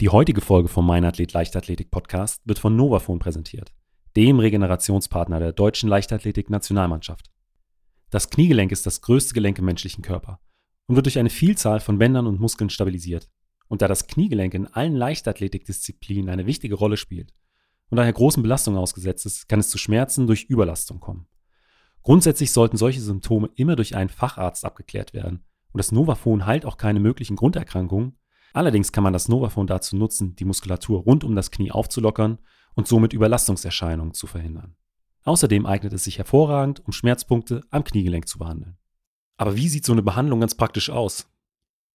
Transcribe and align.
Die 0.00 0.08
heutige 0.08 0.40
Folge 0.40 0.70
vom 0.70 0.86
Mein 0.86 1.04
Athlet 1.04 1.34
Leichtathletik 1.34 1.90
Podcast 1.90 2.40
wird 2.46 2.58
von 2.58 2.74
Novafon 2.74 3.18
präsentiert, 3.18 3.70
dem 4.16 4.40
Regenerationspartner 4.40 5.40
der 5.40 5.52
deutschen 5.52 5.90
Leichtathletik-Nationalmannschaft. 5.90 7.30
Das 8.08 8.30
Kniegelenk 8.30 8.72
ist 8.72 8.86
das 8.86 9.02
größte 9.02 9.34
Gelenk 9.34 9.58
im 9.58 9.66
menschlichen 9.66 10.00
Körper 10.00 10.40
und 10.86 10.96
wird 10.96 11.04
durch 11.04 11.18
eine 11.18 11.28
Vielzahl 11.28 11.80
von 11.80 11.98
Bändern 11.98 12.26
und 12.26 12.40
Muskeln 12.40 12.70
stabilisiert. 12.70 13.28
Und 13.68 13.82
da 13.82 13.88
das 13.88 14.06
Kniegelenk 14.06 14.54
in 14.54 14.68
allen 14.68 14.96
Leichtathletikdisziplinen 14.96 16.30
eine 16.30 16.46
wichtige 16.46 16.76
Rolle 16.76 16.96
spielt 16.96 17.34
und 17.90 17.98
daher 17.98 18.14
großen 18.14 18.42
Belastungen 18.42 18.80
ausgesetzt 18.80 19.26
ist, 19.26 19.50
kann 19.50 19.60
es 19.60 19.68
zu 19.68 19.76
Schmerzen 19.76 20.26
durch 20.26 20.44
Überlastung 20.44 21.00
kommen. 21.00 21.26
Grundsätzlich 22.02 22.52
sollten 22.52 22.78
solche 22.78 23.02
Symptome 23.02 23.50
immer 23.54 23.76
durch 23.76 23.94
einen 23.96 24.08
Facharzt 24.08 24.64
abgeklärt 24.64 25.12
werden 25.12 25.44
und 25.72 25.78
das 25.78 25.92
Novafon 25.92 26.46
heilt 26.46 26.64
auch 26.64 26.78
keine 26.78 27.00
möglichen 27.00 27.36
Grunderkrankungen, 27.36 28.16
Allerdings 28.52 28.92
kann 28.92 29.04
man 29.04 29.12
das 29.12 29.28
Novaphone 29.28 29.66
dazu 29.66 29.96
nutzen, 29.96 30.34
die 30.36 30.44
Muskulatur 30.44 31.00
rund 31.00 31.24
um 31.24 31.36
das 31.36 31.50
Knie 31.50 31.70
aufzulockern 31.70 32.38
und 32.74 32.88
somit 32.88 33.12
Überlastungserscheinungen 33.12 34.14
zu 34.14 34.26
verhindern. 34.26 34.76
Außerdem 35.24 35.66
eignet 35.66 35.92
es 35.92 36.04
sich 36.04 36.18
hervorragend, 36.18 36.82
um 36.86 36.92
Schmerzpunkte 36.92 37.62
am 37.70 37.84
Kniegelenk 37.84 38.26
zu 38.26 38.38
behandeln. 38.38 38.76
Aber 39.36 39.56
wie 39.56 39.68
sieht 39.68 39.84
so 39.84 39.92
eine 39.92 40.02
Behandlung 40.02 40.40
ganz 40.40 40.54
praktisch 40.54 40.90
aus? 40.90 41.28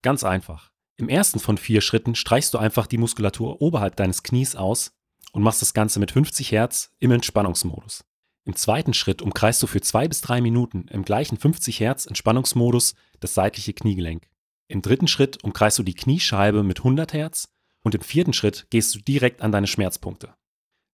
Ganz 0.02 0.24
einfach. 0.24 0.72
Im 0.98 1.10
ersten 1.10 1.40
von 1.40 1.58
vier 1.58 1.82
Schritten 1.82 2.16
streichst 2.16 2.54
du 2.54 2.58
einfach 2.58 2.88
die 2.88 2.98
Muskulatur 2.98 3.62
oberhalb 3.62 3.96
deines 3.96 4.24
Knies 4.24 4.56
aus 4.56 4.94
und 5.34 5.44
machst 5.44 5.62
das 5.62 5.74
Ganze 5.74 6.00
mit 6.00 6.12
50 6.12 6.52
Hertz 6.52 6.92
im 7.00 7.12
Entspannungsmodus. 7.12 8.06
Im 8.46 8.56
zweiten 8.56 8.94
Schritt 8.94 9.22
umkreist 9.22 9.62
du 9.62 9.68
für 9.68 9.82
zwei 9.82 10.08
bis 10.08 10.22
drei 10.22 10.40
Minuten 10.40 10.88
im 10.88 11.04
gleichen 11.04 11.38
50 11.38 11.80
Hertz 11.80 12.06
Entspannungsmodus 12.06 12.94
das 13.20 13.34
seitliche 13.34 13.74
Kniegelenk. 13.74 14.28
Im 14.68 14.82
dritten 14.82 15.08
Schritt 15.08 15.44
umkreist 15.44 15.78
du 15.78 15.84
die 15.84 15.94
Kniescheibe 15.94 16.64
mit 16.64 16.80
100 16.80 17.14
Hertz 17.14 17.50
und 17.84 17.94
im 17.94 18.02
vierten 18.02 18.34
Schritt 18.34 18.68
gehst 18.72 18.96
du 18.96 19.00
direkt 19.00 19.42
an 19.42 19.52
deine 19.52 19.68
Schmerzpunkte. 19.68 20.34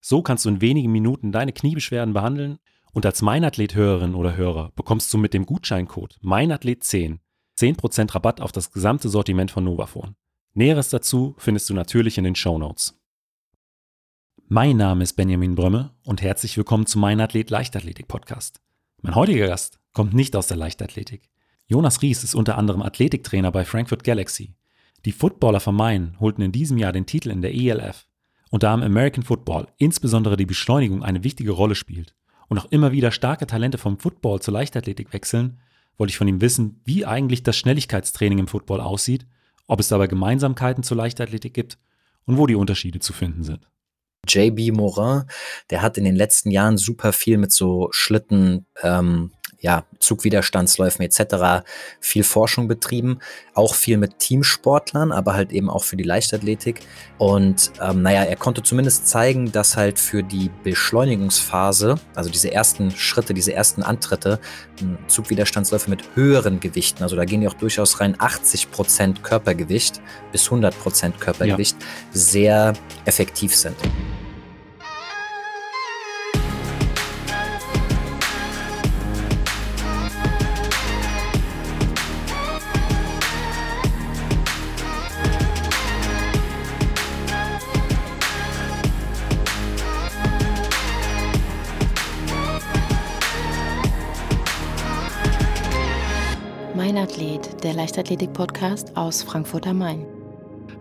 So 0.02 0.22
kannst 0.22 0.46
du 0.46 0.50
in 0.50 0.62
wenigen 0.62 0.92
Minuten 0.92 1.32
deine 1.32 1.54
Kniebeschwerden 1.54 2.14
behandeln 2.14 2.58
und 2.92 3.06
als 3.06 3.22
Meinathlet-Hörerin 3.22 4.16
oder 4.16 4.36
Hörer 4.36 4.72
bekommst 4.76 5.14
du 5.14 5.18
mit 5.18 5.34
dem 5.34 5.46
Gutscheincode 5.46 6.20
Meinathlet10 6.22 7.20
10% 7.58 8.16
Rabatt 8.16 8.42
auf 8.42 8.52
das 8.52 8.72
gesamte 8.72 9.08
Sortiment 9.08 9.52
von 9.52 9.64
Novafone. 9.64 10.16
Näheres 10.54 10.90
dazu 10.90 11.36
findest 11.38 11.70
du 11.70 11.74
natürlich 11.74 12.18
in 12.18 12.24
den 12.24 12.36
Show 12.36 12.58
Notes. 12.58 13.00
Mein 14.48 14.76
Name 14.76 15.04
ist 15.04 15.14
Benjamin 15.14 15.56
Brömme 15.56 15.96
und 16.04 16.22
herzlich 16.22 16.58
willkommen 16.58 16.88
zum 16.88 17.02
Meinathlet 17.02 17.50
Leichtathletik 17.50 18.08
Podcast. 18.10 18.60
Mein 19.02 19.16
heutiger 19.16 19.48
Gast 19.48 19.80
kommt 19.94 20.14
nicht 20.14 20.36
aus 20.36 20.48
der 20.48 20.58
Leichtathletik. 20.58 21.31
Jonas 21.72 22.02
Ries 22.02 22.26
ist 22.26 22.36
unter 22.36 22.58
anderem 22.58 22.82
Athletiktrainer 22.82 23.50
bei 23.50 23.64
Frankfurt 23.64 24.04
Galaxy. 24.04 24.56
Die 25.06 25.14
Footballer 25.14 25.62
von 25.62 25.74
Main 25.74 26.20
holten 26.20 26.42
in 26.42 26.52
diesem 26.52 26.78
Jahr 26.78 26.92
den 26.92 27.06
Titel 27.06 27.30
in 27.30 27.42
der 27.42 27.54
ELF. 27.54 28.10
Und 28.50 28.64
da 28.64 28.74
im 28.74 28.84
American 28.84 29.24
Football 29.24 29.70
insbesondere 29.78 30.36
die 30.36 30.46
Beschleunigung 30.46 31.02
eine 31.02 31.24
wichtige 31.24 31.52
Rolle 31.52 31.76
spielt 31.76 32.14
und 32.50 32.60
auch 32.60 32.70
immer 32.72 32.92
wieder 32.92 33.10
starke 33.12 33.48
Talente 33.48 33.78
vom 33.78 34.00
Football 34.00 34.42
zur 34.42 34.54
Leichtathletik 34.54 35.14
wechseln, 35.14 35.62
wollte 35.98 36.12
ich 36.12 36.18
von 36.18 36.28
ihm 36.28 36.42
wissen, 36.42 36.82
wie 36.84 37.06
eigentlich 37.06 37.42
das 37.42 37.56
Schnelligkeitstraining 37.56 38.40
im 38.40 38.48
Football 38.48 38.82
aussieht, 38.82 39.26
ob 39.66 39.80
es 39.80 39.88
dabei 39.88 40.08
Gemeinsamkeiten 40.08 40.84
zur 40.84 40.98
Leichtathletik 40.98 41.54
gibt 41.54 41.80
und 42.26 42.38
wo 42.38 42.48
die 42.48 42.56
Unterschiede 42.56 43.00
zu 43.00 43.14
finden 43.14 43.44
sind. 43.44 43.71
JB 44.28 44.72
Morin, 44.72 45.24
der 45.70 45.82
hat 45.82 45.98
in 45.98 46.04
den 46.04 46.16
letzten 46.16 46.52
Jahren 46.52 46.78
super 46.78 47.12
viel 47.12 47.38
mit 47.38 47.52
so 47.52 47.90
Schlitten, 47.92 48.66
ähm, 48.84 49.32
ja, 49.62 49.86
Zugwiderstandsläufen 50.00 51.06
etc. 51.06 51.64
viel 52.00 52.24
Forschung 52.24 52.68
betrieben, 52.68 53.20
auch 53.54 53.76
viel 53.76 53.98
mit 53.98 54.18
Teamsportlern, 54.18 55.12
aber 55.12 55.36
halt 55.36 55.52
eben 55.52 55.70
auch 55.70 55.84
für 55.84 55.96
die 55.96 56.04
Leichtathletik. 56.04 56.82
Und 57.20 57.72
ähm, 57.80 58.02
naja, 58.02 58.24
er 58.24 58.36
konnte 58.36 58.64
zumindest 58.64 59.08
zeigen, 59.08 59.52
dass 59.52 59.78
halt 59.78 60.00
für 60.00 60.24
die 60.24 60.50
Beschleunigungsphase, 60.64 61.96
also 62.16 62.32
diese 62.32 62.52
ersten 62.52 62.90
Schritte, 62.90 63.36
diese 63.36 63.54
ersten 63.54 63.84
Antritte, 63.84 64.40
hm, 64.80 64.98
Zugwiderstandsläufe 65.08 65.92
mit 65.92 66.16
höheren 66.16 66.60
Gewichten, 66.60 67.04
also 67.04 67.16
da 67.16 67.26
gehen 67.26 67.42
die 67.42 67.48
auch 67.48 67.54
durchaus 67.54 68.00
rein 68.00 68.16
80% 68.16 69.22
Körpergewicht 69.22 70.02
bis 70.32 70.50
100% 70.50 71.20
Körpergewicht, 71.20 71.76
ja. 71.80 71.88
sehr 72.14 72.74
effektiv 73.06 73.56
sind. 73.56 73.76
Der 97.64 97.74
Leichtathletik-Podcast 97.74 98.98
aus 98.98 99.24
Frankfurt 99.24 99.68
am 99.68 99.78
Main. 99.80 100.06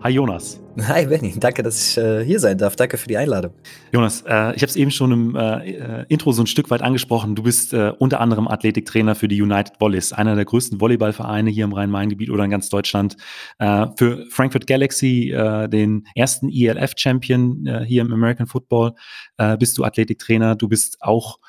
Hi 0.03 0.09
Jonas. 0.09 0.59
Hi 0.79 1.05
Benny, 1.05 1.33
danke, 1.37 1.63
dass 1.63 1.97
ich 1.97 1.97
äh, 1.97 2.23
hier 2.23 2.39
sein 2.39 2.57
darf. 2.57 2.77
Danke 2.77 2.97
für 2.97 3.07
die 3.07 3.17
Einladung. 3.17 3.53
Jonas, 3.91 4.21
äh, 4.21 4.55
ich 4.55 4.61
habe 4.61 4.67
es 4.67 4.77
eben 4.77 4.89
schon 4.89 5.11
im 5.11 5.35
äh, 5.35 5.71
äh, 5.71 6.05
Intro 6.07 6.31
so 6.31 6.43
ein 6.43 6.47
Stück 6.47 6.69
weit 6.69 6.81
angesprochen. 6.81 7.35
Du 7.35 7.43
bist 7.43 7.73
äh, 7.73 7.91
unter 7.99 8.21
anderem 8.21 8.47
Athletiktrainer 8.47 9.15
für 9.15 9.27
die 9.27 9.41
United 9.41 9.73
Volleys, 9.81 10.13
einer 10.13 10.35
der 10.35 10.45
größten 10.45 10.79
Volleyballvereine 10.79 11.49
hier 11.49 11.65
im 11.65 11.73
Rhein-Main-Gebiet 11.73 12.29
oder 12.29 12.45
in 12.45 12.51
ganz 12.51 12.69
Deutschland. 12.69 13.17
Äh, 13.59 13.87
für 13.97 14.25
Frankfurt 14.29 14.65
Galaxy, 14.65 15.33
den 15.67 16.07
ersten 16.15 16.49
ELF-Champion 16.49 17.83
hier 17.85 18.01
im 18.01 18.13
American 18.13 18.47
Football, 18.47 18.93
bist 19.59 19.77
du 19.77 19.83
Athletiktrainer. 19.83 20.55
Du 20.55 20.67
bist 20.67 20.97
auch 21.01 21.39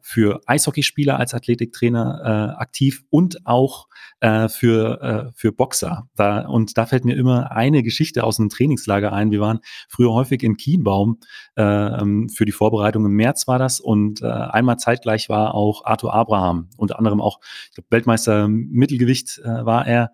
für 0.00 0.40
Eishockeyspieler 0.46 1.18
als 1.18 1.34
Athletiktrainer 1.34 2.56
aktiv 2.58 3.04
und 3.10 3.46
auch 3.46 3.88
für, 4.20 5.32
für 5.34 5.52
Boxer. 5.52 6.08
Da, 6.16 6.46
und 6.46 6.76
da 6.78 6.86
fällt 6.86 7.04
mir 7.04 7.16
immer 7.16 7.52
eine 7.52 7.82
Geschichte 7.82 8.24
aus 8.24 8.38
einem 8.38 8.50
Trainingslager 8.56 9.12
ein. 9.12 9.30
Wir 9.30 9.40
waren 9.40 9.60
früher 9.88 10.12
häufig 10.12 10.42
in 10.42 10.56
Kienbaum 10.56 11.18
äh, 11.56 11.62
ähm, 11.62 12.28
für 12.28 12.44
die 12.44 12.52
Vorbereitung. 12.52 13.04
Im 13.04 13.12
März 13.12 13.46
war 13.46 13.58
das 13.58 13.80
und 13.80 14.22
äh, 14.22 14.26
einmal 14.26 14.78
zeitgleich 14.78 15.28
war 15.28 15.54
auch 15.54 15.84
Arthur 15.84 16.14
Abraham, 16.14 16.68
unter 16.76 16.98
anderem 16.98 17.20
auch 17.20 17.40
ich 17.68 17.74
glaub, 17.74 17.90
Weltmeister 17.90 18.48
Mittelgewicht 18.48 19.40
äh, 19.44 19.64
war 19.64 19.86
er 19.86 20.12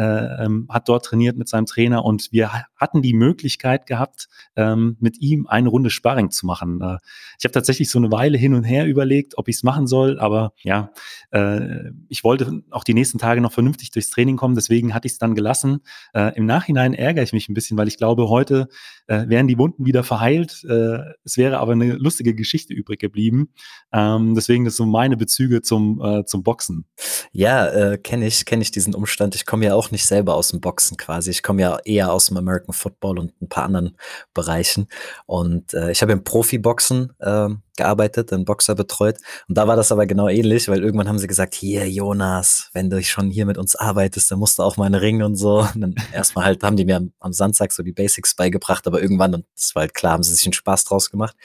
äh, 0.00 0.44
ähm, 0.44 0.66
hat 0.70 0.88
dort 0.88 1.04
trainiert 1.04 1.36
mit 1.36 1.46
seinem 1.46 1.66
Trainer 1.66 2.06
und 2.06 2.32
wir 2.32 2.50
hatten 2.74 3.02
die 3.02 3.12
Möglichkeit 3.12 3.84
gehabt, 3.84 4.28
ähm, 4.56 4.96
mit 4.98 5.20
ihm 5.20 5.46
eine 5.46 5.68
Runde 5.68 5.90
Sparring 5.90 6.30
zu 6.30 6.46
machen. 6.46 6.80
Äh, 6.80 6.96
ich 7.38 7.44
habe 7.44 7.52
tatsächlich 7.52 7.90
so 7.90 7.98
eine 7.98 8.10
Weile 8.10 8.38
hin 8.38 8.54
und 8.54 8.64
her 8.64 8.86
überlegt, 8.86 9.36
ob 9.36 9.48
ich 9.48 9.56
es 9.56 9.62
machen 9.62 9.86
soll, 9.86 10.18
aber 10.18 10.54
ja, 10.62 10.90
äh, 11.32 11.90
ich 12.08 12.24
wollte 12.24 12.62
auch 12.70 12.82
die 12.82 12.94
nächsten 12.94 13.18
Tage 13.18 13.42
noch 13.42 13.52
vernünftig 13.52 13.90
durchs 13.90 14.08
Training 14.08 14.38
kommen, 14.38 14.54
deswegen 14.54 14.94
hatte 14.94 15.06
ich 15.06 15.12
es 15.12 15.18
dann 15.18 15.34
gelassen. 15.34 15.80
Äh, 16.14 16.34
Im 16.34 16.46
Nachhinein 16.46 16.94
ärgere 16.94 17.22
ich 17.22 17.34
mich 17.34 17.50
ein 17.50 17.54
bisschen, 17.54 17.76
weil 17.76 17.88
ich 17.88 17.98
glaube, 17.98 18.30
heute 18.30 18.68
äh, 19.06 19.28
wären 19.28 19.48
die 19.48 19.58
Wunden 19.58 19.84
wieder 19.84 20.02
verheilt. 20.02 20.64
Es 21.24 21.36
wäre 21.36 21.58
aber 21.58 21.72
eine 21.72 21.94
lustige 21.94 22.34
Geschichte 22.34 22.72
übrig 22.72 23.00
geblieben. 23.00 23.50
Ähm, 23.92 24.34
deswegen 24.34 24.64
das 24.64 24.76
so 24.76 24.86
meine 24.86 25.16
Bezüge 25.16 25.62
zum, 25.62 26.22
zum 26.26 26.42
Boxen. 26.42 26.86
Ja, 27.32 27.96
kenne 27.98 28.26
ich, 28.26 28.44
kenne 28.44 28.62
ich 28.62 28.70
diesen 28.70 28.94
Umstand. 28.94 29.34
Ich 29.34 29.46
komme 29.46 29.66
ja 29.66 29.74
auch 29.74 29.89
nicht 29.92 30.06
selber 30.06 30.34
aus 30.34 30.48
dem 30.48 30.60
Boxen 30.60 30.96
quasi. 30.96 31.30
Ich 31.30 31.42
komme 31.42 31.62
ja 31.62 31.78
eher 31.84 32.12
aus 32.12 32.26
dem 32.26 32.36
American 32.36 32.72
Football 32.74 33.18
und 33.18 33.40
ein 33.40 33.48
paar 33.48 33.64
anderen 33.64 33.96
Bereichen. 34.34 34.88
Und 35.26 35.74
äh, 35.74 35.90
ich 35.90 36.02
habe 36.02 36.12
im 36.12 36.24
Profiboxen 36.24 37.12
äh, 37.18 37.48
gearbeitet, 37.76 38.32
einen 38.32 38.44
Boxer 38.44 38.74
betreut. 38.74 39.16
Und 39.48 39.56
da 39.58 39.66
war 39.68 39.76
das 39.76 39.92
aber 39.92 40.06
genau 40.06 40.28
ähnlich, 40.28 40.68
weil 40.68 40.82
irgendwann 40.82 41.08
haben 41.08 41.18
sie 41.18 41.26
gesagt, 41.26 41.54
hier 41.54 41.88
Jonas, 41.88 42.70
wenn 42.72 42.90
du 42.90 43.02
schon 43.02 43.30
hier 43.30 43.46
mit 43.46 43.58
uns 43.58 43.76
arbeitest, 43.76 44.30
dann 44.30 44.38
musst 44.38 44.58
du 44.58 44.62
auch 44.62 44.76
mal 44.76 44.86
einen 44.86 44.94
Ring 44.94 45.22
und 45.22 45.36
so. 45.36 45.66
Und 45.74 45.80
dann 45.80 45.94
erstmal 46.12 46.44
halt 46.44 46.62
haben 46.62 46.76
die 46.76 46.84
mir 46.84 46.96
am, 46.96 47.12
am 47.20 47.32
Samstag 47.32 47.72
so 47.72 47.82
die 47.82 47.92
Basics 47.92 48.34
beigebracht, 48.34 48.86
aber 48.86 49.02
irgendwann, 49.02 49.34
und 49.34 49.46
das 49.54 49.74
war 49.74 49.82
halt 49.82 49.94
klar, 49.94 50.12
haben 50.14 50.22
sie 50.22 50.34
sich 50.34 50.44
einen 50.46 50.52
Spaß 50.52 50.84
draus 50.84 51.10
gemacht, 51.10 51.36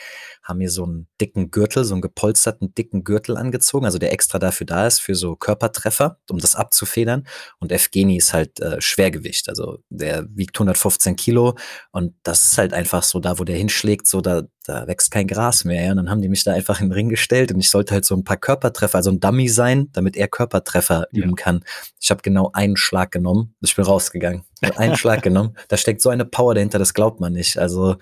haben 0.44 0.60
mir 0.60 0.70
so 0.70 0.84
einen 0.84 1.08
dicken 1.20 1.52
Gürtel, 1.52 1.84
so 1.84 1.94
einen 1.94 2.02
gepolsterten 2.02 2.74
dicken 2.74 3.04
Gürtel 3.04 3.38
angezogen, 3.38 3.86
also 3.86 3.98
der 3.98 4.12
extra 4.12 4.40
dafür 4.40 4.66
da 4.66 4.88
ist, 4.88 5.02
für 5.02 5.16
so 5.16 5.36
Körpertreffer, 5.36 6.20
um 6.30 6.40
das 6.40 6.56
abzufedern. 6.56 7.28
Und 7.60 7.72
Evgeny 7.72 8.18
ist 8.18 8.34
halt 8.34 8.60
äh, 8.60 8.82
Schwergewicht, 8.82 9.50
also 9.50 9.80
der 9.90 10.26
wiegt 10.30 10.56
115 10.58 11.16
Kilo 11.16 11.56
und 11.92 12.14
das 12.24 12.52
ist 12.52 12.58
halt 12.58 12.74
einfach 12.74 13.04
so 13.04 13.20
da, 13.20 13.40
wo 13.40 13.44
der 13.44 13.58
hinschlägt, 13.58 14.08
so 14.08 14.22
da, 14.22 14.44
da 14.66 14.88
wächst 14.88 15.12
kein 15.12 15.28
Gras 15.28 15.64
mehr. 15.64 15.84
Ja? 15.84 15.92
Und 15.92 15.98
dann 15.98 16.10
haben 16.10 16.22
die 16.22 16.30
mich 16.30 16.44
da 16.44 16.54
einfach 16.54 16.82
in 16.82 16.88
den 16.88 16.94
Ring 16.94 17.10
gestellt 17.10 17.52
und 17.52 17.60
ich 17.60 17.70
sollte 17.70 17.94
halt 17.94 18.06
so 18.06 18.16
ein 18.16 18.24
paar 18.24 18.38
Körpertreffer, 18.38 18.98
also 18.98 19.12
ein 19.12 19.20
Dummy 19.20 19.48
sein, 19.48 19.90
damit 19.94 20.18
er 20.18 20.28
Körpertreffer 20.28 21.08
ja. 21.12 21.24
üben 21.24 21.36
kann. 21.36 21.64
Ich 22.00 22.12
habe 22.12 22.22
genau 22.22 22.52
einen 22.54 22.78
Schlag 22.78 23.12
genommen, 23.12 23.56
ich 23.62 23.76
bin 23.76 23.86
rausgegangen. 23.86 24.44
Einen 24.78 24.96
Schlag 24.96 25.22
genommen. 25.24 25.56
Da 25.68 25.78
steckt 25.78 26.02
so 26.02 26.10
eine 26.10 26.26
Power 26.26 26.56
dahinter, 26.56 26.80
das 26.80 26.94
glaubt 26.94 27.20
man 27.20 27.34
nicht. 27.34 27.58
Also 27.58 27.98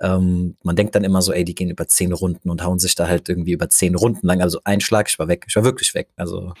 ähm, 0.00 0.56
man 0.62 0.76
denkt 0.76 0.94
dann 0.94 1.04
immer 1.04 1.20
so, 1.22 1.32
ey, 1.32 1.44
die 1.44 1.54
gehen 1.54 1.70
über 1.70 1.86
zehn 1.86 2.12
Runden 2.12 2.48
und 2.48 2.64
hauen 2.64 2.78
sich 2.78 2.94
da 2.94 3.06
halt 3.06 3.28
irgendwie 3.28 3.52
über 3.52 3.68
zehn 3.68 3.94
Runden 3.94 4.26
lang. 4.26 4.40
Also 4.40 4.60
ein 4.64 4.80
Schlag, 4.80 5.08
ich 5.08 5.18
war 5.18 5.28
weg. 5.28 5.44
Ich 5.48 5.56
war 5.56 5.64
wirklich 5.64 5.94
weg. 5.94 6.08
Also 6.16 6.54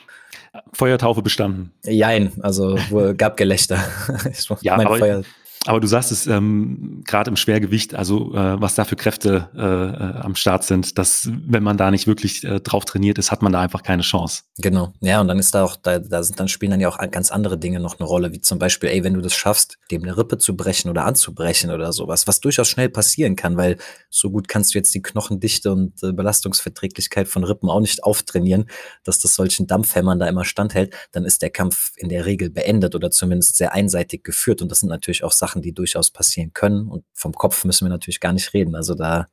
Feuertaufe 0.72 1.22
bestanden. 1.22 1.72
Jein, 1.84 2.32
also 2.42 2.78
gab 3.16 3.36
Gelächter. 3.36 3.82
ja, 4.60 4.74
aber 4.74 4.98
Feuer 4.98 5.22
aber 5.66 5.80
du 5.80 5.86
sagst 5.86 6.12
es 6.12 6.26
ähm, 6.26 7.02
gerade 7.04 7.30
im 7.30 7.36
Schwergewicht, 7.36 7.94
also 7.94 8.34
äh, 8.34 8.60
was 8.60 8.74
da 8.74 8.84
für 8.84 8.96
Kräfte 8.96 9.50
äh, 9.54 9.60
äh, 9.60 10.20
am 10.22 10.34
Start 10.34 10.64
sind, 10.64 10.98
dass 10.98 11.28
wenn 11.46 11.62
man 11.62 11.76
da 11.76 11.90
nicht 11.90 12.06
wirklich 12.06 12.44
äh, 12.44 12.60
drauf 12.60 12.84
trainiert 12.84 13.18
ist, 13.18 13.30
hat 13.30 13.42
man 13.42 13.52
da 13.52 13.60
einfach 13.60 13.82
keine 13.82 14.02
Chance. 14.02 14.42
Genau. 14.58 14.92
Ja, 15.00 15.20
und 15.20 15.28
dann 15.28 15.38
ist 15.38 15.54
da 15.54 15.64
auch, 15.64 15.76
da, 15.76 15.98
da 15.98 16.22
sind 16.22 16.38
dann 16.40 16.48
spielen 16.48 16.70
dann 16.70 16.80
ja 16.80 16.88
auch 16.88 16.98
ganz 17.10 17.30
andere 17.30 17.58
Dinge 17.58 17.80
noch 17.80 17.98
eine 17.98 18.06
Rolle, 18.08 18.32
wie 18.32 18.40
zum 18.40 18.58
Beispiel, 18.58 18.88
ey, 18.88 19.04
wenn 19.04 19.14
du 19.14 19.20
das 19.20 19.34
schaffst, 19.34 19.78
dem 19.90 20.02
eine 20.02 20.16
Rippe 20.16 20.38
zu 20.38 20.56
brechen 20.56 20.90
oder 20.90 21.04
anzubrechen 21.04 21.70
oder 21.70 21.92
sowas, 21.92 22.26
was 22.26 22.40
durchaus 22.40 22.68
schnell 22.68 22.88
passieren 22.88 23.36
kann, 23.36 23.56
weil 23.56 23.76
so 24.10 24.30
gut 24.30 24.48
kannst 24.48 24.74
du 24.74 24.78
jetzt 24.78 24.94
die 24.94 25.02
Knochendichte 25.02 25.72
und 25.72 26.02
äh, 26.02 26.12
Belastungsverträglichkeit 26.12 27.28
von 27.28 27.44
Rippen 27.44 27.68
auch 27.68 27.80
nicht 27.80 28.04
auftrainieren, 28.04 28.66
dass 29.04 29.18
das 29.18 29.34
solchen 29.34 29.66
Dampfhämmern 29.66 30.18
da 30.18 30.26
immer 30.26 30.44
standhält, 30.44 30.94
dann 31.12 31.24
ist 31.24 31.42
der 31.42 31.50
Kampf 31.50 31.92
in 31.96 32.08
der 32.08 32.26
Regel 32.26 32.50
beendet 32.50 32.94
oder 32.94 33.10
zumindest 33.10 33.56
sehr 33.56 33.72
einseitig 33.72 34.24
geführt. 34.24 34.62
Und 34.62 34.70
das 34.70 34.80
sind 34.80 34.88
natürlich 34.88 35.24
auch 35.24 35.32
Sachen, 35.32 35.55
die 35.62 35.72
durchaus 35.72 36.10
passieren 36.10 36.52
können. 36.52 36.88
Und 36.88 37.04
vom 37.12 37.32
Kopf 37.32 37.64
müssen 37.64 37.84
wir 37.84 37.90
natürlich 37.90 38.20
gar 38.20 38.32
nicht 38.32 38.52
reden. 38.54 38.74
Also 38.74 38.94
da 38.94 39.28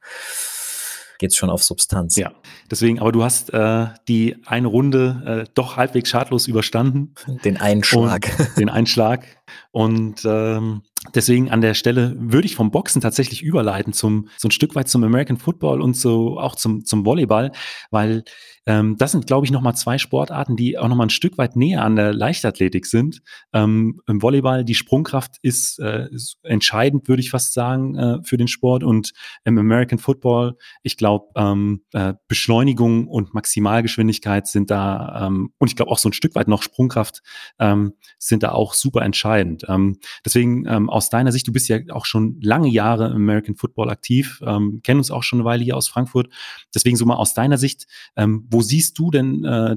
geht 1.24 1.32
es 1.32 1.38
schon 1.38 1.50
auf 1.50 1.64
Substanz. 1.64 2.16
Ja, 2.16 2.34
deswegen, 2.70 3.00
aber 3.00 3.12
du 3.12 3.24
hast 3.24 3.54
äh, 3.54 3.88
die 4.08 4.36
eine 4.46 4.68
Runde 4.68 5.46
äh, 5.46 5.50
doch 5.54 5.78
halbwegs 5.78 6.10
schadlos 6.10 6.48
überstanden. 6.48 7.14
Den 7.46 7.58
Einschlag. 7.58 8.30
den 8.58 8.70
Einschlag. 8.70 9.26
Und 9.72 10.24
ähm, 10.26 10.82
deswegen 11.16 11.50
an 11.50 11.62
der 11.62 11.76
Stelle 11.76 12.14
würde 12.18 12.46
ich 12.46 12.56
vom 12.56 12.72
Boxen 12.72 13.02
tatsächlich 13.02 13.42
überleiten 13.42 13.94
zum 13.94 14.28
so 14.38 14.48
ein 14.48 14.52
Stück 14.52 14.76
weit 14.76 14.90
zum 14.90 15.04
American 15.04 15.38
Football 15.38 15.82
und 15.82 15.96
so 15.96 16.40
auch 16.40 16.56
zum 16.56 16.86
zum 16.86 17.06
Volleyball, 17.06 17.52
weil 17.90 18.24
ähm, 18.66 18.96
das 18.98 19.12
sind, 19.12 19.28
glaube 19.28 19.46
ich, 19.46 19.52
nochmal 19.52 19.76
zwei 19.76 19.98
Sportarten, 19.98 20.56
die 20.56 20.78
auch 20.78 20.88
nochmal 20.88 21.08
ein 21.08 21.12
Stück 21.12 21.38
weit 21.38 21.56
näher 21.56 21.84
an 21.84 21.96
der 21.96 22.14
Leichtathletik 22.14 22.86
sind. 22.86 23.22
Ähm, 23.52 24.02
Im 24.08 24.22
Volleyball, 24.22 24.64
die 24.64 24.76
Sprungkraft 24.76 25.38
ist, 25.42 25.80
äh, 25.80 26.08
ist 26.12 26.38
entscheidend, 26.44 27.08
würde 27.08 27.22
ich 27.22 27.30
fast 27.30 27.54
sagen, 27.54 27.96
äh, 27.96 28.20
für 28.24 28.38
den 28.38 28.48
Sport. 28.48 28.84
Und 28.84 29.12
im 29.44 29.58
American 29.58 30.00
Football, 30.00 30.56
ich 30.82 30.96
glaube, 30.96 31.28
ähm, 31.36 31.84
äh, 31.92 32.14
Beschleunigung 32.28 33.08
und 33.08 33.34
Maximalgeschwindigkeit 33.34 34.48
sind 34.48 34.72
da, 34.72 35.28
ähm, 35.28 35.52
und 35.58 35.68
ich 35.68 35.76
glaube 35.76 35.92
auch 35.92 35.98
so 36.00 36.10
ein 36.10 36.14
Stück 36.14 36.36
weit 36.36 36.48
noch 36.48 36.64
Sprungkraft, 36.64 37.22
ähm, 37.60 37.94
sind 38.18 38.44
da 38.44 38.54
auch 38.54 38.74
super 38.74 39.02
entscheidend. 39.02 39.66
Ähm, 39.68 39.98
deswegen 40.26 40.68
aus 40.90 41.10
deiner 41.10 41.32
Sicht, 41.32 41.48
du 41.48 41.52
bist 41.52 41.68
ja 41.68 41.80
auch 41.92 42.06
schon 42.06 42.40
lange 42.42 42.70
Jahre 42.70 43.08
im 43.08 43.16
American 43.16 43.56
Football 43.56 43.90
aktiv, 43.90 44.40
kennen 44.42 44.98
uns 44.98 45.12
auch 45.12 45.24
schon 45.24 45.40
eine 45.40 45.46
Weile 45.46 45.64
hier 45.64 45.76
aus 45.76 45.88
Frankfurt. 45.88 46.30
Deswegen 46.74 46.96
so 46.96 47.06
mal 47.06 47.16
aus 47.16 47.34
deiner 47.34 47.58
Sicht, 47.58 47.86
ähm, 48.16 48.48
wo 48.54 48.62
siehst 48.62 48.98
du 49.00 49.12
denn 49.12 49.44
äh, 49.44 49.76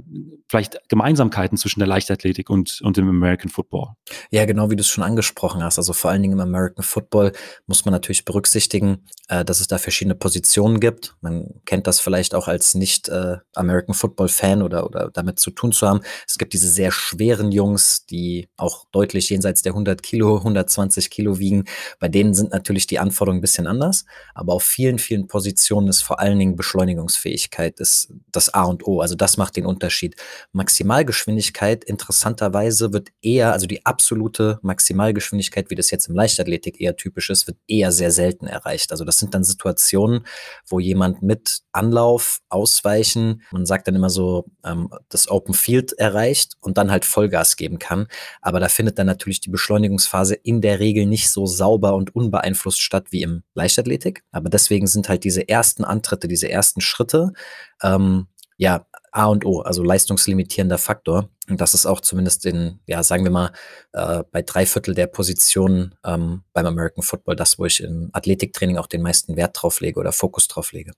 vielleicht 0.48 0.78
Gemeinsamkeiten 0.88 1.56
zwischen 1.56 1.80
der 1.80 1.88
Leichtathletik 1.88 2.50
und, 2.50 2.80
und 2.82 2.96
dem 2.96 3.08
American 3.08 3.50
Football? 3.50 3.94
Ja, 4.30 4.44
genau 4.44 4.70
wie 4.70 4.76
du 4.76 4.82
es 4.82 4.88
schon 4.88 5.02
angesprochen 5.02 5.62
hast. 5.62 5.78
Also 5.78 5.94
vor 5.94 6.10
allen 6.10 6.22
Dingen 6.22 6.34
im 6.34 6.40
American 6.40 6.84
Football 6.84 7.32
muss 7.66 7.84
man 7.84 7.92
natürlich 7.92 8.24
berücksichtigen, 8.24 9.06
äh, 9.28 9.44
dass 9.44 9.60
es 9.60 9.66
da 9.66 9.78
verschiedene 9.78 10.14
Positionen 10.14 10.78
gibt. 10.78 11.16
Man 11.22 11.60
kennt 11.64 11.86
das 11.86 11.98
vielleicht 12.00 12.34
auch 12.34 12.46
als 12.48 12.74
nicht 12.74 13.08
äh, 13.08 13.38
American 13.54 13.94
Football 13.94 14.28
Fan 14.28 14.62
oder, 14.62 14.86
oder 14.86 15.10
damit 15.10 15.40
zu 15.40 15.50
tun 15.50 15.72
zu 15.72 15.88
haben. 15.88 16.00
Es 16.28 16.36
gibt 16.36 16.52
diese 16.52 16.68
sehr 16.68 16.92
schweren 16.92 17.50
Jungs, 17.50 18.04
die 18.04 18.48
auch 18.58 18.84
deutlich 18.92 19.30
jenseits 19.30 19.62
der 19.62 19.72
100 19.72 20.02
Kilo, 20.02 20.36
120 20.36 21.10
Kilo 21.10 21.38
wiegen. 21.38 21.64
Bei 21.98 22.08
denen 22.08 22.34
sind 22.34 22.52
natürlich 22.52 22.86
die 22.86 22.98
Anforderungen 22.98 23.38
ein 23.38 23.40
bisschen 23.40 23.66
anders. 23.66 24.04
Aber 24.34 24.52
auf 24.52 24.64
vielen, 24.64 24.98
vielen 24.98 25.28
Positionen 25.28 25.88
ist 25.88 26.02
vor 26.02 26.20
allen 26.20 26.38
Dingen 26.38 26.56
Beschleunigungsfähigkeit 26.56 27.80
ist 27.80 28.12
das 28.30 28.52
A 28.52 28.65
und 28.66 28.86
O. 28.86 29.00
Also 29.00 29.14
das 29.14 29.36
macht 29.36 29.56
den 29.56 29.66
Unterschied. 29.66 30.16
Maximalgeschwindigkeit 30.52 31.84
interessanterweise 31.84 32.92
wird 32.92 33.10
eher, 33.22 33.52
also 33.52 33.66
die 33.66 33.84
absolute 33.86 34.58
Maximalgeschwindigkeit, 34.62 35.70
wie 35.70 35.74
das 35.74 35.90
jetzt 35.90 36.08
im 36.08 36.14
Leichtathletik 36.14 36.80
eher 36.80 36.96
typisch 36.96 37.30
ist, 37.30 37.46
wird 37.46 37.58
eher 37.66 37.92
sehr 37.92 38.10
selten 38.10 38.46
erreicht. 38.46 38.92
Also 38.92 39.04
das 39.04 39.18
sind 39.18 39.34
dann 39.34 39.44
Situationen, 39.44 40.26
wo 40.66 40.80
jemand 40.80 41.22
mit 41.22 41.60
Anlauf, 41.72 42.40
Ausweichen, 42.48 43.42
man 43.50 43.66
sagt 43.66 43.88
dann 43.88 43.94
immer 43.94 44.10
so, 44.10 44.46
ähm, 44.64 44.90
das 45.08 45.30
Open 45.30 45.54
Field 45.54 45.92
erreicht 45.92 46.56
und 46.60 46.78
dann 46.78 46.90
halt 46.90 47.04
Vollgas 47.04 47.56
geben 47.56 47.78
kann. 47.78 48.06
Aber 48.40 48.60
da 48.60 48.68
findet 48.68 48.98
dann 48.98 49.06
natürlich 49.06 49.40
die 49.40 49.50
Beschleunigungsphase 49.50 50.34
in 50.34 50.60
der 50.60 50.80
Regel 50.80 51.06
nicht 51.06 51.30
so 51.30 51.46
sauber 51.46 51.94
und 51.94 52.14
unbeeinflusst 52.14 52.80
statt 52.80 53.06
wie 53.10 53.22
im 53.22 53.42
Leichtathletik. 53.54 54.24
Aber 54.32 54.48
deswegen 54.48 54.86
sind 54.86 55.08
halt 55.08 55.24
diese 55.24 55.48
ersten 55.48 55.84
Antritte, 55.84 56.28
diese 56.28 56.48
ersten 56.48 56.80
Schritte 56.80 57.32
ähm, 57.82 58.26
ja, 58.56 58.86
A 59.12 59.26
und 59.26 59.44
O, 59.44 59.60
also 59.60 59.82
leistungslimitierender 59.82 60.78
Faktor. 60.78 61.30
Und 61.48 61.60
das 61.60 61.74
ist 61.74 61.86
auch 61.86 62.00
zumindest 62.00 62.44
in, 62.44 62.80
ja, 62.86 63.02
sagen 63.02 63.24
wir 63.24 63.30
mal, 63.30 63.52
äh, 63.92 64.22
bei 64.30 64.42
drei 64.42 64.66
Viertel 64.66 64.94
der 64.94 65.06
Positionen 65.06 65.94
ähm, 66.04 66.42
beim 66.52 66.66
American 66.66 67.02
Football 67.02 67.36
das, 67.36 67.58
wo 67.58 67.64
ich 67.64 67.82
im 67.82 68.10
Athletiktraining 68.12 68.76
auch 68.78 68.86
den 68.86 69.02
meisten 69.02 69.36
Wert 69.36 69.56
drauf 69.60 69.80
lege 69.80 70.00
oder 70.00 70.12
Fokus 70.12 70.48
drauf 70.48 70.72
lege. 70.72 70.92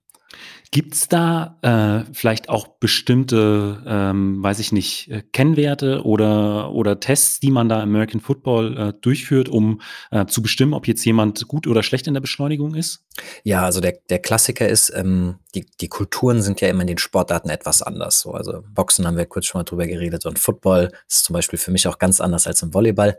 Gibt 0.70 0.92
es 0.92 1.08
da 1.08 1.56
äh, 1.62 2.12
vielleicht 2.12 2.50
auch 2.50 2.68
bestimmte, 2.68 3.82
ähm, 3.86 4.42
weiß 4.42 4.58
ich 4.58 4.70
nicht, 4.70 5.10
äh, 5.10 5.22
Kennwerte 5.32 6.04
oder, 6.04 6.72
oder 6.72 7.00
Tests, 7.00 7.40
die 7.40 7.50
man 7.50 7.70
da 7.70 7.82
im 7.82 7.88
American 7.88 8.20
Football 8.20 8.76
äh, 8.76 8.92
durchführt, 9.00 9.48
um 9.48 9.80
äh, 10.10 10.26
zu 10.26 10.42
bestimmen, 10.42 10.74
ob 10.74 10.86
jetzt 10.86 11.04
jemand 11.06 11.48
gut 11.48 11.66
oder 11.66 11.82
schlecht 11.82 12.06
in 12.06 12.12
der 12.12 12.20
Beschleunigung 12.20 12.74
ist? 12.74 13.06
Ja, 13.44 13.64
also 13.64 13.80
der, 13.80 13.98
der 14.10 14.18
Klassiker 14.18 14.68
ist, 14.68 14.92
ähm, 14.94 15.36
die, 15.54 15.64
die 15.80 15.88
Kulturen 15.88 16.42
sind 16.42 16.60
ja 16.60 16.68
immer 16.68 16.82
in 16.82 16.88
den 16.88 16.98
Sportarten 16.98 17.48
etwas 17.48 17.82
anders. 17.82 18.20
So, 18.20 18.32
also 18.32 18.62
Boxen 18.68 19.06
haben 19.06 19.16
wir 19.16 19.24
kurz 19.24 19.46
schon 19.46 19.60
mal 19.60 19.64
drüber 19.64 19.86
geredet 19.86 20.26
und 20.26 20.38
Football 20.38 20.92
ist 21.08 21.24
zum 21.24 21.32
Beispiel 21.32 21.58
für 21.58 21.70
mich 21.70 21.88
auch 21.88 21.98
ganz 21.98 22.20
anders 22.20 22.46
als 22.46 22.62
im 22.62 22.74
Volleyball. 22.74 23.16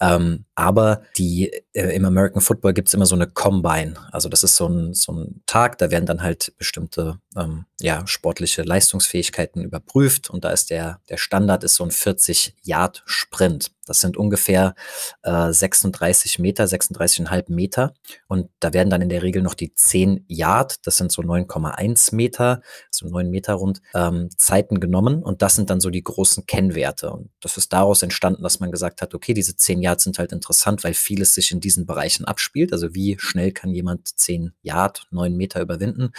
Ähm, 0.00 0.46
aber 0.56 1.02
die, 1.16 1.52
äh, 1.72 1.94
im 1.94 2.04
American 2.04 2.42
Football 2.42 2.74
gibt 2.74 2.88
es 2.88 2.94
immer 2.94 3.06
so 3.06 3.14
eine 3.14 3.28
Combine. 3.28 3.94
Also 4.10 4.28
das 4.28 4.42
ist 4.42 4.56
so 4.56 4.66
ein, 4.66 4.94
so 4.94 5.12
ein 5.12 5.42
Tag, 5.46 5.78
da 5.78 5.92
werden 5.92 6.06
dann 6.06 6.22
halt 6.22 6.47
bestimmte 6.56 7.20
ähm, 7.36 7.66
ja, 7.80 8.06
sportliche 8.06 8.62
Leistungsfähigkeiten 8.62 9.62
überprüft 9.62 10.30
und 10.30 10.44
da 10.44 10.50
ist 10.50 10.70
der, 10.70 11.00
der 11.08 11.16
Standard 11.16 11.64
ist 11.64 11.74
so 11.74 11.84
ein 11.84 11.90
40-Yard-Sprint. 11.90 13.72
Das 13.88 14.00
sind 14.00 14.16
ungefähr 14.16 14.74
äh, 15.22 15.52
36 15.52 16.38
Meter, 16.38 16.64
36,5 16.64 17.52
Meter. 17.52 17.94
Und 18.26 18.50
da 18.60 18.72
werden 18.72 18.90
dann 18.90 19.02
in 19.02 19.08
der 19.08 19.22
Regel 19.22 19.42
noch 19.42 19.54
die 19.54 19.74
10 19.74 20.24
Yard, 20.28 20.86
das 20.86 20.96
sind 20.96 21.12
so 21.12 21.22
9,1 21.22 22.14
Meter, 22.14 22.62
so 22.90 23.06
9 23.06 23.30
Meter 23.30 23.54
rund, 23.54 23.80
ähm, 23.94 24.28
Zeiten 24.36 24.80
genommen. 24.80 25.22
Und 25.22 25.42
das 25.42 25.56
sind 25.56 25.70
dann 25.70 25.80
so 25.80 25.90
die 25.90 26.02
großen 26.02 26.46
Kennwerte. 26.46 27.10
Und 27.10 27.30
das 27.40 27.56
ist 27.56 27.72
daraus 27.72 28.02
entstanden, 28.02 28.42
dass 28.42 28.60
man 28.60 28.70
gesagt 28.70 29.02
hat, 29.02 29.14
okay, 29.14 29.34
diese 29.34 29.56
10 29.56 29.82
Yard 29.82 30.00
sind 30.00 30.18
halt 30.18 30.32
interessant, 30.32 30.84
weil 30.84 30.94
vieles 30.94 31.34
sich 31.34 31.50
in 31.52 31.60
diesen 31.60 31.86
Bereichen 31.86 32.24
abspielt. 32.24 32.72
Also 32.72 32.94
wie 32.94 33.16
schnell 33.18 33.52
kann 33.52 33.70
jemand 33.70 34.08
10 34.18 34.52
Yard, 34.62 35.06
9 35.10 35.36
Meter 35.36 35.60
überwinden? 35.60 36.12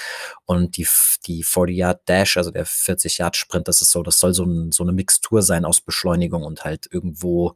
Und 0.45 0.77
die, 0.77 0.87
die 1.25 1.43
40 1.43 1.75
Yard 1.75 2.09
Dash, 2.09 2.37
also 2.37 2.51
der 2.51 2.65
40 2.65 3.17
Yard 3.17 3.35
Sprint, 3.35 3.67
das 3.67 3.81
ist 3.81 3.91
so, 3.91 4.03
das 4.03 4.19
soll 4.19 4.33
so, 4.33 4.45
ein, 4.45 4.71
so 4.71 4.83
eine 4.83 4.91
Mixtur 4.91 5.41
sein 5.41 5.65
aus 5.65 5.81
Beschleunigung 5.81 6.43
und 6.43 6.63
halt 6.63 6.87
irgendwo 6.91 7.55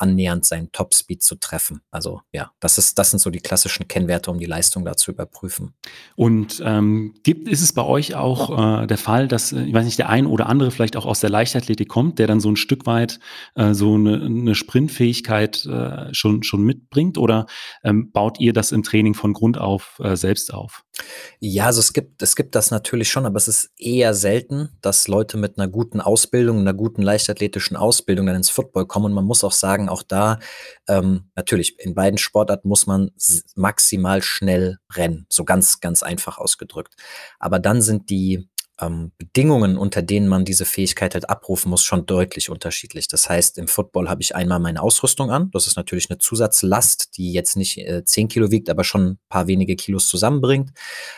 annähernd 0.00 0.44
seinen 0.44 0.72
Topspeed 0.72 1.22
zu 1.22 1.36
treffen. 1.36 1.82
Also 1.90 2.22
ja, 2.32 2.52
das 2.60 2.78
ist, 2.78 2.98
das 2.98 3.10
sind 3.10 3.18
so 3.18 3.30
die 3.30 3.40
klassischen 3.40 3.86
Kennwerte, 3.88 4.30
um 4.30 4.38
die 4.38 4.46
Leistung 4.46 4.84
da 4.84 4.96
zu 4.96 5.10
überprüfen. 5.10 5.74
Und 6.16 6.62
ähm, 6.64 7.14
gibt, 7.22 7.48
ist 7.48 7.62
es 7.62 7.72
bei 7.72 7.84
euch 7.84 8.14
auch 8.14 8.82
äh, 8.82 8.86
der 8.86 8.98
Fall, 8.98 9.28
dass, 9.28 9.52
äh, 9.52 9.62
ich 9.62 9.74
weiß 9.74 9.84
nicht, 9.84 9.98
der 9.98 10.08
ein 10.08 10.26
oder 10.26 10.46
andere 10.46 10.70
vielleicht 10.70 10.96
auch 10.96 11.06
aus 11.06 11.20
der 11.20 11.30
Leichtathletik 11.30 11.88
kommt, 11.88 12.18
der 12.18 12.26
dann 12.26 12.40
so 12.40 12.50
ein 12.50 12.56
Stück 12.56 12.86
weit 12.86 13.20
äh, 13.54 13.74
so 13.74 13.94
eine, 13.94 14.24
eine 14.24 14.54
Sprintfähigkeit 14.54 15.66
äh, 15.66 16.12
schon, 16.14 16.42
schon 16.42 16.62
mitbringt? 16.62 17.18
Oder 17.18 17.46
ähm, 17.84 18.10
baut 18.10 18.40
ihr 18.40 18.52
das 18.52 18.72
im 18.72 18.82
Training 18.82 19.14
von 19.14 19.32
Grund 19.32 19.58
auf 19.58 20.00
äh, 20.02 20.16
selbst 20.16 20.52
auf? 20.52 20.84
Ja, 21.38 21.66
also 21.66 21.80
es 21.80 21.92
gibt, 21.92 22.22
es 22.22 22.36
gibt 22.36 22.54
das 22.54 22.70
natürlich 22.70 23.10
schon, 23.10 23.26
aber 23.26 23.36
es 23.36 23.48
ist 23.48 23.70
eher 23.78 24.14
selten, 24.14 24.70
dass 24.82 25.08
Leute 25.08 25.36
mit 25.36 25.58
einer 25.58 25.68
guten 25.68 26.00
Ausbildung, 26.00 26.58
einer 26.58 26.74
guten 26.74 27.02
leichtathletischen 27.02 27.76
Ausbildung 27.76 28.26
dann 28.26 28.36
ins 28.36 28.50
Football 28.50 28.86
kommen. 28.86 29.06
Und 29.06 29.12
man 29.14 29.24
muss 29.24 29.44
auch 29.44 29.52
sagen, 29.52 29.88
auch 29.90 30.02
da, 30.02 30.38
ähm, 30.88 31.30
natürlich, 31.34 31.78
in 31.78 31.94
beiden 31.94 32.18
Sportarten 32.18 32.68
muss 32.68 32.86
man 32.86 33.10
maximal 33.54 34.22
schnell 34.22 34.78
rennen. 34.92 35.26
So 35.28 35.44
ganz, 35.44 35.80
ganz 35.80 36.02
einfach 36.02 36.38
ausgedrückt. 36.38 36.94
Aber 37.38 37.58
dann 37.58 37.82
sind 37.82 38.10
die, 38.10 38.48
ähm, 38.80 39.12
Bedingungen, 39.18 39.76
unter 39.76 40.02
denen 40.02 40.28
man 40.28 40.44
diese 40.44 40.64
Fähigkeit 40.64 41.14
halt 41.14 41.28
abrufen 41.28 41.70
muss, 41.70 41.84
schon 41.84 42.06
deutlich 42.06 42.50
unterschiedlich. 42.50 43.08
Das 43.08 43.28
heißt, 43.28 43.58
im 43.58 43.68
Football 43.68 44.08
habe 44.08 44.22
ich 44.22 44.34
einmal 44.34 44.58
meine 44.58 44.82
Ausrüstung 44.82 45.30
an. 45.30 45.50
Das 45.52 45.66
ist 45.66 45.76
natürlich 45.76 46.10
eine 46.10 46.18
Zusatzlast, 46.18 47.16
die 47.16 47.32
jetzt 47.32 47.56
nicht 47.56 47.78
äh, 47.78 48.04
10 48.04 48.28
Kilo 48.28 48.50
wiegt, 48.50 48.70
aber 48.70 48.84
schon 48.84 49.06
ein 49.06 49.18
paar 49.28 49.46
wenige 49.46 49.76
Kilos 49.76 50.08
zusammenbringt. 50.08 50.70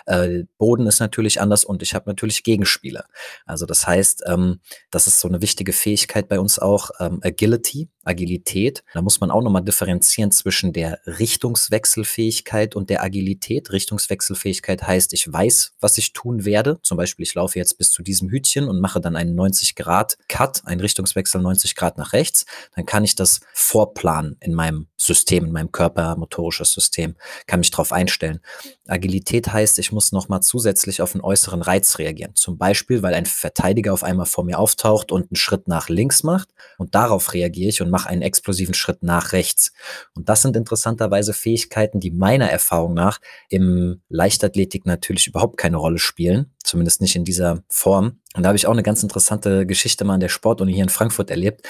Äh, 0.07 0.45
Boden 0.59 0.87
ist 0.87 1.01
natürlich 1.01 1.41
anders 1.41 1.65
und 1.65 1.83
ich 1.83 1.95
habe 1.95 2.09
natürlich 2.09 2.43
Gegenspieler. 2.43 3.05
Also 3.47 3.67
das 3.67 3.87
heißt, 3.87 4.25
ähm, 4.27 4.61
das 4.91 5.07
ist 5.07 5.21
so 5.21 5.29
eine 5.29 5.43
wichtige 5.43 5.73
Fähigkeit 5.73 6.29
bei 6.29 6.41
uns 6.41 6.59
auch, 6.59 6.91
ähm, 7.01 7.21
Agility. 7.23 7.89
Agilität. 8.05 8.83
Da 8.95 9.03
muss 9.03 9.21
man 9.21 9.31
auch 9.31 9.43
nochmal 9.43 9.63
differenzieren 9.63 10.31
zwischen 10.31 10.73
der 10.73 11.01
Richtungswechselfähigkeit 11.07 12.75
und 12.75 12.91
der 12.91 13.03
Agilität. 13.03 13.73
Richtungswechselfähigkeit 13.73 14.83
heißt, 14.87 15.13
ich 15.13 15.31
weiß, 15.31 15.75
was 15.81 15.99
ich 15.99 16.13
tun 16.13 16.45
werde. 16.45 16.79
Zum 16.83 16.97
Beispiel, 16.97 17.25
ich 17.25 17.35
laufe 17.35 17.59
jetzt 17.59 17.79
bis 17.79 17.91
zu 17.91 18.03
diesem 18.03 18.31
Hütchen 18.31 18.69
und 18.69 18.81
mache 18.81 19.01
dann 19.01 19.17
einen 19.17 19.39
90-Grad-Cut, 19.39 20.63
einen 20.67 20.81
Richtungswechsel 20.81 21.41
90 21.41 21.75
Grad 21.77 21.99
nach 21.99 22.13
rechts. 22.13 22.47
Dann 22.75 22.87
kann 22.87 23.05
ich 23.05 23.15
das 23.15 23.41
vorplanen 23.53 24.37
in 24.41 24.55
meinem 24.55 24.89
System, 24.97 25.45
in 25.45 25.53
meinem 25.53 25.73
Körper, 25.73 26.17
motorisches 26.17 26.73
System, 26.73 27.17
kann 27.47 27.61
mich 27.61 27.71
darauf 27.71 27.93
einstellen. 27.93 28.41
Agilität 28.87 29.53
heißt, 29.53 29.79
ich 29.79 29.93
muss 29.93 30.13
nochmal 30.13 30.43
zusätzlich 30.43 31.03
auf 31.03 31.15
einen 31.15 31.23
äußeren 31.23 31.63
Reiz 31.63 31.99
reagieren. 31.99 32.35
Zum 32.35 32.59
Beispiel, 32.59 33.03
weil 33.03 33.15
ein 33.15 33.27
Verteidiger 33.27 33.93
auf 33.93 34.05
einmal 34.05 34.27
vor 34.27 34.45
mir 34.45 34.59
auftaucht 34.59 35.13
und 35.13 35.31
einen 35.31 35.37
Schritt 35.37 35.69
nach 35.69 35.89
links 35.89 36.23
macht 36.23 36.49
und 36.79 36.95
darauf 36.95 37.33
reagiere 37.33 37.69
ich 37.69 37.81
und 37.83 37.91
mache 37.93 38.09
einen 38.09 38.23
explosiven 38.23 38.75
Schritt 38.75 39.05
nach 39.05 39.33
rechts. 39.33 39.73
Und 40.15 40.29
das 40.29 40.43
sind 40.43 40.57
interessanterweise 40.57 41.33
Fähigkeiten, 41.33 42.01
die 42.01 42.11
meiner 42.11 42.51
Erfahrung 42.51 42.95
nach 42.95 43.21
im 43.49 44.03
Leichtathletik 44.09 44.87
natürlich 44.87 45.29
überhaupt 45.29 45.57
keine 45.59 45.77
Rolle 45.77 45.99
spielen, 45.99 46.52
zumindest 46.65 47.01
nicht 47.01 47.17
in 47.17 47.25
dieser 47.25 47.63
Form. 47.69 48.21
Und 48.35 48.45
da 48.45 48.49
habe 48.49 48.57
ich 48.57 48.67
auch 48.67 48.73
eine 48.73 48.83
ganz 48.83 49.03
interessante 49.03 49.67
Geschichte 49.67 50.05
mal 50.05 50.15
an 50.15 50.21
der 50.21 50.29
Sportuni 50.29 50.73
hier 50.73 50.85
in 50.85 50.89
Frankfurt 50.89 51.31
erlebt. 51.31 51.67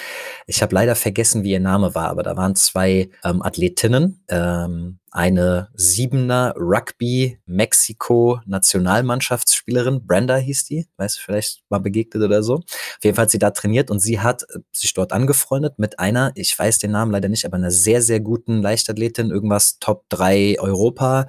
Ich 0.47 0.61
habe 0.61 0.73
leider 0.73 0.95
vergessen, 0.95 1.43
wie 1.43 1.51
ihr 1.51 1.59
Name 1.59 1.93
war, 1.93 2.09
aber 2.09 2.23
da 2.23 2.37
waren 2.37 2.55
zwei 2.55 3.09
ähm, 3.23 3.41
Athletinnen, 3.41 4.23
ähm, 4.29 4.99
eine 5.13 5.69
Siebener 5.75 6.55
Rugby 6.57 7.37
Mexiko 7.45 8.39
Nationalmannschaftsspielerin, 8.47 10.07
Brenda 10.07 10.37
hieß 10.37 10.65
die, 10.65 10.87
weiß 10.97 11.17
vielleicht 11.17 11.61
mal 11.69 11.79
begegnet 11.79 12.23
oder 12.23 12.41
so. 12.41 12.55
Auf 12.55 12.97
jeden 13.03 13.15
Fall 13.15 13.23
hat 13.23 13.29
sie 13.31 13.37
da 13.37 13.51
trainiert 13.51 13.91
und 13.91 13.99
sie 13.99 14.19
hat 14.21 14.43
äh, 14.43 14.59
sich 14.71 14.93
dort 14.93 15.11
angefreundet 15.13 15.77
mit 15.77 15.99
einer, 15.99 16.31
ich 16.33 16.57
weiß 16.57 16.79
den 16.79 16.91
Namen 16.91 17.11
leider 17.11 17.29
nicht, 17.29 17.45
aber 17.45 17.57
einer 17.57 17.71
sehr, 17.71 18.01
sehr 18.01 18.21
guten 18.21 18.61
Leichtathletin, 18.63 19.29
irgendwas 19.29 19.77
Top 19.79 20.05
3 20.09 20.59
Europa. 20.59 21.27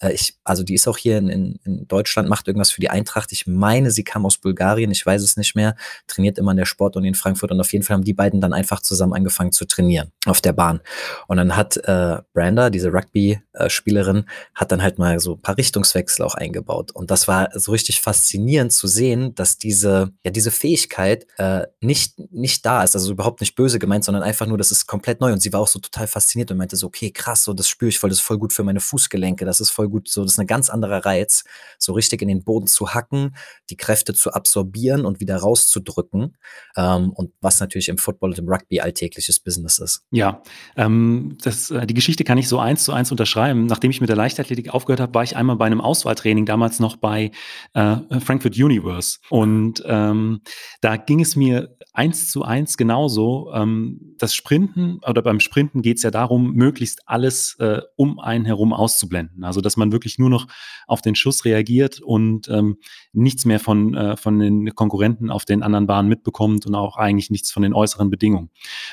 Äh, 0.00 0.12
ich, 0.12 0.36
also 0.42 0.64
die 0.64 0.74
ist 0.74 0.88
auch 0.88 0.98
hier 0.98 1.18
in, 1.18 1.28
in, 1.28 1.60
in 1.64 1.86
Deutschland, 1.86 2.28
macht 2.28 2.48
irgendwas 2.48 2.72
für 2.72 2.80
die 2.80 2.90
Eintracht. 3.00 3.32
Ich 3.32 3.46
meine, 3.46 3.90
sie 3.90 4.04
kam 4.04 4.26
aus 4.26 4.38
Bulgarien, 4.38 4.90
ich 4.90 5.04
weiß 5.04 5.22
es 5.22 5.36
nicht 5.36 5.54
mehr, 5.56 5.74
trainiert 6.06 6.38
immer 6.38 6.50
in 6.50 6.58
der 6.58 6.66
Sportuni 6.66 7.08
in 7.08 7.14
Frankfurt 7.14 7.50
und 7.50 7.60
auf 7.60 7.72
jeden 7.72 7.84
Fall 7.84 7.94
haben 7.96 8.04
die 8.04 8.12
beiden 8.12 8.40
dann 8.40 8.52
einfach 8.52 8.80
zusammen 8.80 9.14
angefangen 9.14 9.52
zu 9.52 9.64
trainieren 9.64 10.12
auf 10.26 10.40
der 10.40 10.52
Bahn. 10.52 10.80
Und 11.26 11.38
dann 11.38 11.56
hat 11.56 11.76
äh, 11.78 12.18
Brenda, 12.34 12.70
diese 12.70 12.92
Rugby-Spielerin, 12.92 14.26
hat 14.54 14.70
dann 14.70 14.82
halt 14.82 14.98
mal 14.98 15.18
so 15.18 15.34
ein 15.34 15.40
paar 15.40 15.56
Richtungswechsel 15.56 16.24
auch 16.24 16.34
eingebaut. 16.34 16.92
Und 16.92 17.10
das 17.10 17.26
war 17.26 17.48
so 17.54 17.72
richtig 17.72 18.00
faszinierend 18.00 18.72
zu 18.72 18.86
sehen, 18.86 19.34
dass 19.34 19.56
diese, 19.58 20.12
ja, 20.24 20.30
diese 20.30 20.50
Fähigkeit 20.50 21.26
äh, 21.38 21.66
nicht, 21.80 22.18
nicht 22.32 22.66
da 22.66 22.82
ist, 22.82 22.94
also 22.94 23.12
überhaupt 23.12 23.40
nicht 23.40 23.54
böse 23.56 23.78
gemeint, 23.78 24.04
sondern 24.04 24.22
einfach 24.22 24.46
nur, 24.46 24.58
das 24.58 24.70
ist 24.70 24.86
komplett 24.86 25.20
neu. 25.20 25.32
Und 25.32 25.40
sie 25.40 25.52
war 25.52 25.60
auch 25.60 25.68
so 25.68 25.78
total 25.78 26.06
fasziniert 26.06 26.50
und 26.50 26.58
meinte 26.58 26.76
so, 26.76 26.86
okay, 26.86 27.10
krass, 27.10 27.44
so 27.44 27.54
das 27.54 27.68
spüre 27.68 27.88
ich 27.88 27.98
voll, 27.98 28.10
das 28.10 28.18
ist 28.18 28.24
voll 28.24 28.38
gut 28.38 28.52
für 28.52 28.62
meine 28.62 28.80
Fußgelenke, 28.80 29.44
das 29.44 29.60
ist 29.60 29.70
voll 29.70 29.88
gut, 29.88 30.08
so 30.08 30.22
das 30.22 30.32
ist 30.32 30.38
ein 30.38 30.46
ganz 30.46 30.68
anderer 30.68 31.04
Reiz, 31.04 31.44
so 31.78 31.92
richtig 31.92 32.20
in 32.22 32.28
den 32.28 32.44
Boden 32.44 32.66
zu 32.66 32.89
hacken, 32.94 33.36
die 33.70 33.76
Kräfte 33.76 34.14
zu 34.14 34.32
absorbieren 34.32 35.04
und 35.04 35.20
wieder 35.20 35.36
rauszudrücken. 35.36 36.36
Ähm, 36.76 37.10
und 37.10 37.32
was 37.40 37.60
natürlich 37.60 37.88
im 37.88 37.98
Football 37.98 38.30
und 38.30 38.38
im 38.38 38.48
Rugby 38.48 38.80
alltägliches 38.80 39.40
Business 39.40 39.78
ist. 39.78 40.04
Ja, 40.10 40.42
ähm, 40.76 41.36
das, 41.42 41.70
äh, 41.70 41.86
die 41.86 41.94
Geschichte 41.94 42.24
kann 42.24 42.38
ich 42.38 42.48
so 42.48 42.58
eins 42.58 42.84
zu 42.84 42.92
eins 42.92 43.10
unterschreiben. 43.10 43.66
Nachdem 43.66 43.90
ich 43.90 44.00
mit 44.00 44.08
der 44.08 44.16
Leichtathletik 44.16 44.72
aufgehört 44.72 45.00
habe, 45.00 45.14
war 45.14 45.22
ich 45.22 45.36
einmal 45.36 45.56
bei 45.56 45.66
einem 45.66 45.80
Auswahltraining, 45.80 46.46
damals 46.46 46.80
noch 46.80 46.96
bei 46.96 47.30
äh, 47.74 47.96
Frankfurt 48.20 48.56
Universe. 48.56 49.18
Und 49.28 49.82
ähm, 49.86 50.40
da 50.80 50.96
ging 50.96 51.20
es 51.20 51.36
mir 51.36 51.76
eins 51.92 52.30
zu 52.30 52.44
eins 52.44 52.76
genauso. 52.76 53.50
Ähm, 53.52 54.14
das 54.18 54.34
Sprinten 54.34 55.00
oder 55.06 55.22
beim 55.22 55.40
Sprinten 55.40 55.82
geht 55.82 55.98
es 55.98 56.02
ja 56.02 56.10
darum, 56.10 56.52
möglichst 56.52 57.00
alles 57.06 57.56
äh, 57.58 57.80
um 57.96 58.18
einen 58.18 58.44
herum 58.44 58.72
auszublenden. 58.72 59.44
Also 59.44 59.60
dass 59.60 59.76
man 59.76 59.92
wirklich 59.92 60.18
nur 60.18 60.30
noch 60.30 60.46
auf 60.86 61.02
den 61.02 61.14
Schuss 61.14 61.44
reagiert 61.44 62.00
und 62.00 62.48
ähm, 62.48 62.78
nichts 63.12 63.44
mehr 63.44 63.60
von, 63.60 63.94
äh, 63.94 64.16
von 64.16 64.38
den 64.38 64.74
Konkurrenten 64.74 65.30
auf 65.30 65.44
den 65.44 65.62
anderen 65.62 65.86
Bahnen 65.86 66.08
mitbekommt 66.08 66.66
und 66.66 66.74
auch 66.74 66.96
eigentlich 66.96 67.30
nichts 67.30 67.50
von 67.50 67.62
den 67.62 67.74
äußeren 67.74 68.10
Bedingungen. 68.10 68.50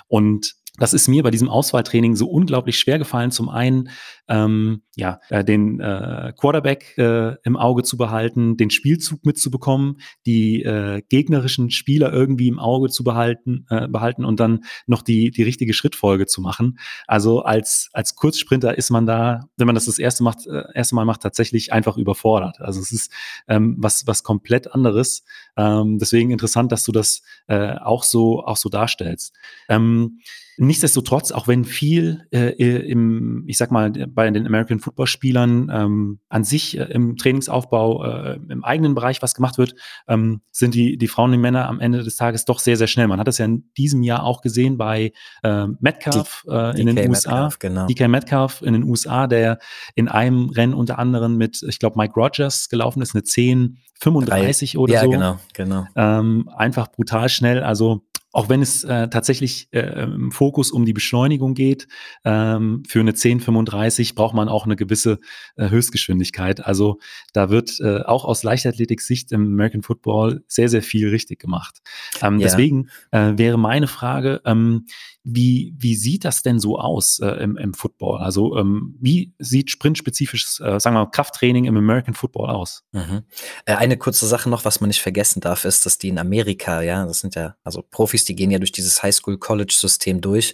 Und 0.07 0.55
das 0.77 0.93
ist 0.93 1.07
mir 1.07 1.23
bei 1.23 1.31
diesem 1.31 1.49
Auswahltraining 1.49 2.15
so 2.15 2.27
unglaublich 2.27 2.79
schwer 2.79 2.99
gefallen. 2.99 3.31
Zum 3.31 3.49
einen, 3.49 3.89
ähm, 4.27 4.83
ja, 4.95 5.19
äh, 5.29 5.43
den 5.43 5.79
äh, 5.79 6.33
Quarterback 6.37 6.97
äh, 6.97 7.35
im 7.43 7.57
Auge 7.57 7.83
zu 7.83 7.97
behalten, 7.97 8.57
den 8.57 8.69
Spielzug 8.69 9.25
mitzubekommen, 9.25 9.99
die 10.25 10.61
äh, 10.63 11.01
gegnerischen 11.09 11.71
Spieler 11.71 12.13
irgendwie 12.13 12.47
im 12.47 12.59
Auge 12.59 12.89
zu 12.89 13.03
behalten, 13.03 13.65
äh, 13.69 13.87
behalten 13.87 14.23
und 14.23 14.39
dann 14.39 14.65
noch 14.85 15.01
die 15.01 15.31
die 15.31 15.43
richtige 15.43 15.73
Schrittfolge 15.73 16.27
zu 16.27 16.41
machen. 16.41 16.77
Also 17.07 17.41
als 17.41 17.89
als 17.93 18.15
Kurzsprinter 18.15 18.77
ist 18.77 18.91
man 18.91 19.05
da, 19.05 19.49
wenn 19.57 19.67
man 19.67 19.75
das 19.75 19.85
das 19.85 19.99
erste 19.99 20.23
macht, 20.23 20.45
äh, 20.45 20.63
erste 20.73 20.95
Mal 20.95 21.05
macht, 21.05 21.21
tatsächlich 21.21 21.73
einfach 21.73 21.97
überfordert. 21.97 22.59
Also 22.59 22.79
es 22.79 22.91
ist 22.91 23.11
ähm, 23.47 23.75
was 23.79 24.05
was 24.05 24.23
komplett 24.23 24.73
anderes. 24.73 25.23
Ähm, 25.55 25.97
deswegen 25.97 26.31
interessant, 26.31 26.71
dass 26.71 26.83
du 26.83 26.91
das 26.91 27.23
äh, 27.47 27.75
auch 27.77 28.03
so 28.03 28.43
auch 28.43 28.57
so 28.57 28.69
darstellst. 28.69 29.33
Ähm, 29.69 30.19
Nichtsdestotrotz, 30.59 31.31
auch 31.31 31.47
wenn 31.47 31.65
viel 31.65 32.25
äh, 32.31 32.49
im, 32.55 33.43
ich 33.47 33.57
sag 33.57 33.69
mal, 33.71 33.91
bei 33.91 34.29
den 34.29 34.47
American 34.47 34.79
Football 34.79 35.05
Spielern 35.05 35.71
ähm, 35.71 36.19
an 36.29 36.43
sich 36.43 36.77
äh, 36.77 36.83
im 36.85 37.15
Trainingsaufbau 37.15 38.03
äh, 38.03 38.39
im 38.49 38.63
eigenen 38.63 38.95
Bereich 38.95 39.21
was 39.21 39.35
gemacht 39.35 39.59
wird, 39.59 39.75
ähm, 40.07 40.41
sind 40.51 40.73
die, 40.73 40.97
die 40.97 41.07
Frauen 41.07 41.25
und 41.25 41.33
die 41.33 41.37
Männer 41.37 41.67
am 41.69 41.79
Ende 41.79 42.03
des 42.03 42.15
Tages 42.15 42.45
doch 42.45 42.59
sehr, 42.59 42.75
sehr 42.75 42.87
schnell. 42.87 43.07
Man 43.07 43.19
hat 43.19 43.27
das 43.27 43.37
ja 43.37 43.45
in 43.45 43.69
diesem 43.77 44.01
Jahr 44.01 44.23
auch 44.23 44.41
gesehen 44.41 44.77
bei 44.77 45.11
äh, 45.43 45.67
Metcalf 45.79 46.43
äh, 46.49 46.79
in 46.79 46.87
den 46.87 47.09
USA. 47.09 47.29
Metcalf, 47.29 47.59
genau. 47.59 47.85
DK 47.85 48.07
Metcalf 48.07 48.61
in 48.63 48.73
den 48.73 48.83
USA, 48.83 49.27
der 49.27 49.59
in 49.93 50.07
einem 50.07 50.49
Rennen 50.49 50.73
unter 50.73 50.97
anderem 50.97 51.37
mit, 51.37 51.61
ich 51.67 51.77
glaube, 51.77 51.99
Mike 51.99 52.13
Rogers 52.15 52.69
gelaufen 52.69 53.01
ist, 53.03 53.13
eine 53.13 53.23
10, 53.23 53.77
35 53.99 54.71
Drei. 54.71 54.79
oder 54.79 54.93
ja, 54.93 55.01
so. 55.01 55.11
Ja, 55.11 55.17
genau, 55.17 55.39
genau. 55.53 55.87
Ähm, 55.95 56.49
einfach 56.55 56.91
brutal 56.91 57.29
schnell. 57.29 57.63
Also 57.63 58.01
auch 58.37 58.49
wenn 58.49 58.61
es 58.61 58.83
äh, 58.83 59.07
tatsächlich 59.07 59.67
äh, 59.71 60.03
im 60.03 60.31
Fokus 60.31 60.69
um 60.69 60.85
die 60.85 60.93
Beschleunigung 60.93 61.55
geht, 61.55 61.87
ähm, 62.23 62.83
für 62.87 62.99
eine 62.99 63.09
1035 63.09 64.13
braucht 64.13 64.35
man 64.35 64.47
auch 64.47 64.65
eine 64.65 64.75
gewisse 64.75 65.17
äh, 65.55 65.71
Höchstgeschwindigkeit. 65.71 66.63
Also 66.63 66.99
da 67.33 67.49
wird 67.49 67.79
äh, 67.79 68.03
auch 68.03 68.25
aus 68.25 68.43
Leichtathletik-Sicht 68.43 69.31
im 69.31 69.41
American 69.41 69.81
Football 69.81 70.43
sehr, 70.47 70.69
sehr 70.69 70.83
viel 70.83 71.09
richtig 71.09 71.39
gemacht. 71.39 71.79
Ähm, 72.21 72.37
ja. 72.37 72.45
Deswegen 72.45 72.89
äh, 73.09 73.33
wäre 73.37 73.57
meine 73.57 73.87
Frage, 73.87 74.39
ähm, 74.45 74.85
wie, 75.23 75.73
wie 75.75 75.95
sieht 75.95 76.23
das 76.23 76.43
denn 76.43 76.59
so 76.59 76.77
aus 76.77 77.19
äh, 77.19 77.27
im, 77.43 77.57
im 77.57 77.73
Football? 77.73 78.19
Also 78.21 78.55
ähm, 78.55 78.95
wie 79.01 79.33
sieht 79.39 79.71
sprintspezifisches, 79.71 80.57
sagen 80.57 80.83
wir 80.83 81.03
mal, 81.05 81.11
Krafttraining 81.11 81.65
im 81.65 81.75
American 81.75 82.13
Football 82.13 82.51
aus? 82.51 82.85
Mhm. 82.93 83.23
Eine 83.65 83.97
kurze 83.97 84.25
Sache 84.27 84.49
noch, 84.49 84.63
was 84.63 84.79
man 84.79 84.89
nicht 84.89 85.01
vergessen 85.01 85.41
darf, 85.41 85.65
ist, 85.65 85.85
dass 85.85 85.97
die 85.97 86.09
in 86.09 86.19
Amerika, 86.19 86.81
ja, 86.81 87.05
das 87.05 87.19
sind 87.19 87.35
ja, 87.35 87.55
also 87.63 87.81
Profis, 87.81 88.26
die 88.27 88.35
gehen 88.35 88.51
ja 88.51 88.59
durch 88.59 88.71
dieses 88.71 89.01
Highschool-College-System 89.03 90.21
durch 90.21 90.53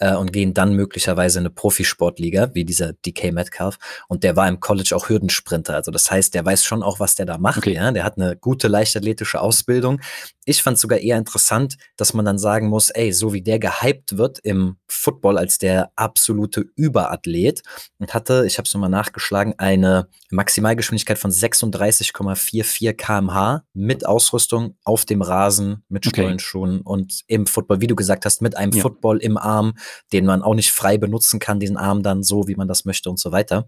äh, 0.00 0.14
und 0.14 0.32
gehen 0.32 0.52
dann 0.54 0.74
möglicherweise 0.74 1.38
in 1.38 1.42
eine 1.46 1.50
Profisportliga, 1.50 2.50
wie 2.54 2.64
dieser 2.64 2.94
DK 2.94 3.32
Metcalf. 3.32 3.78
Und 4.08 4.24
der 4.24 4.34
war 4.34 4.48
im 4.48 4.58
College 4.58 4.96
auch 4.96 5.08
Hürdensprinter. 5.08 5.76
Also 5.76 5.90
das 5.90 6.10
heißt, 6.10 6.34
der 6.34 6.44
weiß 6.44 6.64
schon 6.64 6.82
auch, 6.82 6.98
was 6.98 7.14
der 7.14 7.26
da 7.26 7.38
macht. 7.38 7.58
Okay. 7.58 7.74
Ja? 7.74 7.92
Der 7.92 8.04
hat 8.04 8.16
eine 8.16 8.36
gute 8.36 8.66
leichtathletische 8.66 9.40
Ausbildung. 9.40 10.00
Ich 10.44 10.62
fand 10.62 10.76
es 10.76 10.80
sogar 10.80 10.98
eher 10.98 11.18
interessant, 11.18 11.76
dass 11.96 12.14
man 12.14 12.24
dann 12.24 12.38
sagen 12.38 12.68
muss, 12.68 12.90
ey, 12.90 13.12
so 13.12 13.32
wie 13.32 13.42
der 13.42 13.58
gehypt 13.58 14.16
wird 14.16 14.38
im 14.40 14.78
Football 14.88 15.38
als 15.38 15.58
der 15.58 15.92
absolute 15.96 16.64
Überathlet 16.74 17.62
und 17.98 18.14
hatte, 18.14 18.44
ich 18.46 18.58
habe 18.58 18.66
es 18.66 18.74
nochmal 18.74 18.90
nachgeschlagen, 18.90 19.54
eine 19.58 20.08
Maximalgeschwindigkeit 20.30 21.18
von 21.18 21.30
36,44 21.30 22.94
kmh 22.94 23.64
mit 23.74 24.06
Ausrüstung 24.06 24.76
auf 24.82 25.04
dem 25.04 25.22
Rasen, 25.22 25.84
mit 25.88 26.06
Stollenschuhen 26.06 26.80
okay. 26.80 26.82
und 26.84 27.20
im 27.26 27.46
Football, 27.46 27.80
wie 27.80 27.86
du 27.86 27.94
gesagt 27.94 28.24
hast, 28.24 28.42
mit 28.42 28.56
einem 28.56 28.72
ja. 28.72 28.82
Football 28.82 29.18
im 29.18 29.36
Arm, 29.36 29.74
den 30.12 30.26
man 30.26 30.42
auch 30.42 30.54
nicht 30.54 30.72
frei 30.72 30.98
benutzen 30.98 31.38
kann, 31.38 31.60
diesen 31.60 31.76
Arm 31.76 32.02
dann 32.02 32.22
so, 32.22 32.48
wie 32.48 32.54
man 32.54 32.68
das 32.68 32.84
möchte 32.84 33.10
und 33.10 33.18
so 33.18 33.32
weiter. 33.32 33.66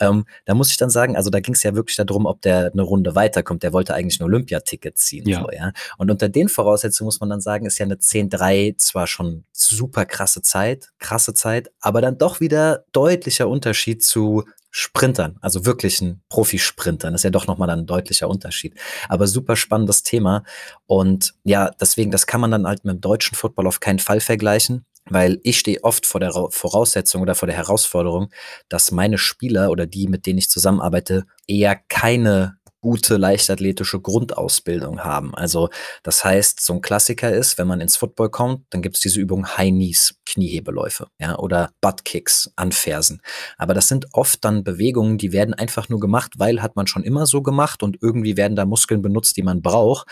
Ähm, 0.00 0.24
da 0.44 0.54
muss 0.54 0.70
ich 0.70 0.76
dann 0.76 0.90
sagen, 0.90 1.16
also 1.16 1.30
da 1.30 1.40
ging 1.40 1.54
es 1.54 1.62
ja 1.62 1.74
wirklich 1.74 1.96
darum, 1.96 2.26
ob 2.26 2.40
der 2.42 2.70
eine 2.72 2.82
Runde 2.82 3.14
weiterkommt. 3.14 3.62
Der 3.62 3.72
wollte 3.72 3.94
eigentlich 3.94 4.20
ein 4.20 4.24
Olympiaticket 4.24 4.98
ziehen. 4.98 5.28
Ja. 5.28 5.40
So, 5.40 5.50
ja? 5.50 5.72
Und 5.98 6.10
unter 6.10 6.28
den 6.28 6.48
Voraussetzungen 6.48 7.06
muss 7.06 7.20
man 7.20 7.30
dann 7.30 7.40
sagen, 7.40 7.66
ist 7.66 7.78
ja 7.78 7.86
eine 7.86 7.96
10-3 7.96 8.76
zwar 8.76 9.06
schon 9.06 9.44
super 9.52 10.04
krasse 10.04 10.42
Zeit, 10.42 10.90
krasse 10.98 11.34
Zeit, 11.34 11.70
aber 11.80 12.00
dann 12.00 12.18
doch 12.18 12.40
wieder 12.40 12.84
deutlicher 12.92 13.48
Unterschied 13.48 14.02
zu 14.02 14.44
Sprintern, 14.74 15.36
also 15.42 15.66
wirklichen 15.66 16.22
Profisprintern, 16.30 17.14
ist 17.14 17.24
ja 17.24 17.30
doch 17.30 17.46
nochmal 17.46 17.68
ein 17.68 17.84
deutlicher 17.84 18.26
Unterschied. 18.28 18.74
Aber 19.10 19.26
super 19.26 19.54
spannendes 19.54 20.02
Thema. 20.02 20.44
Und 20.86 21.34
ja, 21.44 21.70
deswegen, 21.78 22.10
das 22.10 22.26
kann 22.26 22.40
man 22.40 22.50
dann 22.50 22.66
halt 22.66 22.82
mit 22.84 22.94
dem 22.94 23.00
deutschen 23.02 23.36
Football 23.36 23.66
auf 23.66 23.80
keinen 23.80 23.98
Fall 23.98 24.20
vergleichen. 24.20 24.86
Weil 25.10 25.40
ich 25.42 25.58
stehe 25.58 25.82
oft 25.82 26.06
vor 26.06 26.20
der 26.20 26.32
Voraussetzung 26.50 27.22
oder 27.22 27.34
vor 27.34 27.46
der 27.46 27.56
Herausforderung, 27.56 28.30
dass 28.68 28.92
meine 28.92 29.18
Spieler 29.18 29.70
oder 29.70 29.86
die, 29.86 30.06
mit 30.06 30.26
denen 30.26 30.38
ich 30.38 30.48
zusammenarbeite, 30.48 31.24
eher 31.46 31.76
keine 31.88 32.58
gute 32.82 33.16
leichtathletische 33.16 34.00
Grundausbildung 34.00 35.04
haben. 35.04 35.34
Also 35.34 35.70
das 36.02 36.24
heißt, 36.24 36.60
so 36.60 36.74
ein 36.74 36.80
Klassiker 36.82 37.32
ist, 37.32 37.56
wenn 37.56 37.68
man 37.68 37.80
ins 37.80 37.96
Football 37.96 38.30
kommt, 38.30 38.66
dann 38.70 38.82
gibt 38.82 38.96
es 38.96 39.02
diese 39.02 39.20
Übung 39.20 39.46
High 39.56 39.70
Knees, 39.70 40.16
Kniehebeläufe, 40.26 41.06
ja, 41.18 41.38
oder 41.38 41.70
Butt 41.80 42.04
Kicks, 42.04 42.50
Anfersen. 42.56 43.22
Aber 43.56 43.72
das 43.72 43.88
sind 43.88 44.06
oft 44.12 44.44
dann 44.44 44.64
Bewegungen, 44.64 45.16
die 45.16 45.32
werden 45.32 45.54
einfach 45.54 45.88
nur 45.88 46.00
gemacht, 46.00 46.32
weil 46.36 46.60
hat 46.60 46.76
man 46.76 46.88
schon 46.88 47.04
immer 47.04 47.24
so 47.24 47.40
gemacht 47.40 47.82
und 47.82 47.98
irgendwie 48.02 48.36
werden 48.36 48.56
da 48.56 48.66
Muskeln 48.66 49.00
benutzt, 49.00 49.36
die 49.36 49.42
man 49.42 49.62
braucht. 49.62 50.08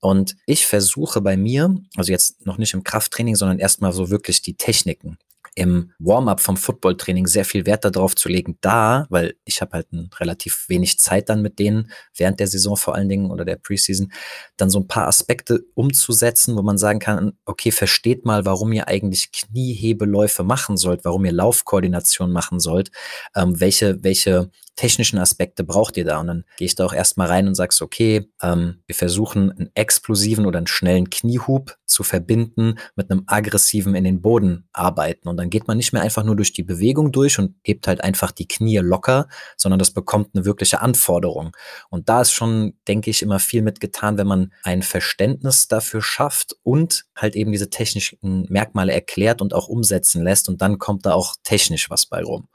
Und 0.00 0.34
ich 0.46 0.66
versuche 0.66 1.20
bei 1.20 1.36
mir, 1.36 1.74
also 1.96 2.10
jetzt 2.10 2.44
noch 2.44 2.58
nicht 2.58 2.74
im 2.74 2.82
Krafttraining, 2.82 3.36
sondern 3.36 3.60
erstmal 3.60 3.92
so 3.92 4.10
wirklich 4.10 4.42
die 4.42 4.54
Techniken 4.54 5.18
im 5.58 5.90
Warm-up 5.98 6.40
vom 6.40 6.56
Footballtraining 6.56 7.26
sehr 7.26 7.44
viel 7.44 7.66
Wert 7.66 7.84
darauf 7.84 8.14
zu 8.14 8.28
legen, 8.28 8.58
da, 8.60 9.06
weil 9.10 9.34
ich 9.44 9.60
habe 9.60 9.72
halt 9.72 9.88
relativ 10.20 10.68
wenig 10.68 11.00
Zeit 11.00 11.28
dann 11.28 11.42
mit 11.42 11.58
denen 11.58 11.90
während 12.14 12.38
der 12.38 12.46
Saison 12.46 12.76
vor 12.76 12.94
allen 12.94 13.08
Dingen 13.08 13.32
oder 13.32 13.44
der 13.44 13.56
Preseason, 13.56 14.12
dann 14.56 14.70
so 14.70 14.78
ein 14.78 14.86
paar 14.86 15.08
Aspekte 15.08 15.64
umzusetzen, 15.74 16.56
wo 16.56 16.62
man 16.62 16.78
sagen 16.78 17.00
kann, 17.00 17.32
okay, 17.44 17.72
versteht 17.72 18.24
mal, 18.24 18.44
warum 18.44 18.72
ihr 18.72 18.86
eigentlich 18.86 19.32
Kniehebeläufe 19.32 20.44
machen 20.44 20.76
sollt, 20.76 21.04
warum 21.04 21.24
ihr 21.24 21.32
Laufkoordination 21.32 22.30
machen 22.30 22.60
sollt, 22.60 22.92
ähm, 23.34 23.58
welche, 23.58 24.02
welche 24.04 24.50
technischen 24.78 25.18
Aspekte 25.18 25.64
braucht 25.64 25.96
ihr 25.96 26.04
da? 26.04 26.20
Und 26.20 26.28
dann 26.28 26.44
gehe 26.56 26.66
ich 26.66 26.76
da 26.76 26.86
auch 26.86 26.92
erstmal 26.92 27.26
rein 27.26 27.48
und 27.48 27.56
sagst, 27.56 27.82
okay, 27.82 28.30
ähm, 28.40 28.80
wir 28.86 28.94
versuchen 28.94 29.50
einen 29.50 29.70
explosiven 29.74 30.46
oder 30.46 30.58
einen 30.58 30.68
schnellen 30.68 31.10
Kniehub 31.10 31.76
zu 31.84 32.04
verbinden 32.04 32.78
mit 32.94 33.10
einem 33.10 33.24
aggressiven 33.26 33.96
in 33.96 34.04
den 34.04 34.22
Boden 34.22 34.68
arbeiten. 34.72 35.28
Und 35.28 35.36
dann 35.36 35.50
geht 35.50 35.66
man 35.66 35.76
nicht 35.76 35.92
mehr 35.92 36.02
einfach 36.02 36.22
nur 36.22 36.36
durch 36.36 36.52
die 36.52 36.62
Bewegung 36.62 37.10
durch 37.10 37.40
und 37.40 37.56
hebt 37.62 37.88
halt 37.88 38.04
einfach 38.04 38.30
die 38.30 38.46
Knie 38.46 38.78
locker, 38.78 39.26
sondern 39.56 39.80
das 39.80 39.90
bekommt 39.90 40.30
eine 40.34 40.44
wirkliche 40.44 40.80
Anforderung. 40.80 41.56
Und 41.90 42.08
da 42.08 42.20
ist 42.20 42.32
schon, 42.32 42.74
denke 42.86 43.10
ich, 43.10 43.22
immer 43.22 43.40
viel 43.40 43.62
mitgetan, 43.62 44.16
wenn 44.16 44.28
man 44.28 44.52
ein 44.62 44.82
Verständnis 44.82 45.66
dafür 45.66 46.02
schafft 46.02 46.54
und 46.62 47.06
halt 47.16 47.34
eben 47.34 47.50
diese 47.50 47.68
technischen 47.68 48.46
Merkmale 48.48 48.92
erklärt 48.92 49.42
und 49.42 49.54
auch 49.54 49.66
umsetzen 49.66 50.22
lässt. 50.22 50.48
Und 50.48 50.62
dann 50.62 50.78
kommt 50.78 51.04
da 51.04 51.14
auch 51.14 51.34
technisch 51.42 51.90
was 51.90 52.06
bei 52.06 52.22
rum. 52.22 52.46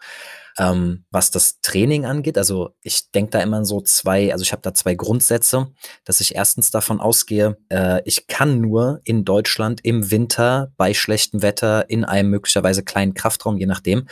Ähm, 0.57 1.05
was 1.09 1.31
das 1.31 1.59
Training 1.61 2.05
angeht, 2.05 2.37
also 2.37 2.75
ich 2.81 3.11
denke 3.11 3.31
da 3.31 3.41
immer 3.41 3.65
so 3.65 3.81
zwei, 3.81 4.31
also 4.31 4.43
ich 4.43 4.51
habe 4.51 4.61
da 4.61 4.73
zwei 4.73 4.93
Grundsätze, 4.95 5.71
dass 6.05 6.21
ich 6.21 6.35
erstens 6.35 6.71
davon 6.71 6.99
ausgehe, 6.99 7.57
äh, 7.69 8.01
ich 8.05 8.27
kann 8.27 8.61
nur 8.61 9.01
in 9.03 9.25
Deutschland 9.25 9.81
im 9.83 10.11
Winter 10.11 10.71
bei 10.77 10.93
schlechtem 10.93 11.41
Wetter 11.41 11.89
in 11.89 12.05
einem 12.05 12.29
möglicherweise 12.29 12.83
kleinen 12.83 13.13
Kraftraum, 13.13 13.57
je 13.57 13.65
nachdem, 13.65 14.07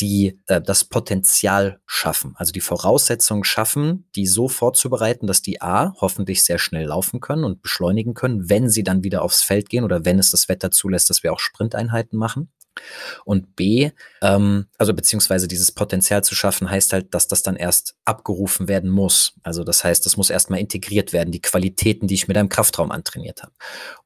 die 0.00 0.40
äh, 0.46 0.60
das 0.60 0.84
Potenzial 0.84 1.80
schaffen, 1.86 2.34
also 2.36 2.52
die 2.52 2.60
Voraussetzungen 2.60 3.44
schaffen, 3.44 4.08
die 4.16 4.26
so 4.26 4.48
vorzubereiten, 4.48 5.26
dass 5.26 5.42
die 5.42 5.62
A 5.62 5.94
hoffentlich 6.00 6.44
sehr 6.44 6.58
schnell 6.58 6.86
laufen 6.86 7.20
können 7.20 7.44
und 7.44 7.62
beschleunigen 7.62 8.14
können, 8.14 8.48
wenn 8.48 8.68
sie 8.68 8.82
dann 8.82 9.04
wieder 9.04 9.22
aufs 9.22 9.42
Feld 9.42 9.68
gehen 9.68 9.84
oder 9.84 10.04
wenn 10.04 10.18
es 10.18 10.30
das 10.30 10.48
Wetter 10.48 10.70
zulässt, 10.70 11.10
dass 11.10 11.22
wir 11.22 11.32
auch 11.32 11.40
Sprinteinheiten 11.40 12.18
machen. 12.18 12.50
Und 13.24 13.56
B, 13.56 13.90
ähm, 14.22 14.66
also 14.78 14.94
beziehungsweise 14.94 15.48
dieses 15.48 15.72
Potenzial 15.72 16.24
zu 16.24 16.34
schaffen, 16.34 16.70
heißt 16.70 16.92
halt, 16.92 17.14
dass 17.14 17.28
das 17.28 17.42
dann 17.42 17.56
erst 17.56 17.96
abgerufen 18.04 18.68
werden 18.68 18.90
muss. 18.90 19.34
Also 19.42 19.64
das 19.64 19.84
heißt, 19.84 20.04
das 20.06 20.16
muss 20.16 20.30
erstmal 20.30 20.60
integriert 20.60 21.12
werden, 21.12 21.30
die 21.30 21.42
Qualitäten, 21.42 22.06
die 22.06 22.14
ich 22.14 22.28
mit 22.28 22.36
einem 22.36 22.48
Kraftraum 22.48 22.90
antrainiert 22.90 23.42
habe. 23.42 23.52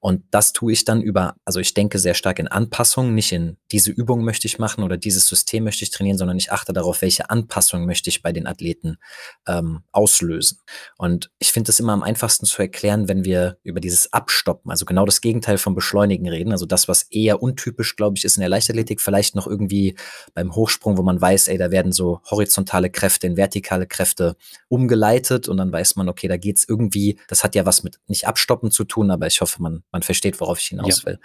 Und 0.00 0.24
das 0.30 0.52
tue 0.52 0.72
ich 0.72 0.84
dann 0.84 1.02
über, 1.02 1.36
also 1.44 1.60
ich 1.60 1.74
denke 1.74 1.98
sehr 1.98 2.14
stark 2.14 2.38
in 2.38 2.48
Anpassungen, 2.48 3.14
nicht 3.14 3.32
in 3.32 3.56
diese 3.72 3.90
Übung 3.90 4.24
möchte 4.24 4.46
ich 4.46 4.58
machen 4.58 4.84
oder 4.84 4.96
dieses 4.96 5.26
System 5.26 5.64
möchte 5.64 5.84
ich 5.84 5.90
trainieren, 5.90 6.18
sondern 6.18 6.36
ich 6.36 6.52
achte 6.52 6.72
darauf, 6.72 7.02
welche 7.02 7.30
Anpassungen 7.30 7.86
möchte 7.86 8.10
ich 8.10 8.22
bei 8.22 8.32
den 8.32 8.46
Athleten 8.46 8.98
ähm, 9.46 9.82
auslösen. 9.92 10.58
Und 10.96 11.30
ich 11.38 11.52
finde 11.52 11.68
das 11.68 11.80
immer 11.80 11.92
am 11.92 12.02
einfachsten 12.02 12.46
zu 12.46 12.60
erklären, 12.62 13.08
wenn 13.08 13.24
wir 13.24 13.58
über 13.62 13.80
dieses 13.80 14.12
Abstoppen, 14.12 14.70
also 14.70 14.84
genau 14.84 15.04
das 15.04 15.20
Gegenteil 15.20 15.58
vom 15.58 15.74
Beschleunigen 15.74 16.28
reden, 16.28 16.52
also 16.52 16.66
das, 16.66 16.88
was 16.88 17.02
eher 17.04 17.42
untypisch, 17.42 17.96
glaube 17.96 18.16
ich, 18.16 18.24
ist 18.24 18.36
in 18.36 18.40
der 18.40 18.50
Leichtathletik, 18.58 19.00
vielleicht 19.00 19.34
noch 19.34 19.46
irgendwie 19.46 19.94
beim 20.34 20.54
Hochsprung, 20.54 20.98
wo 20.98 21.02
man 21.02 21.20
weiß, 21.20 21.48
ey, 21.48 21.58
da 21.58 21.70
werden 21.70 21.92
so 21.92 22.20
horizontale 22.30 22.90
Kräfte 22.90 23.26
in 23.26 23.36
vertikale 23.36 23.86
Kräfte 23.86 24.36
umgeleitet 24.68 25.48
und 25.48 25.56
dann 25.56 25.72
weiß 25.72 25.96
man, 25.96 26.08
okay, 26.08 26.28
da 26.28 26.36
geht's 26.36 26.64
irgendwie, 26.68 27.18
das 27.28 27.44
hat 27.44 27.54
ja 27.54 27.64
was 27.64 27.82
mit 27.82 27.98
nicht 28.06 28.26
abstoppen 28.26 28.70
zu 28.70 28.84
tun, 28.84 29.10
aber 29.10 29.26
ich 29.26 29.40
hoffe, 29.40 29.62
man, 29.62 29.82
man 29.92 30.02
versteht, 30.02 30.40
worauf 30.40 30.58
ich 30.58 30.68
hinaus 30.68 31.06
will. 31.06 31.18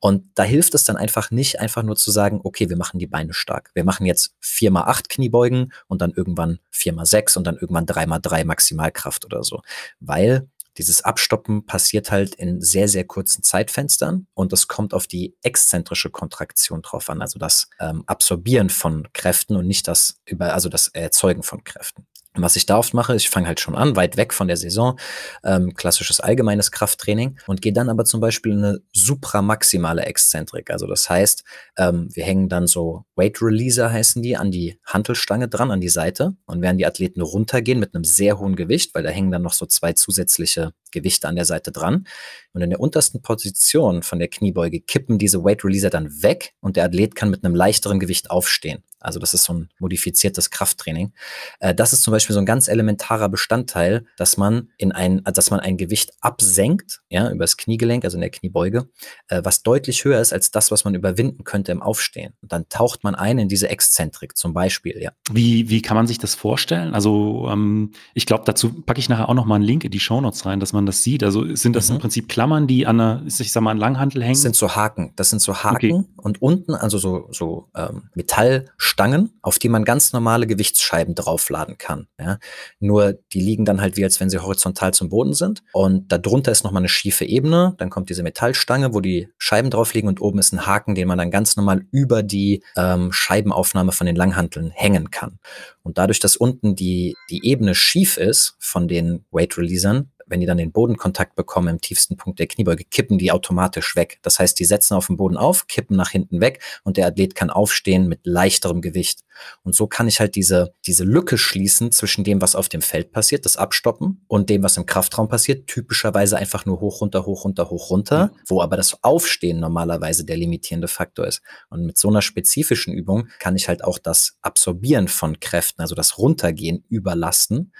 Und 0.00 0.24
da 0.34 0.42
hilft 0.42 0.74
es 0.74 0.84
dann 0.84 0.96
einfach 0.96 1.30
nicht, 1.30 1.60
einfach 1.60 1.82
nur 1.82 1.96
zu 1.96 2.10
sagen, 2.10 2.40
okay, 2.44 2.68
wir 2.68 2.76
machen 2.76 2.98
die 2.98 3.06
Beine 3.06 3.32
stark. 3.32 3.70
Wir 3.74 3.84
machen 3.84 4.06
jetzt 4.06 4.34
vier 4.40 4.70
mal 4.70 4.84
acht 4.84 5.08
Kniebeugen 5.08 5.72
und 5.88 6.02
dann 6.02 6.12
irgendwann 6.12 6.58
vier 6.70 6.92
mal 6.92 7.06
sechs 7.06 7.36
und 7.36 7.46
dann 7.46 7.56
irgendwann 7.56 7.86
drei 7.86 8.06
mal 8.06 8.18
drei 8.18 8.44
Maximalkraft 8.44 9.24
oder 9.24 9.42
so. 9.42 9.62
Weil 10.00 10.48
dieses 10.78 11.02
Abstoppen 11.02 11.66
passiert 11.66 12.10
halt 12.10 12.34
in 12.34 12.60
sehr, 12.60 12.88
sehr 12.88 13.04
kurzen 13.04 13.42
Zeitfenstern 13.42 14.26
und 14.34 14.52
es 14.52 14.68
kommt 14.68 14.94
auf 14.94 15.06
die 15.06 15.36
exzentrische 15.42 16.10
Kontraktion 16.10 16.82
drauf 16.82 17.10
an, 17.10 17.22
also 17.22 17.38
das 17.38 17.68
ähm, 17.80 18.04
Absorbieren 18.06 18.70
von 18.70 19.08
Kräften 19.12 19.56
und 19.56 19.66
nicht 19.66 19.88
das 19.88 20.20
über, 20.26 20.54
also 20.54 20.68
das 20.68 20.88
Erzeugen 20.88 21.42
von 21.42 21.64
Kräften. 21.64 22.06
Was 22.36 22.56
ich 22.56 22.66
da 22.66 22.78
oft 22.78 22.94
mache, 22.94 23.14
ich 23.14 23.30
fange 23.30 23.46
halt 23.46 23.60
schon 23.60 23.76
an, 23.76 23.94
weit 23.94 24.16
weg 24.16 24.34
von 24.34 24.48
der 24.48 24.56
Saison, 24.56 24.98
ähm, 25.44 25.74
klassisches 25.74 26.18
allgemeines 26.18 26.72
Krafttraining 26.72 27.38
und 27.46 27.62
gehe 27.62 27.72
dann 27.72 27.88
aber 27.88 28.04
zum 28.04 28.20
Beispiel 28.20 28.52
eine 28.54 28.80
supramaximale 28.92 30.02
Exzentrik. 30.02 30.70
Also 30.70 30.88
das 30.88 31.08
heißt, 31.08 31.44
ähm, 31.78 32.08
wir 32.12 32.24
hängen 32.24 32.48
dann 32.48 32.66
so 32.66 33.04
Weight 33.14 33.40
Releaser 33.40 33.92
heißen 33.92 34.20
die 34.20 34.36
an 34.36 34.50
die 34.50 34.80
Hantelstange 34.84 35.46
dran, 35.46 35.70
an 35.70 35.80
die 35.80 35.88
Seite 35.88 36.34
und 36.46 36.60
während 36.60 36.80
die 36.80 36.86
Athleten 36.86 37.20
runtergehen 37.20 37.78
mit 37.78 37.94
einem 37.94 38.02
sehr 38.02 38.40
hohen 38.40 38.56
Gewicht, 38.56 38.96
weil 38.96 39.04
da 39.04 39.10
hängen 39.10 39.30
dann 39.30 39.42
noch 39.42 39.52
so 39.52 39.66
zwei 39.66 39.92
zusätzliche 39.92 40.72
Gewichte 40.90 41.28
an 41.28 41.36
der 41.36 41.44
Seite 41.44 41.70
dran. 41.70 42.06
Und 42.52 42.62
in 42.62 42.70
der 42.70 42.80
untersten 42.80 43.22
Position 43.22 44.02
von 44.02 44.18
der 44.18 44.28
Kniebeuge 44.28 44.80
kippen 44.80 45.18
diese 45.18 45.44
Weight 45.44 45.64
Releaser 45.64 45.90
dann 45.90 46.22
weg 46.22 46.54
und 46.60 46.76
der 46.76 46.84
Athlet 46.84 47.14
kann 47.14 47.30
mit 47.30 47.44
einem 47.44 47.54
leichteren 47.54 48.00
Gewicht 48.00 48.30
aufstehen. 48.30 48.82
Also 49.04 49.18
das 49.18 49.34
ist 49.34 49.44
so 49.44 49.54
ein 49.54 49.68
modifiziertes 49.78 50.50
Krafttraining. 50.50 51.12
Äh, 51.60 51.74
das 51.74 51.92
ist 51.92 52.02
zum 52.02 52.12
Beispiel 52.12 52.34
so 52.34 52.40
ein 52.40 52.46
ganz 52.46 52.68
elementarer 52.68 53.28
Bestandteil, 53.28 54.06
dass 54.16 54.36
man 54.36 54.70
in 54.78 54.92
ein, 54.92 55.22
dass 55.24 55.50
man 55.50 55.60
ein 55.60 55.76
Gewicht 55.76 56.12
absenkt, 56.20 57.02
ja, 57.08 57.30
über 57.30 57.44
das 57.44 57.56
Kniegelenk, 57.56 58.04
also 58.04 58.16
in 58.16 58.22
der 58.22 58.30
Kniebeuge, 58.30 58.88
äh, 59.28 59.42
was 59.44 59.62
deutlich 59.62 60.04
höher 60.04 60.20
ist 60.20 60.32
als 60.32 60.50
das, 60.50 60.70
was 60.70 60.84
man 60.84 60.94
überwinden 60.94 61.44
könnte 61.44 61.72
im 61.72 61.82
Aufstehen. 61.82 62.34
Und 62.42 62.52
dann 62.52 62.68
taucht 62.68 63.04
man 63.04 63.14
ein 63.14 63.38
in 63.38 63.48
diese 63.48 63.68
Exzentrik 63.68 64.36
zum 64.36 64.54
Beispiel, 64.54 65.00
ja. 65.00 65.12
Wie, 65.30 65.68
wie 65.70 65.82
kann 65.82 65.96
man 65.96 66.06
sich 66.06 66.18
das 66.18 66.34
vorstellen? 66.34 66.94
Also 66.94 67.48
ähm, 67.50 67.92
ich 68.14 68.26
glaube, 68.26 68.44
dazu 68.46 68.72
packe 68.82 69.00
ich 69.00 69.08
nachher 69.08 69.28
auch 69.28 69.34
noch 69.34 69.44
mal 69.44 69.56
einen 69.56 69.64
Link 69.64 69.84
in 69.84 69.90
die 69.90 70.00
Shownotes 70.00 70.46
rein, 70.46 70.60
dass 70.60 70.72
man 70.72 70.86
das 70.86 71.02
sieht. 71.02 71.22
Also 71.22 71.54
sind 71.54 71.76
das 71.76 71.88
mhm. 71.88 71.96
im 71.96 72.00
Prinzip 72.00 72.28
Klammern, 72.28 72.66
die 72.66 72.86
an 72.86 73.00
einer, 73.00 73.22
ich 73.26 73.52
sag 73.52 73.62
mal, 73.62 73.70
an 73.70 73.78
Langhantel 73.78 74.22
hängen? 74.22 74.34
Das 74.34 74.42
sind 74.42 74.56
so 74.56 74.74
Haken. 74.74 75.12
Das 75.16 75.30
sind 75.30 75.40
so 75.40 75.62
Haken 75.62 75.92
okay. 75.92 76.04
und 76.16 76.42
unten, 76.42 76.74
also 76.74 76.98
so, 76.98 77.28
so 77.30 77.68
ähm, 77.74 78.10
Metall 78.14 78.66
Stangen, 78.94 79.32
auf 79.42 79.58
die 79.58 79.68
man 79.68 79.84
ganz 79.84 80.12
normale 80.12 80.46
Gewichtsscheiben 80.46 81.16
draufladen 81.16 81.78
kann. 81.78 82.06
Ja? 82.18 82.38
Nur 82.78 83.18
die 83.32 83.40
liegen 83.40 83.64
dann 83.64 83.80
halt 83.80 83.96
wie, 83.96 84.04
als 84.04 84.20
wenn 84.20 84.30
sie 84.30 84.38
horizontal 84.38 84.94
zum 84.94 85.08
Boden 85.08 85.34
sind. 85.34 85.64
Und 85.72 86.12
darunter 86.12 86.52
ist 86.52 86.62
nochmal 86.62 86.82
eine 86.82 86.88
schiefe 86.88 87.24
Ebene. 87.24 87.74
Dann 87.78 87.90
kommt 87.90 88.08
diese 88.08 88.22
Metallstange, 88.22 88.94
wo 88.94 89.00
die 89.00 89.28
Scheiben 89.36 89.70
drauf 89.70 89.94
liegen 89.94 90.06
und 90.06 90.20
oben 90.20 90.38
ist 90.38 90.52
ein 90.52 90.64
Haken, 90.64 90.94
den 90.94 91.08
man 91.08 91.18
dann 91.18 91.32
ganz 91.32 91.56
normal 91.56 91.84
über 91.90 92.22
die 92.22 92.62
ähm, 92.76 93.10
Scheibenaufnahme 93.10 93.90
von 93.90 94.06
den 94.06 94.14
Langhanteln 94.14 94.70
hängen 94.70 95.10
kann. 95.10 95.40
Und 95.82 95.98
dadurch, 95.98 96.20
dass 96.20 96.36
unten 96.36 96.76
die, 96.76 97.16
die 97.30 97.44
Ebene 97.44 97.74
schief 97.74 98.16
ist 98.16 98.54
von 98.60 98.86
den 98.86 99.24
Weight 99.32 99.58
Releasern, 99.58 100.12
wenn 100.34 100.40
die 100.40 100.46
dann 100.46 100.58
den 100.58 100.72
Bodenkontakt 100.72 101.36
bekommen 101.36 101.68
im 101.68 101.80
tiefsten 101.80 102.16
Punkt 102.16 102.40
der 102.40 102.48
Kniebeuge, 102.48 102.82
kippen 102.82 103.18
die 103.18 103.30
automatisch 103.30 103.94
weg. 103.94 104.18
Das 104.22 104.40
heißt, 104.40 104.58
die 104.58 104.64
setzen 104.64 104.94
auf 104.94 105.06
dem 105.06 105.16
Boden 105.16 105.36
auf, 105.36 105.68
kippen 105.68 105.96
nach 105.96 106.10
hinten 106.10 106.40
weg 106.40 106.60
und 106.82 106.96
der 106.96 107.06
Athlet 107.06 107.36
kann 107.36 107.50
aufstehen 107.50 108.08
mit 108.08 108.22
leichterem 108.24 108.80
Gewicht. 108.80 109.20
Und 109.62 109.76
so 109.76 109.86
kann 109.86 110.08
ich 110.08 110.18
halt 110.18 110.34
diese, 110.34 110.74
diese 110.86 111.04
Lücke 111.04 111.38
schließen 111.38 111.92
zwischen 111.92 112.24
dem, 112.24 112.40
was 112.40 112.56
auf 112.56 112.68
dem 112.68 112.82
Feld 112.82 113.12
passiert, 113.12 113.44
das 113.44 113.56
Abstoppen, 113.56 114.24
und 114.26 114.50
dem, 114.50 114.64
was 114.64 114.76
im 114.76 114.86
Kraftraum 114.86 115.28
passiert. 115.28 115.68
Typischerweise 115.68 116.36
einfach 116.36 116.66
nur 116.66 116.80
hoch, 116.80 117.00
runter, 117.00 117.26
hoch, 117.26 117.44
runter, 117.44 117.70
hoch, 117.70 117.90
runter, 117.90 118.26
mhm. 118.26 118.38
wo 118.48 118.60
aber 118.60 118.76
das 118.76 119.04
Aufstehen 119.04 119.60
normalerweise 119.60 120.24
der 120.24 120.36
limitierende 120.36 120.88
Faktor 120.88 121.28
ist. 121.28 121.42
Und 121.68 121.86
mit 121.86 121.96
so 121.96 122.08
einer 122.08 122.22
spezifischen 122.22 122.92
Übung 122.92 123.28
kann 123.38 123.54
ich 123.54 123.68
halt 123.68 123.84
auch 123.84 124.00
das 124.00 124.36
Absorbieren 124.42 125.06
von 125.06 125.38
Kräften, 125.38 125.80
also 125.80 125.94
das 125.94 126.18
Runtergehen, 126.18 126.84
überlasten. 126.88 127.72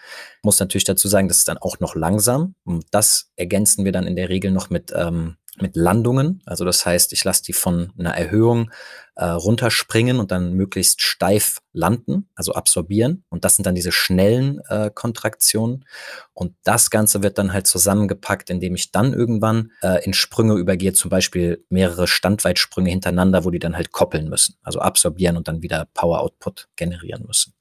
Muss 0.45 0.61
natürlich 0.61 0.85
dazu 0.85 1.09
sagen, 1.09 1.29
das 1.29 1.39
ist 1.39 1.49
dann 1.49 1.59
auch 1.59 1.81
noch 1.81 1.95
langsam. 1.95 2.55
Und 2.65 2.87
das 2.91 3.31
ergänzen 3.37 3.85
wir 3.85 3.93
dann 3.93 4.07
in 4.07 4.17
der 4.17 4.29
Regel 4.29 4.51
noch 4.51 4.71
mit 4.71 4.93
ähm, 4.95 5.37
mit 5.61 5.77
Landungen. 5.77 6.43
Also 6.47 6.65
das 6.65 6.85
heißt, 6.85 7.13
ich 7.13 7.23
lasse 7.25 7.43
die 7.45 7.53
von 7.53 7.93
einer 7.99 8.17
Erhöhung 8.17 8.71
äh, 9.17 9.27
runterspringen 9.27 10.19
und 10.19 10.31
dann 10.31 10.55
möglichst 10.55 11.01
steif 11.01 11.59
landen, 11.73 12.29
also 12.35 12.55
absorbieren. 12.55 13.25
Und 13.29 13.45
das 13.45 13.57
sind 13.57 13.67
dann 13.67 13.75
diese 13.75 13.93
schnellen 13.93 14.61
äh, 14.69 14.91
Kontraktionen. 14.93 15.85
Und 16.33 16.55
das 16.65 16.91
Ganze 16.91 17.23
wird 17.23 17.39
dann 17.39 17.53
halt 17.53 17.67
zusammengepackt, 17.67 18.51
indem 18.51 18.75
ich 18.75 18.93
dann 18.93 19.13
irgendwann 19.13 19.71
äh, 19.83 20.05
in 20.05 20.15
Sprünge 20.15 20.55
übergehe, 20.55 20.93
zum 20.93 21.11
Beispiel 21.11 21.65
mehrere 21.69 22.07
Standweitsprünge 22.07 22.91
hintereinander, 22.91 23.45
wo 23.45 23.51
die 23.51 23.59
dann 23.59 23.77
halt 23.77 23.93
koppeln 23.93 24.29
müssen. 24.29 24.57
Also 24.63 24.81
absorbieren 24.81 25.37
und 25.37 25.49
dann 25.49 25.63
wieder 25.63 25.87
Power 25.95 26.21
Output 26.21 26.69
generieren 26.77 27.25
müssen. 27.27 27.55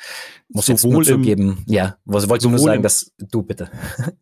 muss 0.50 0.68
jetzt 0.68 0.86
nur 0.86 1.04
zugeben, 1.04 1.64
ja, 1.68 1.98
wollte 2.06 2.50
nur 2.50 2.60
sagen, 2.60 2.78
im, 2.78 2.84
dass 2.84 3.12
du 3.18 3.44
bitte. 3.44 3.70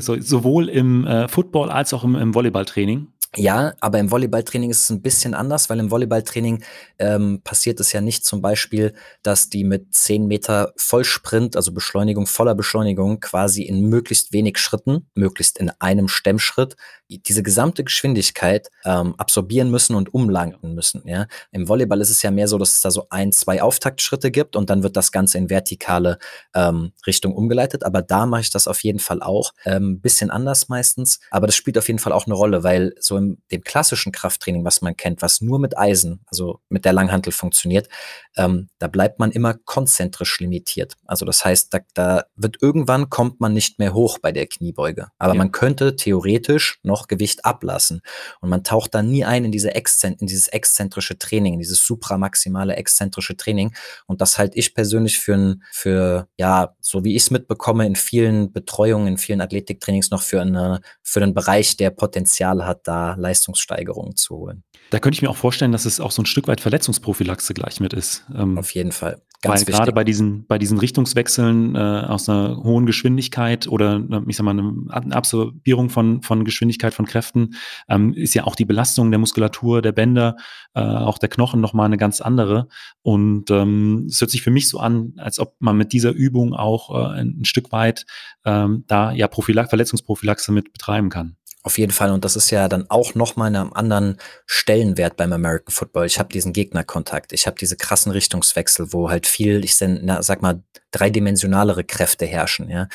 So, 0.00 0.20
sowohl 0.20 0.68
im 0.68 1.06
äh, 1.06 1.26
Football 1.28 1.70
als 1.70 1.94
auch 1.94 2.04
im, 2.04 2.14
im 2.14 2.34
Volleyballtraining 2.34 3.08
ja, 3.36 3.74
aber 3.80 4.00
im 4.00 4.10
Volleyballtraining 4.10 4.70
ist 4.70 4.82
es 4.82 4.90
ein 4.90 5.02
bisschen 5.02 5.34
anders, 5.34 5.70
weil 5.70 5.78
im 5.78 5.92
Volleyballtraining 5.92 6.64
ähm, 6.98 7.40
passiert 7.44 7.78
es 7.78 7.92
ja 7.92 8.00
nicht 8.00 8.24
zum 8.24 8.42
Beispiel, 8.42 8.92
dass 9.22 9.48
die 9.48 9.62
mit 9.62 9.94
10 9.94 10.26
Meter 10.26 10.72
Vollsprint, 10.76 11.54
also 11.54 11.72
Beschleunigung, 11.72 12.26
voller 12.26 12.56
Beschleunigung, 12.56 13.20
quasi 13.20 13.62
in 13.62 13.88
möglichst 13.88 14.32
wenig 14.32 14.58
Schritten, 14.58 15.08
möglichst 15.14 15.58
in 15.58 15.70
einem 15.78 16.08
Stemmschritt, 16.08 16.74
diese 17.18 17.42
gesamte 17.42 17.84
Geschwindigkeit 17.84 18.68
ähm, 18.84 19.14
absorbieren 19.18 19.70
müssen 19.70 19.94
und 19.94 20.14
umlangen 20.14 20.74
müssen. 20.74 21.02
Ja? 21.06 21.26
Im 21.52 21.68
Volleyball 21.68 22.00
ist 22.00 22.10
es 22.10 22.22
ja 22.22 22.30
mehr 22.30 22.48
so, 22.48 22.58
dass 22.58 22.74
es 22.74 22.80
da 22.80 22.90
so 22.90 23.06
ein, 23.10 23.32
zwei 23.32 23.62
Auftaktschritte 23.62 24.30
gibt 24.30 24.56
und 24.56 24.70
dann 24.70 24.82
wird 24.82 24.96
das 24.96 25.12
Ganze 25.12 25.38
in 25.38 25.50
vertikale 25.50 26.18
ähm, 26.54 26.92
Richtung 27.06 27.34
umgeleitet. 27.34 27.84
Aber 27.84 28.02
da 28.02 28.26
mache 28.26 28.42
ich 28.42 28.50
das 28.50 28.68
auf 28.68 28.82
jeden 28.82 29.00
Fall 29.00 29.22
auch. 29.22 29.52
Ähm, 29.64 30.00
bisschen 30.00 30.30
anders 30.30 30.68
meistens, 30.68 31.20
aber 31.30 31.46
das 31.46 31.56
spielt 31.56 31.76
auf 31.78 31.88
jeden 31.88 31.98
Fall 31.98 32.12
auch 32.12 32.26
eine 32.26 32.34
Rolle, 32.34 32.62
weil 32.62 32.94
so 33.00 33.16
im 33.16 33.38
dem 33.50 33.62
klassischen 33.62 34.12
Krafttraining, 34.12 34.64
was 34.64 34.82
man 34.82 34.96
kennt, 34.96 35.22
was 35.22 35.40
nur 35.40 35.58
mit 35.58 35.76
Eisen, 35.76 36.20
also 36.26 36.60
mit 36.68 36.84
der 36.84 36.92
Langhantel 36.92 37.32
funktioniert, 37.32 37.88
ähm, 38.36 38.68
da 38.78 38.86
bleibt 38.86 39.18
man 39.18 39.32
immer 39.32 39.54
konzentrisch 39.54 40.38
limitiert. 40.40 40.94
Also 41.04 41.24
das 41.24 41.44
heißt, 41.44 41.72
da, 41.74 41.80
da 41.94 42.24
wird 42.36 42.58
irgendwann 42.60 43.10
kommt 43.10 43.40
man 43.40 43.52
nicht 43.52 43.78
mehr 43.78 43.94
hoch 43.94 44.18
bei 44.18 44.32
der 44.32 44.46
Kniebeuge. 44.46 45.08
Aber 45.18 45.34
ja. 45.34 45.38
man 45.38 45.52
könnte 45.52 45.96
theoretisch 45.96 46.78
noch 46.82 46.99
Gewicht 47.08 47.44
ablassen. 47.44 48.02
Und 48.40 48.48
man 48.48 48.64
taucht 48.64 48.94
da 48.94 49.02
nie 49.02 49.24
ein 49.24 49.44
in 49.44 49.52
diese 49.52 49.74
Exzent 49.74 50.20
in 50.20 50.26
dieses 50.26 50.48
exzentrische 50.48 51.18
Training, 51.18 51.54
in 51.54 51.58
dieses 51.58 51.84
supramaximale 51.84 52.76
exzentrische 52.76 53.36
Training. 53.36 53.74
Und 54.06 54.20
das 54.20 54.38
halte 54.38 54.58
ich 54.58 54.74
persönlich 54.74 55.18
für 55.18 55.34
ein, 55.34 55.62
für, 55.70 56.28
ja, 56.36 56.74
so 56.80 57.04
wie 57.04 57.16
ich 57.16 57.22
es 57.22 57.30
mitbekomme, 57.30 57.86
in 57.86 57.96
vielen 57.96 58.52
Betreuungen, 58.52 59.06
in 59.06 59.18
vielen 59.18 59.40
Athletiktrainings 59.40 60.10
noch 60.10 60.22
für 60.22 60.40
eine, 60.40 60.80
für 61.02 61.22
einen 61.22 61.34
Bereich, 61.34 61.76
der 61.76 61.90
Potenzial 61.90 62.66
hat, 62.66 62.86
da 62.86 63.14
Leistungssteigerungen 63.14 64.16
zu 64.16 64.36
holen. 64.36 64.64
Da 64.90 64.98
könnte 64.98 65.16
ich 65.16 65.22
mir 65.22 65.30
auch 65.30 65.36
vorstellen, 65.36 65.72
dass 65.72 65.84
es 65.84 66.00
auch 66.00 66.10
so 66.10 66.22
ein 66.22 66.26
Stück 66.26 66.48
weit 66.48 66.60
Verletzungsprophylaxe 66.60 67.54
gleich 67.54 67.80
mit 67.80 67.92
ist. 67.92 68.24
Ähm, 68.34 68.58
Auf 68.58 68.72
jeden 68.74 68.92
Fall. 68.92 69.22
Ganz 69.42 69.66
Weil 69.66 69.74
gerade 69.74 69.92
bei 69.92 70.04
diesen, 70.04 70.46
bei 70.46 70.58
diesen 70.58 70.78
Richtungswechseln 70.78 71.74
äh, 71.74 71.78
aus 71.78 72.28
einer 72.28 72.58
hohen 72.58 72.84
Geschwindigkeit 72.84 73.66
oder 73.68 73.96
äh, 73.96 74.20
ich 74.26 74.36
sag 74.36 74.44
mal, 74.44 74.50
eine 74.50 75.16
Absorbierung 75.16 75.88
von, 75.88 76.20
von 76.20 76.44
Geschwindigkeit 76.44 76.92
von 76.92 77.06
Kräften 77.06 77.54
ähm, 77.88 78.12
ist 78.12 78.34
ja 78.34 78.44
auch 78.44 78.54
die 78.54 78.66
Belastung 78.66 79.10
der 79.10 79.18
Muskulatur, 79.18 79.80
der 79.80 79.92
Bänder, 79.92 80.36
äh, 80.74 80.80
auch 80.80 81.16
der 81.16 81.30
Knochen 81.30 81.62
nochmal 81.62 81.86
eine 81.86 81.96
ganz 81.96 82.20
andere. 82.20 82.68
Und 83.00 83.50
ähm, 83.50 84.08
es 84.10 84.20
hört 84.20 84.30
sich 84.30 84.42
für 84.42 84.50
mich 84.50 84.68
so 84.68 84.78
an, 84.78 85.14
als 85.16 85.38
ob 85.38 85.56
man 85.58 85.74
mit 85.78 85.94
dieser 85.94 86.10
Übung 86.10 86.52
auch 86.52 86.90
äh, 86.90 87.20
ein, 87.20 87.40
ein 87.40 87.44
Stück 87.46 87.72
weit 87.72 88.04
ähm, 88.44 88.84
da 88.88 89.10
ja 89.10 89.26
Prophylax 89.26 89.70
Verletzungsprophylaxe 89.70 90.52
mit 90.52 90.70
betreiben 90.70 91.08
kann. 91.08 91.36
Auf 91.62 91.76
jeden 91.76 91.92
Fall. 91.92 92.10
Und 92.10 92.24
das 92.24 92.36
ist 92.36 92.50
ja 92.50 92.68
dann 92.68 92.88
auch 92.88 93.14
nochmal 93.14 93.48
in 93.48 93.56
einem 93.56 93.72
anderen 93.74 94.16
Stellenwert 94.46 95.16
beim 95.16 95.32
American 95.32 95.72
Football. 95.72 96.06
Ich 96.06 96.18
habe 96.18 96.32
diesen 96.32 96.54
Gegnerkontakt. 96.54 97.32
Ich 97.32 97.46
habe 97.46 97.58
diese 97.58 97.76
krassen 97.76 98.12
Richtungswechsel, 98.12 98.92
wo 98.92 99.10
halt 99.10 99.26
viel, 99.26 99.62
ich 99.62 99.76
sag 99.76 100.40
mal, 100.40 100.62
dreidimensionalere 100.90 101.84
Kräfte 101.84 102.24
herrschen. 102.24 102.70
Ja. 102.70 102.88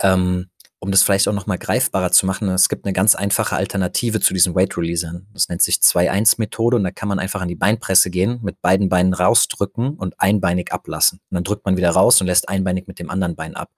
Ähm, 0.00 0.50
um 0.82 0.90
das 0.90 1.02
vielleicht 1.02 1.28
auch 1.28 1.34
nochmal 1.34 1.58
greifbarer 1.58 2.10
zu 2.10 2.24
machen, 2.24 2.48
es 2.48 2.70
gibt 2.70 2.86
eine 2.86 2.94
ganz 2.94 3.14
einfache 3.14 3.54
Alternative 3.54 4.18
zu 4.18 4.32
diesen 4.32 4.54
Weight 4.54 4.78
Releasern. 4.78 5.26
Das 5.34 5.50
nennt 5.50 5.60
sich 5.60 5.76
2-1-Methode 5.76 6.78
und 6.78 6.84
da 6.84 6.90
kann 6.90 7.08
man 7.08 7.18
einfach 7.18 7.42
an 7.42 7.48
die 7.48 7.54
Beinpresse 7.54 8.08
gehen, 8.10 8.40
mit 8.42 8.62
beiden 8.62 8.88
Beinen 8.88 9.12
rausdrücken 9.12 9.90
und 9.96 10.18
einbeinig 10.18 10.72
ablassen. 10.72 11.20
Und 11.30 11.34
dann 11.34 11.44
drückt 11.44 11.66
man 11.66 11.76
wieder 11.76 11.90
raus 11.90 12.22
und 12.22 12.26
lässt 12.26 12.48
einbeinig 12.48 12.88
mit 12.88 12.98
dem 12.98 13.10
anderen 13.10 13.36
Bein 13.36 13.56
ab. 13.56 13.70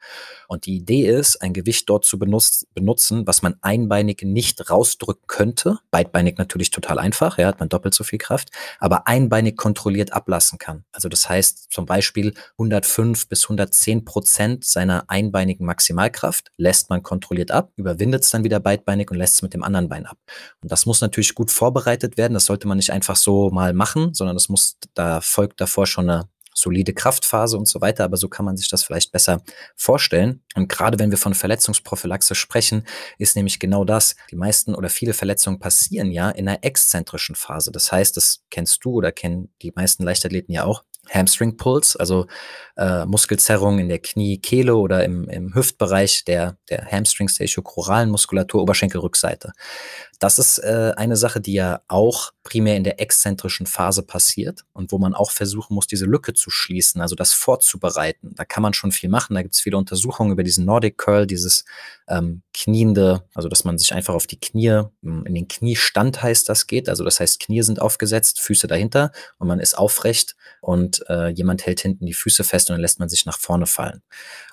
Und 0.47 0.67
die 0.67 0.77
Idee 0.77 1.09
ist, 1.09 1.43
ein 1.43 1.53
Gewicht 1.53 1.91
dort 1.91 2.05
zu 2.05 2.21
benutzen, 2.21 3.27
was 3.27 3.43
man 3.43 3.57
einbeinig 3.63 4.23
nicht 4.23 4.71
rausdrücken 4.71 5.27
könnte. 5.27 5.79
Beidbeinig 5.91 6.39
natürlich 6.39 6.71
total 6.71 7.01
einfach, 7.01 7.37
ja, 7.37 7.49
hat 7.49 7.59
man 7.59 7.69
doppelt 7.69 7.95
so 7.95 8.05
viel 8.05 8.21
Kraft, 8.21 8.51
aber 8.79 9.09
einbeinig 9.09 9.57
kontrolliert 9.57 10.13
ablassen 10.13 10.59
kann. 10.59 10.85
Also 10.93 11.09
das 11.09 11.29
heißt 11.29 11.73
zum 11.73 11.85
Beispiel 11.85 12.35
105 12.59 13.27
bis 13.29 13.45
110 13.45 14.05
Prozent 14.05 14.65
seiner 14.65 15.05
einbeinigen 15.09 15.67
Maximalkraft 15.67 16.53
lässt 16.57 16.91
man 16.91 16.92
kontrolliert 17.01 17.51
ab, 17.51 17.73
überwindet 17.77 18.25
es 18.25 18.31
dann 18.31 18.45
wieder 18.45 18.61
beidbeinig 18.61 19.11
und 19.11 19.17
lässt 19.17 19.35
es 19.37 19.43
mit 19.43 19.55
dem 19.55 19.63
anderen 19.63 19.89
Bein 19.89 20.07
ab. 20.07 20.19
Und 20.63 20.73
das 20.73 20.85
muss 20.85 21.01
natürlich 21.01 21.35
gut 21.35 21.51
vorbereitet 21.51 22.17
werden. 22.17 22.35
Das 22.35 22.47
sollte 22.47 22.67
man 22.67 22.77
nicht 22.77 22.93
einfach 22.93 23.17
so 23.17 23.51
mal 23.51 23.73
machen, 23.73 24.15
sondern 24.15 24.37
es 24.37 24.49
muss, 24.49 24.79
da 24.95 25.21
folgt 25.21 25.61
davor 25.61 25.87
schon 25.87 26.11
eine 26.11 26.29
solide 26.55 26.93
Kraftphase 26.93 27.57
und 27.57 27.67
so 27.67 27.81
weiter, 27.81 28.05
aber 28.05 28.17
so 28.17 28.29
kann 28.29 28.45
man 28.45 28.57
sich 28.57 28.69
das 28.69 28.85
vielleicht 28.85 29.13
besser 29.13 29.43
vorstellen. 29.77 30.43
Und 30.55 30.69
gerade 30.69 30.99
wenn 30.99 31.11
wir 31.11 31.19
von 31.19 31.35
Verletzungsprophylaxe 31.35 32.35
sprechen, 32.35 32.87
ist 33.19 33.37
nämlich 33.37 33.59
genau 33.59 33.85
das. 33.85 34.17
Die 34.31 34.37
meisten 34.37 34.75
oder 34.75 34.89
viele 34.89 35.15
Verletzungen 35.15 35.59
passieren 35.59 36.11
ja 36.11 36.31
in 36.31 36.49
einer 36.49 36.63
exzentrischen 36.63 37.35
Phase. 37.35 37.73
Das 37.73 37.91
heißt, 37.91 38.17
das 38.17 38.45
kennst 38.51 38.85
du 38.85 38.93
oder 38.93 39.13
kennen 39.13 39.53
die 39.63 39.73
meisten 39.75 40.05
Leichtathleten 40.05 40.55
ja 40.55 40.65
auch. 40.65 40.85
Hamstring 41.11 41.57
Pulse, 41.57 41.99
also 41.99 42.27
äh, 42.77 43.05
Muskelzerrung 43.05 43.79
in 43.79 43.89
der 43.89 43.99
Knie, 43.99 44.39
Kehle 44.39 44.77
oder 44.77 45.05
im, 45.05 45.29
im 45.29 45.55
Hüftbereich 45.55 46.25
der, 46.25 46.57
der 46.71 46.87
Hamstrings, 46.91 47.37
der 47.37 47.45
ischiochoralen 47.45 48.11
Muskulatur, 48.11 48.63
Oberschenkelrückseite. 48.63 49.53
Das 50.21 50.39
ist 50.39 50.59
äh, 50.59 50.93
eine 50.97 51.17
Sache, 51.17 51.41
die 51.41 51.55
ja 51.55 51.83
auch 51.89 52.33
primär 52.43 52.77
in 52.77 52.85
der 52.85 53.01
exzentrischen 53.01 53.67
Phase 53.67 54.03
passiert 54.03 54.65
und 54.73 54.91
wo 54.91 54.99
man 54.99 55.15
auch 55.15 55.31
versuchen 55.31 55.75
muss, 55.75 55.87
diese 55.87 56.07
Lücke 56.07 56.35
zu 56.35 56.51
schließen, 56.51 57.01
also 57.01 57.15
das 57.15 57.33
vorzubereiten. 57.33 58.35
Da 58.35 58.45
kann 58.45 58.63
man 58.63 58.75
schon 58.75 58.93
viel 58.93 59.09
machen. 59.09 59.35
Da 59.35 59.43
gibt 59.43 59.55
es 59.55 59.61
viele 59.61 59.77
Untersuchungen 59.77 60.33
über 60.33 60.43
diesen 60.43 60.65
Nordic 60.65 60.99
Curl, 60.99 61.27
dieses 61.27 61.65
ähm, 62.09 62.43
kniende, 62.53 63.25
also 63.35 63.49
dass 63.49 63.65
man 63.65 63.79
sich 63.79 63.95
einfach 63.95 64.15
auf 64.15 64.27
die 64.27 64.41
Knie, 64.41 64.83
hm, 65.03 65.25
in 65.27 65.35
den 65.35 65.49
Kniestand 65.49 66.23
heißt 66.23 66.49
das 66.49 66.67
geht. 66.67 66.89
Also 66.89 67.05
das 67.05 67.21
heißt, 67.21 67.41
Knie 67.41 67.63
sind 67.63 67.81
aufgesetzt, 67.81 68.41
Füße 68.41 68.67
dahinter 68.67 69.13
und 69.39 69.47
man 69.49 69.61
ist 69.61 69.79
aufrecht 69.79 70.37
und 70.61 71.05
äh, 71.09 71.29
jemand 71.29 71.67
hält 71.67 71.81
hinten 71.81 72.07
die 72.07 72.13
Füße 72.13 72.45
fest 72.45 72.71
und 72.71 72.75
dann 72.75 72.81
lässt 72.81 72.99
man 72.99 73.09
sich 73.09 73.27
nach 73.27 73.39
vorne 73.39 73.67
fallen. 73.67 74.03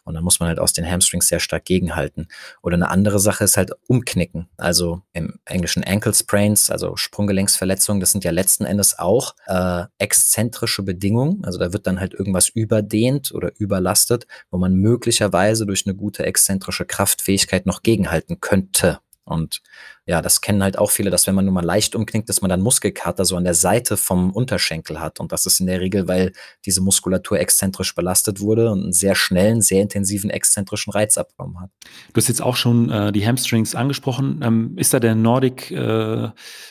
Und 0.04 0.16
dann 0.16 0.24
muss 0.24 0.40
man 0.40 0.50
halt 0.50 0.60
aus 0.60 0.74
den 0.74 0.90
Hamstrings 0.90 1.28
sehr 1.28 1.40
stark 1.40 1.66
gegenhalten. 1.66 2.30
Oder 2.64 2.76
eine 2.76 2.90
andere 2.90 3.20
Sache 3.20 3.44
ist 3.44 3.58
halt 3.58 3.74
umknicken. 3.88 4.50
Also 4.58 5.04
im 5.14 5.40
englischen 5.46 5.84
Ankle 5.84 6.14
Sprains, 6.16 6.72
also 6.72 6.96
Sprunggelenksverletzungen, 6.96 7.79
das 7.88 8.12
sind 8.12 8.24
ja 8.24 8.32
letzten 8.32 8.66
Endes 8.66 9.00
auch 9.00 9.36
äh, 9.48 9.84
exzentrische 9.98 10.84
Bedingungen. 10.84 11.44
Also 11.44 11.60
da 11.60 11.74
wird 11.74 11.88
dann 11.88 12.00
halt 12.00 12.14
irgendwas 12.14 12.50
überdehnt 12.50 13.32
oder 13.32 13.52
überlastet, 13.58 14.28
wo 14.52 14.58
man 14.58 14.76
möglicherweise 14.76 15.66
durch 15.66 15.86
eine 15.86 15.96
gute 15.96 16.26
exzentrische 16.26 16.86
Kraftfähigkeit 16.86 17.66
noch 17.66 17.84
gegenhalten 17.84 18.40
könnte. 18.40 19.00
Und 19.24 19.62
ja, 20.10 20.24
das 20.24 20.42
kennen 20.42 20.64
halt 20.64 20.80
auch 20.80 20.90
viele, 20.90 21.12
dass 21.12 21.28
wenn 21.28 21.36
man 21.36 21.46
nur 21.46 21.54
mal 21.54 21.64
leicht 21.64 21.94
umknickt, 21.94 22.30
dass 22.30 22.42
man 22.42 22.50
dann 22.50 22.62
Muskelkater 22.62 23.26
so 23.26 23.36
an 23.36 23.44
der 23.44 23.54
Seite 23.54 23.96
vom 23.96 24.32
Unterschenkel 24.32 25.00
hat. 25.00 25.20
Und 25.20 25.32
das 25.32 25.46
ist 25.46 25.60
in 25.60 25.68
der 25.68 25.82
Regel, 25.82 26.08
weil 26.08 26.34
diese 26.66 26.82
Muskulatur 26.82 27.40
exzentrisch 27.40 27.94
belastet 27.94 28.40
wurde 28.40 28.72
und 28.72 28.82
einen 28.82 28.92
sehr 28.92 29.14
schnellen, 29.14 29.62
sehr 29.62 29.84
intensiven 29.84 30.32
exzentrischen 30.32 30.92
Reiz 30.92 31.16
abbekommen 31.20 31.60
hat. 31.60 31.70
Du 32.12 32.18
hast 32.18 32.28
jetzt 32.28 32.42
auch 32.42 32.56
schon 32.56 32.90
äh, 32.90 33.12
die 33.12 33.24
Hamstrings 33.24 33.76
angesprochen. 33.76 34.40
Ähm, 34.44 34.74
ist 34.78 34.96
da 34.96 35.00
der 35.00 35.14
Nordic, 35.14 35.70
äh, 35.70 36.30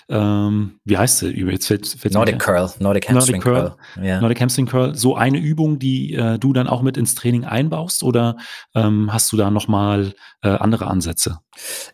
ähm, 0.09 0.81
wie 0.85 0.99
heißt 0.99 1.23
der? 1.23 1.31
Jetzt 1.31 1.69
fällt, 1.69 1.87
fällt 1.87 2.15
Nordic 2.15 2.41
Curl, 2.41 2.73
Nordic 2.81 3.09
Hamstring 3.09 3.41
Nordic 3.41 3.43
Curl. 3.45 3.77
Curl. 3.95 4.05
Ja. 4.05 4.21
Nordic 4.21 4.41
Hamstring 4.41 4.67
Curl, 4.67 4.97
so 4.97 5.15
eine 5.15 5.39
Übung, 5.39 5.79
die 5.79 6.13
äh, 6.15 6.41
du 6.41 6.53
dann 6.53 6.67
auch 6.67 6.83
mit 6.83 6.97
ins 6.97 7.15
Training 7.15 7.45
einbaust 7.45 8.03
oder 8.03 8.37
ähm, 8.75 9.13
hast 9.13 9.31
du 9.31 9.37
da 9.37 9.53
nochmal 9.53 10.15
äh, 10.43 10.49
andere 10.49 10.89
Ansätze? 10.89 11.39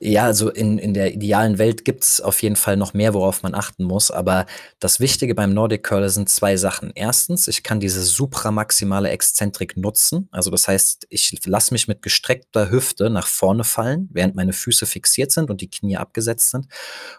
Ja, 0.01 0.25
also 0.25 0.51
in, 0.51 0.79
in 0.79 0.95
der 0.95 1.15
idealen 1.15 1.34
Welt 1.59 1.85
gibt 1.85 2.05
es 2.05 2.21
auf 2.21 2.43
jeden 2.43 2.57
Fall 2.57 2.77
noch 2.77 2.95
mehr, 2.95 3.15
worauf 3.15 3.43
man 3.43 3.55
achten 3.55 3.85
muss. 3.85 4.11
Aber 4.11 4.47
das 4.81 5.01
Wichtige 5.01 5.35
beim 5.35 5.53
Nordic 5.53 5.83
Curler 5.83 6.09
sind 6.09 6.29
zwei 6.29 6.57
Sachen. 6.57 6.93
Erstens, 6.95 7.49
ich 7.49 7.63
kann 7.63 7.81
diese 7.81 8.03
supramaximale 8.03 9.11
Exzentrik 9.11 9.77
nutzen. 9.77 10.29
Also 10.31 10.51
das 10.51 10.69
heißt, 10.69 11.07
ich 11.11 11.47
lasse 11.47 11.75
mich 11.75 11.89
mit 11.89 12.03
gestreckter 12.03 12.71
Hüfte 12.71 13.11
nach 13.11 13.27
vorne 13.27 13.65
fallen, 13.65 14.09
während 14.13 14.35
meine 14.35 14.53
Füße 14.53 14.87
fixiert 14.87 15.33
sind 15.33 15.51
und 15.51 15.61
die 15.61 15.71
Knie 15.71 15.97
abgesetzt 15.97 16.51
sind. 16.51 16.67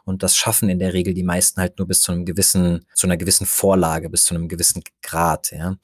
Und 0.03 0.23
das 0.23 0.35
schaffen 0.35 0.69
in 0.69 0.79
der 0.79 0.93
Regel 0.93 1.13
die 1.13 1.23
meisten 1.23 1.61
halt 1.61 1.77
nur 1.77 1.87
bis 1.87 2.01
zu 2.01 2.11
einem 2.11 2.25
gewissen, 2.25 2.85
zu 2.93 3.07
einer 3.07 3.17
gewissen 3.17 3.45
Vorlage, 3.45 4.09
bis 4.09 4.25
zu 4.25 4.35
einem 4.35 4.47
gewissen 4.47 4.83
Grad. 5.01 5.51
Ja. 5.51 5.75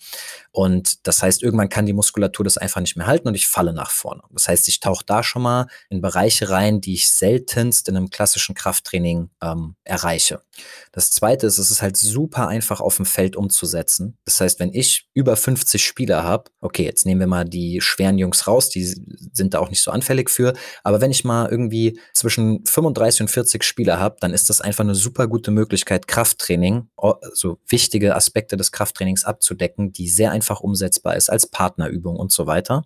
Und 0.52 1.08
das 1.08 1.22
heißt, 1.22 1.44
irgendwann 1.44 1.70
kann 1.70 1.86
die 1.86 1.94
Muskulatur 1.94 2.44
das 2.44 2.58
einfach 2.58 2.82
nicht 2.82 2.96
mehr 2.96 3.08
halten 3.08 3.28
und 3.28 3.36
ich 3.36 3.48
falle 3.48 3.74
nach 3.74 3.92
vorne. 3.92 4.22
Das 4.32 4.48
heißt, 4.48 4.68
ich 4.68 4.80
tauche 4.80 5.06
da 5.06 5.24
schon 5.24 5.42
mal 5.42 5.68
in 5.90 6.02
Bereiche 6.02 6.50
rein, 6.50 6.82
die 6.82 6.94
ich 6.94 7.12
seltenst 7.12 7.88
in 7.88 7.98
einem 7.98 8.10
klassischen 8.22 8.54
Krafttraining 8.54 9.32
ähm, 9.42 9.76
erreiche. 9.84 10.44
Das 10.92 11.10
zweite 11.10 11.48
ist, 11.48 11.58
es 11.58 11.72
ist 11.72 11.82
halt 11.82 11.98
super 11.98 12.48
einfach 12.48 12.80
auf 12.80 12.98
dem 12.98 13.08
Feld 13.08 13.36
umzusetzen. 13.36 14.16
Das 14.26 14.40
heißt, 14.40 14.60
wenn 14.60 14.72
ich 14.72 15.10
über 15.16 15.36
50 15.36 15.84
Spieler 15.84 16.24
habe, 16.24 16.52
okay, 16.60 16.84
jetzt 16.84 17.08
nehmen 17.08 17.20
wir 17.20 17.26
mal 17.26 17.46
die 17.46 17.82
schweren 17.82 18.20
Jungs 18.20 18.46
raus, 18.46 18.70
die 18.70 18.84
sind 18.86 19.56
da 19.56 19.60
auch 19.60 19.72
nicht 19.72 19.82
so 19.82 19.90
anfällig 19.90 20.30
für, 20.30 20.54
aber 20.84 21.02
wenn 21.02 21.10
ich 21.10 21.24
mal 21.24 21.50
irgendwie 21.50 22.00
zwischen 22.14 22.64
35 22.64 23.22
und 23.22 23.30
40 23.30 23.64
Spieler 23.64 24.00
habe, 24.00 24.18
dann 24.20 24.36
ist 24.36 24.52
das 24.52 24.62
einfach 24.62 24.84
eine 24.84 24.94
super 24.94 25.26
gute 25.26 25.50
Möglichkeit, 25.50 26.08
Krafttraining, 26.08 26.90
so 27.34 27.58
wichtige 27.68 28.16
Aspekte 28.16 28.56
des 28.56 28.72
Krafttrainings 28.72 29.26
abzudecken, 29.26 29.94
die 29.94 30.08
sehr 30.08 30.30
einfach 30.30 30.60
umsetzbar 30.60 31.16
ist 31.16 31.32
als 31.32 31.48
Partnerübung 31.48 32.18
und 32.18 32.32
so 32.32 32.46
weiter. 32.46 32.86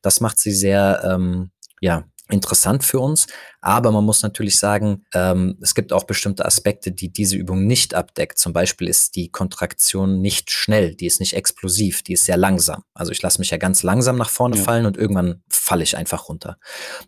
Das 0.00 0.20
macht 0.20 0.40
sie 0.40 0.50
sehr, 0.50 1.02
ähm, 1.04 1.52
ja, 1.80 2.04
interessant 2.32 2.82
für 2.84 2.98
uns. 2.98 3.26
Aber 3.64 3.92
man 3.92 4.04
muss 4.04 4.22
natürlich 4.22 4.58
sagen, 4.58 5.04
ähm, 5.14 5.56
es 5.62 5.76
gibt 5.76 5.92
auch 5.92 6.02
bestimmte 6.02 6.44
Aspekte, 6.44 6.90
die 6.90 7.12
diese 7.12 7.36
Übung 7.36 7.64
nicht 7.64 7.94
abdeckt. 7.94 8.36
Zum 8.38 8.52
Beispiel 8.52 8.88
ist 8.88 9.14
die 9.14 9.30
Kontraktion 9.30 10.20
nicht 10.20 10.50
schnell, 10.50 10.96
die 10.96 11.06
ist 11.06 11.20
nicht 11.20 11.34
explosiv, 11.34 12.02
die 12.02 12.14
ist 12.14 12.24
sehr 12.24 12.36
langsam. 12.36 12.82
Also 12.92 13.12
ich 13.12 13.22
lasse 13.22 13.38
mich 13.38 13.50
ja 13.50 13.58
ganz 13.58 13.84
langsam 13.84 14.18
nach 14.18 14.30
vorne 14.30 14.56
ja. 14.56 14.62
fallen 14.64 14.84
und 14.84 14.96
irgendwann 14.96 15.44
falle 15.48 15.84
ich 15.84 15.96
einfach 15.96 16.28
runter. 16.28 16.58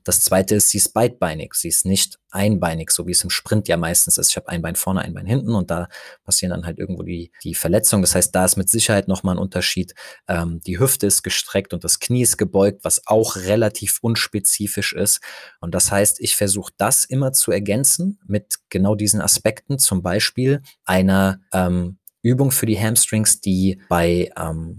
Das 0.04 0.20
zweite 0.20 0.54
ist, 0.54 0.68
sie 0.70 0.78
ist 0.78 0.94
beidbeinig, 0.94 1.54
sie 1.54 1.68
ist 1.68 1.86
nicht 1.86 2.20
einbeinig, 2.34 2.90
so 2.90 3.06
wie 3.06 3.12
es 3.12 3.22
im 3.22 3.30
Sprint 3.30 3.68
ja 3.68 3.76
meistens 3.76 4.18
ist. 4.18 4.30
Ich 4.30 4.36
habe 4.36 4.48
ein 4.48 4.60
Bein 4.60 4.74
vorne, 4.74 5.02
ein 5.02 5.14
Bein 5.14 5.26
hinten 5.26 5.54
und 5.54 5.70
da 5.70 5.88
passieren 6.24 6.50
dann 6.50 6.66
halt 6.66 6.78
irgendwo 6.78 7.02
die, 7.02 7.30
die 7.44 7.54
Verletzungen. 7.54 8.02
Das 8.02 8.14
heißt, 8.14 8.34
da 8.34 8.44
ist 8.44 8.56
mit 8.56 8.68
Sicherheit 8.68 9.08
nochmal 9.08 9.36
ein 9.36 9.38
Unterschied. 9.38 9.94
Ähm, 10.28 10.60
die 10.66 10.78
Hüfte 10.78 11.06
ist 11.06 11.22
gestreckt 11.22 11.72
und 11.72 11.84
das 11.84 12.00
Knie 12.00 12.22
ist 12.22 12.36
gebeugt, 12.36 12.84
was 12.84 13.06
auch 13.06 13.36
relativ 13.36 13.98
unspezifisch 14.02 14.92
ist. 14.92 15.20
Und 15.60 15.74
das 15.74 15.90
heißt, 15.90 16.20
ich 16.20 16.34
versuche 16.44 16.72
das 16.76 17.06
immer 17.06 17.32
zu 17.32 17.52
ergänzen 17.52 18.18
mit 18.26 18.56
genau 18.68 18.94
diesen 18.94 19.22
Aspekten, 19.22 19.78
zum 19.78 20.02
Beispiel 20.02 20.60
einer 20.84 21.40
ähm, 21.54 21.96
Übung 22.20 22.50
für 22.50 22.66
die 22.66 22.78
Hamstrings, 22.78 23.40
die 23.40 23.80
bei 23.88 24.30
ähm, 24.38 24.78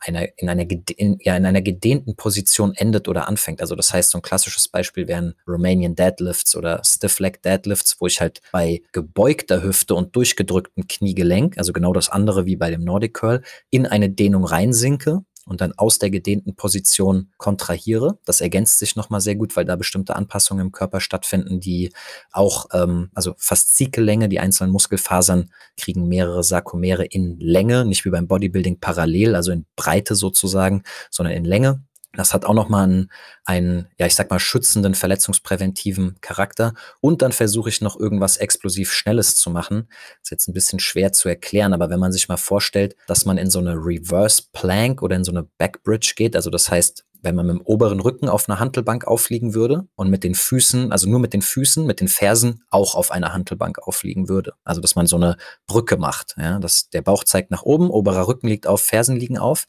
einer, 0.00 0.26
in, 0.38 0.48
einer, 0.48 0.64
in, 0.96 1.18
ja, 1.20 1.36
in 1.36 1.44
einer 1.44 1.60
gedehnten 1.60 2.16
Position 2.16 2.74
endet 2.74 3.08
oder 3.08 3.28
anfängt. 3.28 3.60
Also 3.60 3.74
das 3.74 3.92
heißt, 3.92 4.10
so 4.10 4.18
ein 4.18 4.22
klassisches 4.22 4.68
Beispiel 4.68 5.06
wären 5.06 5.34
Romanian 5.46 5.94
Deadlifts 5.94 6.56
oder 6.56 6.82
Stiff 6.82 7.18
Leg 7.20 7.42
Deadlifts, 7.42 7.96
wo 8.00 8.06
ich 8.06 8.20
halt 8.20 8.40
bei 8.50 8.80
gebeugter 8.92 9.62
Hüfte 9.62 9.94
und 9.94 10.16
durchgedrücktem 10.16 10.88
Kniegelenk, 10.88 11.58
also 11.58 11.74
genau 11.74 11.92
das 11.92 12.08
andere 12.08 12.46
wie 12.46 12.56
bei 12.56 12.70
dem 12.70 12.84
Nordic 12.84 13.14
Curl, 13.14 13.42
in 13.68 13.86
eine 13.86 14.08
Dehnung 14.08 14.44
reinsinke 14.44 15.24
und 15.46 15.60
dann 15.60 15.72
aus 15.76 15.98
der 15.98 16.10
gedehnten 16.10 16.54
Position 16.54 17.30
kontrahiere. 17.36 18.18
Das 18.24 18.40
ergänzt 18.40 18.78
sich 18.78 18.96
nochmal 18.96 19.20
sehr 19.20 19.36
gut, 19.36 19.56
weil 19.56 19.64
da 19.64 19.76
bestimmte 19.76 20.16
Anpassungen 20.16 20.66
im 20.66 20.72
Körper 20.72 21.00
stattfinden, 21.00 21.60
die 21.60 21.92
auch, 22.30 22.66
ähm, 22.72 23.10
also 23.14 23.34
Faszikellänge, 23.38 24.28
die 24.28 24.40
einzelnen 24.40 24.72
Muskelfasern 24.72 25.50
kriegen 25.76 26.08
mehrere 26.08 26.44
Sarkomere 26.44 27.04
in 27.04 27.38
Länge, 27.40 27.84
nicht 27.84 28.04
wie 28.04 28.10
beim 28.10 28.28
Bodybuilding 28.28 28.80
parallel, 28.80 29.34
also 29.34 29.52
in 29.52 29.66
Breite 29.76 30.14
sozusagen, 30.14 30.82
sondern 31.10 31.34
in 31.34 31.44
Länge. 31.44 31.82
Das 32.14 32.34
hat 32.34 32.44
auch 32.44 32.54
nochmal 32.54 32.84
einen, 32.84 33.10
einen, 33.44 33.88
ja, 33.98 34.06
ich 34.06 34.14
sag 34.14 34.30
mal, 34.30 34.38
schützenden, 34.38 34.94
verletzungspräventiven 34.94 36.16
Charakter. 36.20 36.74
Und 37.00 37.22
dann 37.22 37.32
versuche 37.32 37.70
ich 37.70 37.80
noch 37.80 37.98
irgendwas 37.98 38.36
explosiv 38.36 38.92
Schnelles 38.92 39.36
zu 39.36 39.50
machen. 39.50 39.88
ist 40.22 40.30
jetzt 40.30 40.48
ein 40.48 40.52
bisschen 40.52 40.78
schwer 40.78 41.12
zu 41.12 41.28
erklären, 41.28 41.72
aber 41.72 41.88
wenn 41.88 42.00
man 42.00 42.12
sich 42.12 42.28
mal 42.28 42.36
vorstellt, 42.36 42.96
dass 43.06 43.24
man 43.24 43.38
in 43.38 43.50
so 43.50 43.60
eine 43.60 43.74
Reverse 43.74 44.42
Plank 44.52 45.02
oder 45.02 45.16
in 45.16 45.24
so 45.24 45.32
eine 45.32 45.44
Backbridge 45.58 46.12
geht, 46.16 46.36
also 46.36 46.50
das 46.50 46.70
heißt, 46.70 47.04
wenn 47.22 47.34
man 47.34 47.46
mit 47.46 47.56
dem 47.56 47.62
oberen 47.62 48.00
Rücken 48.00 48.28
auf 48.28 48.48
einer 48.48 48.58
Hantelbank 48.58 49.06
aufliegen 49.06 49.54
würde 49.54 49.86
und 49.94 50.10
mit 50.10 50.24
den 50.24 50.34
Füßen, 50.34 50.92
also 50.92 51.08
nur 51.08 51.20
mit 51.20 51.32
den 51.32 51.42
Füßen, 51.42 51.86
mit 51.86 52.00
den 52.00 52.08
Fersen 52.08 52.62
auch 52.70 52.94
auf 52.94 53.10
einer 53.10 53.32
Hantelbank 53.32 53.78
aufliegen 53.78 54.28
würde. 54.28 54.54
Also 54.64 54.80
dass 54.80 54.96
man 54.96 55.06
so 55.06 55.16
eine 55.16 55.36
Brücke 55.66 55.96
macht. 55.96 56.34
Ja, 56.36 56.58
dass 56.58 56.90
der 56.90 57.02
Bauch 57.02 57.24
zeigt 57.24 57.50
nach 57.50 57.62
oben, 57.62 57.90
oberer 57.90 58.28
Rücken 58.28 58.48
liegt 58.48 58.66
auf, 58.66 58.82
Fersen 58.82 59.16
liegen 59.16 59.38
auf 59.38 59.66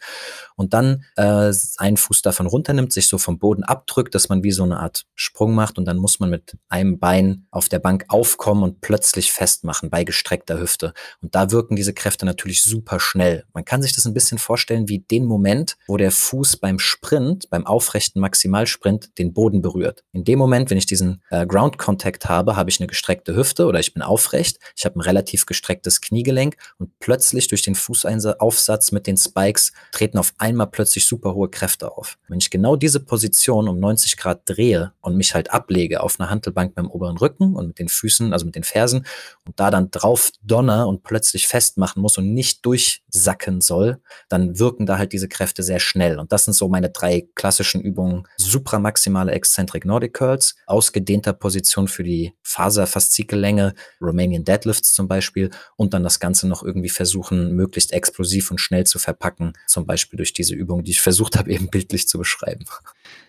und 0.56 0.74
dann 0.74 1.06
äh, 1.16 1.54
einen 1.78 1.98
Fuß 1.98 2.22
davon 2.24 2.48
runternimmt, 2.48 2.92
sich 2.92 3.08
so 3.08 3.18
vom 3.18 3.40
Boden 3.40 3.64
abdrückt, 3.64 4.16
dass 4.16 4.30
man 4.30 4.44
wie 4.44 4.52
so 4.52 4.64
eine 4.64 4.80
Art 4.80 5.06
Sprung 5.16 5.54
macht 5.54 5.78
und 5.78 5.86
dann 5.86 5.98
muss 5.98 6.20
man 6.20 6.30
mit 6.30 6.58
einem 6.70 7.00
Bein 7.00 7.46
auf 7.52 7.70
der 7.70 7.80
Bank 7.80 8.06
aufkommen 8.08 8.64
und 8.64 8.82
plötzlich 8.82 9.32
festmachen 9.32 9.90
bei 9.90 10.04
gestreckter 10.04 10.60
Hüfte. 10.60 10.94
Und 11.22 11.36
da 11.36 11.52
wirken 11.52 11.76
diese 11.76 11.94
Kräfte 11.94 12.26
natürlich 12.26 12.64
super 12.64 13.00
schnell. 13.00 13.46
Man 13.54 13.66
kann 13.66 13.82
sich 13.82 13.94
das 13.94 14.06
ein 14.06 14.14
bisschen 14.14 14.38
vorstellen 14.38 14.90
wie 14.90 15.00
den 15.00 15.26
Moment, 15.26 15.78
wo 15.88 15.98
der 15.98 16.12
Fuß 16.12 16.58
beim 16.58 16.80
Sprint 16.80 17.43
beim 17.50 17.66
aufrechten 17.66 18.20
Maximalsprint 18.20 19.18
den 19.18 19.34
Boden 19.34 19.62
berührt. 19.62 20.04
In 20.12 20.24
dem 20.24 20.40
Moment, 20.40 20.70
wenn 20.70 20.78
ich 20.78 20.86
diesen 20.86 21.22
äh, 21.30 21.46
Ground 21.46 21.78
Contact 21.78 22.28
habe, 22.30 22.56
habe 22.56 22.70
ich 22.70 22.80
eine 22.80 22.88
gestreckte 22.88 23.36
Hüfte 23.36 23.66
oder 23.66 23.80
ich 23.80 23.94
bin 23.94 24.04
aufrecht, 24.04 24.60
ich 24.76 24.86
habe 24.86 25.00
ein 25.00 25.02
relativ 25.02 25.46
gestrecktes 25.46 26.02
Kniegelenk 26.02 26.56
und 26.78 26.92
plötzlich 27.00 27.48
durch 27.48 27.62
den 27.62 27.76
Fußaufsatz 27.76 28.92
mit 28.92 29.08
den 29.08 29.18
Spikes 29.18 29.74
treten 29.92 30.18
auf 30.18 30.34
einmal 30.38 30.68
plötzlich 30.68 31.06
super 31.06 31.34
hohe 31.34 31.50
Kräfte 31.50 31.92
auf. 31.92 32.18
Wenn 32.28 32.40
ich 32.40 32.50
genau 32.50 32.76
diese 32.76 33.00
Position 33.00 33.68
um 33.68 33.80
90 33.80 34.18
Grad 34.18 34.42
drehe 34.46 34.94
und 35.02 35.16
mich 35.16 35.34
halt 35.36 35.52
ablege 35.52 36.02
auf 36.02 36.20
einer 36.20 36.30
Hantelbank 36.30 36.76
beim 36.76 36.90
oberen 36.90 37.18
Rücken 37.18 37.56
und 37.56 37.68
mit 37.68 37.80
den 37.80 37.90
Füßen, 37.90 38.34
also 38.34 38.46
mit 38.46 38.56
den 38.56 38.64
Fersen 38.64 39.06
und 39.46 39.60
da 39.60 39.72
dann 39.72 39.92
drauf 39.92 40.32
donner 40.42 40.88
und 40.88 41.04
plötzlich 41.04 41.48
festmachen 41.48 42.02
muss 42.02 42.18
und 42.18 42.34
nicht 42.34 42.66
durchsacken 42.66 43.62
soll, 43.62 44.00
dann 44.30 44.60
wirken 44.60 44.86
da 44.86 44.98
halt 44.98 45.14
diese 45.14 45.28
Kräfte 45.28 45.64
sehr 45.64 45.80
schnell. 45.80 46.20
Und 46.20 46.32
das 46.32 46.46
sind 46.46 46.54
so 46.54 46.68
meine 46.68 46.90
drei 46.90 47.28
klassischen 47.36 47.82
Übungen 47.82 48.28
supramaximale 48.38 49.32
Eccentric 49.32 49.86
Nordic 49.86 50.14
Curls, 50.14 50.56
ausgedehnter 50.66 51.34
Position 51.34 51.88
für 51.88 52.04
die 52.04 52.34
Faserfaszikellänge, 52.44 53.74
Romanian 54.02 54.44
Deadlifts 54.44 54.94
zum 54.94 55.08
Beispiel 55.08 55.50
und 55.76 55.94
dann 55.94 56.04
das 56.04 56.20
Ganze 56.20 56.48
noch 56.48 56.64
irgendwie 56.64 56.90
versuchen, 56.90 57.56
möglichst 57.56 57.92
explosiv 57.94 58.52
und 58.52 58.60
schnell 58.60 58.86
zu 58.86 59.00
verpacken, 59.00 59.54
zum 59.68 59.86
Beispiel 59.86 60.18
durch 60.18 60.34
diese 60.34 60.56
Übung, 60.56 60.84
die 60.84 60.92
ich 60.92 61.02
versucht 61.02 61.38
habe, 61.38 61.52
eben 61.54 61.70
bildlich 61.70 62.08
zu 62.08 62.18
beschreiben. 62.18 62.66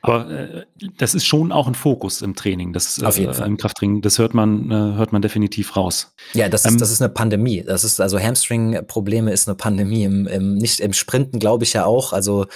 Aber 0.02 0.30
äh, 0.30 0.66
das 0.98 1.14
ist 1.14 1.24
schon 1.24 1.50
auch 1.50 1.66
ein 1.66 1.74
Fokus 1.74 2.20
im 2.20 2.34
Training, 2.34 2.72
das, 2.72 3.02
Auf 3.02 3.18
jeden 3.18 3.30
äh, 3.30 3.34
Fall. 3.34 3.46
im 3.46 3.56
Krafttraining, 3.56 4.02
das 4.02 4.18
hört 4.18 4.34
man, 4.34 4.70
äh, 4.70 4.74
hört 4.74 5.12
man 5.12 5.22
definitiv 5.22 5.76
raus. 5.76 6.14
Ja, 6.34 6.48
das 6.48 6.64
ist, 6.64 6.72
ähm, 6.72 6.78
das 6.78 6.90
ist 6.90 7.00
eine 7.00 7.08
Pandemie. 7.08 7.62
Das 7.62 7.84
ist 7.84 8.00
also 8.00 8.18
Hamstring-Probleme 8.18 9.32
ist 9.32 9.48
eine 9.48 9.56
Pandemie. 9.56 10.04
Im, 10.04 10.26
im, 10.26 10.54
nicht 10.56 10.80
im 10.80 10.92
Sprinten 10.92 11.38
glaube 11.38 11.64
ich 11.64 11.72
ja 11.72 11.86
auch. 11.86 12.12
Also 12.12 12.46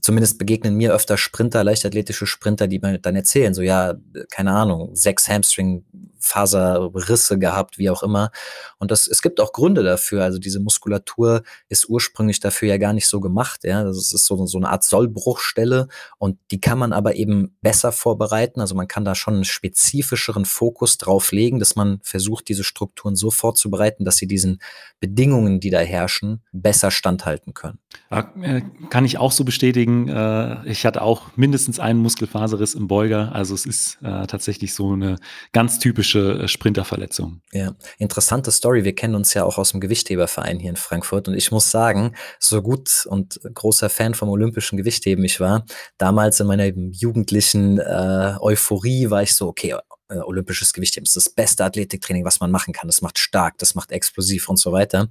zumindest 0.00 0.38
begegnen 0.38 0.76
mir 0.76 0.92
öfter 0.92 1.16
Sprinter, 1.16 1.64
leichtathletische 1.64 2.26
Sprinter, 2.26 2.68
die 2.68 2.78
mir 2.78 2.98
dann 2.98 3.16
erzählen, 3.16 3.52
so 3.52 3.62
ja, 3.62 3.94
keine 4.30 4.52
Ahnung, 4.52 4.94
sechs 4.94 5.28
Hamstring 5.28 5.84
Faserrisse 6.22 7.38
gehabt, 7.38 7.78
wie 7.78 7.90
auch 7.90 8.02
immer. 8.02 8.30
Und 8.78 8.90
das, 8.90 9.08
es 9.08 9.22
gibt 9.22 9.40
auch 9.40 9.52
Gründe 9.52 9.82
dafür. 9.82 10.22
Also 10.22 10.38
diese 10.38 10.60
Muskulatur 10.60 11.42
ist 11.68 11.88
ursprünglich 11.88 12.40
dafür 12.40 12.68
ja 12.68 12.78
gar 12.78 12.92
nicht 12.92 13.08
so 13.08 13.20
gemacht. 13.20 13.64
Ja, 13.64 13.84
das 13.84 14.12
ist 14.12 14.24
so, 14.24 14.46
so 14.46 14.58
eine 14.58 14.70
Art 14.70 14.84
Sollbruchstelle 14.84 15.88
und 16.18 16.38
die 16.50 16.60
kann 16.62 16.78
man 16.78 16.94
aber 16.94 17.16
eben 17.16 17.58
besser 17.60 17.92
vorbereiten. 17.92 18.60
Also 18.60 18.74
man 18.74 18.88
kann 18.88 19.04
da 19.04 19.14
schon 19.14 19.34
einen 19.34 19.44
spezifischeren 19.44 20.46
Fokus 20.46 20.96
drauf 20.96 21.30
legen, 21.32 21.58
dass 21.58 21.76
man 21.76 22.00
versucht, 22.02 22.48
diese 22.48 22.64
Strukturen 22.64 23.16
so 23.16 23.30
vorzubereiten, 23.30 24.06
dass 24.06 24.16
sie 24.16 24.26
diesen 24.26 24.62
Bedingungen, 24.98 25.60
die 25.60 25.68
da 25.68 25.80
herrschen, 25.80 26.42
besser 26.52 26.90
standhalten 26.90 27.52
können. 27.52 27.78
Äh, 28.10 28.60
kann 28.90 29.04
ich 29.04 29.18
auch 29.18 29.32
so 29.32 29.44
bestätigen. 29.44 30.08
Äh, 30.08 30.68
ich 30.68 30.84
hatte 30.84 31.02
auch 31.02 31.36
mindestens 31.36 31.80
einen 31.80 32.00
Muskelfaserriss 32.00 32.74
im 32.74 32.86
Beuger. 32.86 33.34
Also 33.34 33.54
es 33.54 33.64
ist 33.64 33.98
äh, 34.02 34.26
tatsächlich 34.26 34.74
so 34.74 34.92
eine 34.92 35.16
ganz 35.52 35.78
typische 35.78 36.46
Sprinterverletzung. 36.46 37.40
Ja, 37.52 37.74
interessante 37.98 38.50
Story. 38.50 38.84
Wir 38.84 38.94
kennen 38.94 39.14
uns 39.14 39.32
ja 39.34 39.44
auch 39.44 39.56
aus 39.56 39.70
dem 39.70 39.80
Gewichtheberverein 39.80 40.58
hier 40.58 40.70
in 40.70 40.76
Frankfurt 40.76 41.28
und 41.28 41.34
ich 41.34 41.50
muss 41.50 41.70
sagen, 41.70 42.14
so 42.38 42.60
gut 42.60 43.06
und 43.06 43.40
großer 43.54 43.88
Fan 43.88 44.14
vom 44.14 44.28
olympischen 44.28 44.76
Gewichtheben 44.76 45.24
ich 45.24 45.40
war, 45.40 45.64
damals 45.96 46.40
in 46.40 46.46
meiner 46.46 46.66
jugendlichen 46.66 47.80
Euphorie 47.80 49.10
war 49.10 49.22
ich 49.22 49.34
so, 49.34 49.48
okay, 49.48 49.74
äh, 50.12 50.18
olympisches 50.18 50.72
Gewichtheben 50.72 51.04
ist 51.04 51.16
das 51.16 51.28
beste 51.28 51.64
Athletiktraining, 51.64 52.24
was 52.24 52.40
man 52.40 52.50
machen 52.50 52.72
kann. 52.72 52.88
Das 52.88 53.02
macht 53.02 53.18
stark, 53.18 53.58
das 53.58 53.74
macht 53.74 53.92
explosiv 53.92 54.48
und 54.48 54.58
so 54.58 54.72
weiter. 54.72 55.08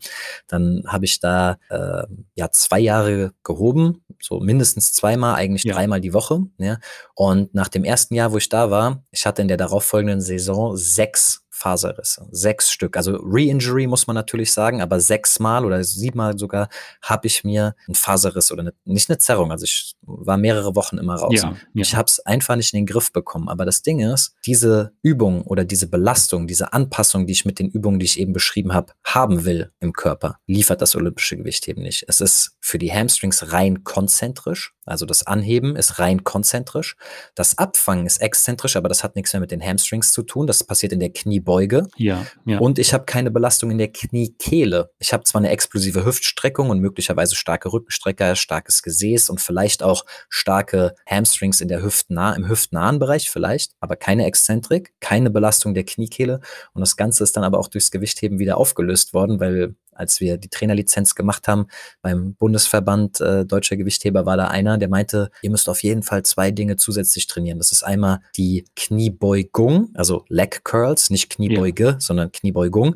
Dann 0.47 0.83
habe 0.87 1.05
ich 1.05 1.19
da 1.19 1.57
äh, 1.69 2.03
ja 2.35 2.51
zwei 2.51 2.79
Jahre 2.79 3.33
gehoben, 3.43 4.03
so 4.21 4.39
mindestens 4.39 4.93
zweimal, 4.93 5.35
eigentlich 5.35 5.63
ja. 5.63 5.73
dreimal 5.73 6.01
die 6.01 6.13
Woche. 6.13 6.41
Ja. 6.57 6.77
Und 7.15 7.53
nach 7.53 7.67
dem 7.67 7.83
ersten 7.83 8.15
Jahr, 8.15 8.31
wo 8.31 8.37
ich 8.37 8.49
da 8.49 8.71
war, 8.71 9.03
ich 9.11 9.25
hatte 9.25 9.41
in 9.41 9.47
der 9.47 9.57
darauffolgenden 9.57 10.21
Saison 10.21 10.77
sechs 10.77 11.40
Faserrisse. 11.62 12.28
Sechs 12.32 12.71
Stück. 12.71 12.97
Also 12.97 13.17
Re-Injury 13.17 13.86
muss 13.86 14.08
man 14.08 14.15
natürlich 14.15 14.52
sagen, 14.52 14.82
aber 14.82 15.00
sechsmal 15.00 15.63
oder 15.63 15.84
siebenmal 15.84 16.36
sogar 16.38 16.69
habe 17.04 17.28
ich 17.28 17.43
mir 17.43 17.76
einen 17.88 17.93
Faserriss 17.93 18.52
oder 18.52 18.62
eine, 18.62 18.74
nicht 18.86 19.10
eine 19.10 19.19
Zerrung. 19.19 19.52
Also 19.52 19.65
ich 19.65 19.93
war 20.02 20.38
mehrere 20.38 20.76
Wochen 20.76 20.97
immer 20.97 21.15
raus. 21.15 21.36
Ja, 21.36 21.50
ja. 21.52 21.82
Ich 21.82 21.95
habe 21.95 22.08
es 22.08 22.19
einfach 22.26 22.56
nicht 22.56 22.74
in 22.74 22.80
den 22.80 22.86
Griff 22.88 23.13
bekommen. 23.13 23.47
Aber 23.47 23.63
das 23.63 23.84
Ding 23.84 24.00
ist, 24.00 24.34
diese 24.43 24.93
Übung 25.04 25.43
oder 25.43 25.63
diese 25.63 25.88
Belastung, 25.88 26.47
diese 26.47 26.74
Anpassung, 26.74 27.28
die 27.28 27.34
ich 27.34 27.45
mit 27.45 27.60
den 27.60 27.69
Übungen, 27.69 28.00
die 28.00 28.06
ich 28.06 28.19
eben 28.19 28.34
beschrieben 28.34 28.74
habe, 28.74 28.93
haben 29.04 29.45
will 29.45 29.71
im 29.80 29.93
Körper, 29.93 30.38
liefert 30.47 30.82
das 30.82 30.95
olympische 30.95 31.38
Gewichtheben 31.38 31.84
nicht. 31.84 32.06
Es 32.08 32.21
ist 32.21 32.58
für 32.60 32.80
die 32.80 32.91
Hamstrings 32.91 33.52
rein 33.52 33.84
konzentrisch. 33.84 34.74
Also 34.86 35.06
das 35.06 35.28
Anheben 35.28 35.76
ist 35.76 36.00
rein 36.00 36.24
konzentrisch. 36.24 36.96
Das 37.36 37.58
Abfangen 37.58 38.08
ist 38.08 38.20
exzentrisch, 38.22 38.76
aber 38.76 38.89
das 38.89 39.04
hat 39.04 39.15
nichts 39.15 39.32
mehr 39.34 39.39
mit 39.39 39.52
den 39.52 39.62
Hamstrings 39.62 40.12
zu 40.12 40.24
tun. 40.24 40.48
Das 40.48 40.63
passiert 40.63 40.91
in 40.91 41.00
der 41.00 41.12
Kniebeuge. 41.12 41.88
Ja, 41.98 42.26
ja. 42.46 42.58
Und 42.58 42.80
ich 42.80 42.94
habe 42.94 43.06
keine 43.06 43.30
Belastung 43.30 43.70
in 43.70 43.78
der 43.78 43.91
Kniekehle. 43.91 44.91
Ich 44.98 45.13
habe 45.13 45.24
zwar 45.24 45.39
eine 45.39 45.50
explosive 45.50 46.04
Hüftstreckung 46.04 46.70
und 46.72 46.80
möglicherweise 46.80 47.36
starke 47.36 47.72
Rückenstrecker, 47.72 48.36
starkes 48.36 48.82
Gesäß 48.82 49.30
und 49.30 49.39
vielleicht 49.39 49.84
auch 49.84 50.04
starke 50.30 50.96
Hamstrings 51.08 51.62
in 51.62 51.67
der 51.67 51.84
Hüftnah, 51.84 52.34
im 52.34 52.48
hüftnahen 52.48 52.98
Bereich 52.98 53.30
vielleicht, 53.30 53.74
aber 53.80 53.96
keine 53.96 54.26
Exzentrik, 54.26 54.94
keine 55.00 55.30
Belastung 55.30 55.76
der 55.76 55.84
Kniekehle. 55.84 56.41
Und 56.74 56.82
das 56.82 56.98
Ganze 56.98 57.24
ist 57.24 57.38
dann 57.38 57.44
aber 57.44 57.60
auch 57.60 57.67
durchs 57.67 57.91
Gewichtheben 57.91 58.39
wieder 58.39 58.58
aufgelöst 58.58 59.13
worden, 59.13 59.39
weil 59.39 59.76
als 59.91 60.19
wir 60.19 60.38
die 60.38 60.49
Trainerlizenz 60.49 61.15
gemacht 61.15 61.47
haben 61.47 61.67
beim 62.01 62.36
Bundesverband 62.36 63.21
äh, 63.21 63.45
Deutscher 63.45 63.77
Gewichtheber, 63.77 64.25
war 64.25 64.38
da 64.38 64.47
einer, 64.47 64.77
der 64.77 64.89
meinte, 64.89 65.32
ihr 65.41 65.51
müsst 65.51 65.69
auf 65.69 65.84
jeden 65.84 66.04
Fall 66.04 66.23
zwei 66.23 66.51
Dinge 66.51 66.77
zusätzlich 66.77 67.27
trainieren. 67.27 67.58
Das 67.58 67.71
ist 67.71 67.84
einmal 67.84 68.19
die 68.38 68.65
Kniebeugung, 68.75 69.89
also 69.93 70.25
Leg 70.27 70.63
Curls, 70.63 71.10
nicht 71.10 71.30
Kniebeuge, 71.30 71.86
ja. 71.86 71.99
sondern 71.99 72.32
Kniebeugung, 72.32 72.95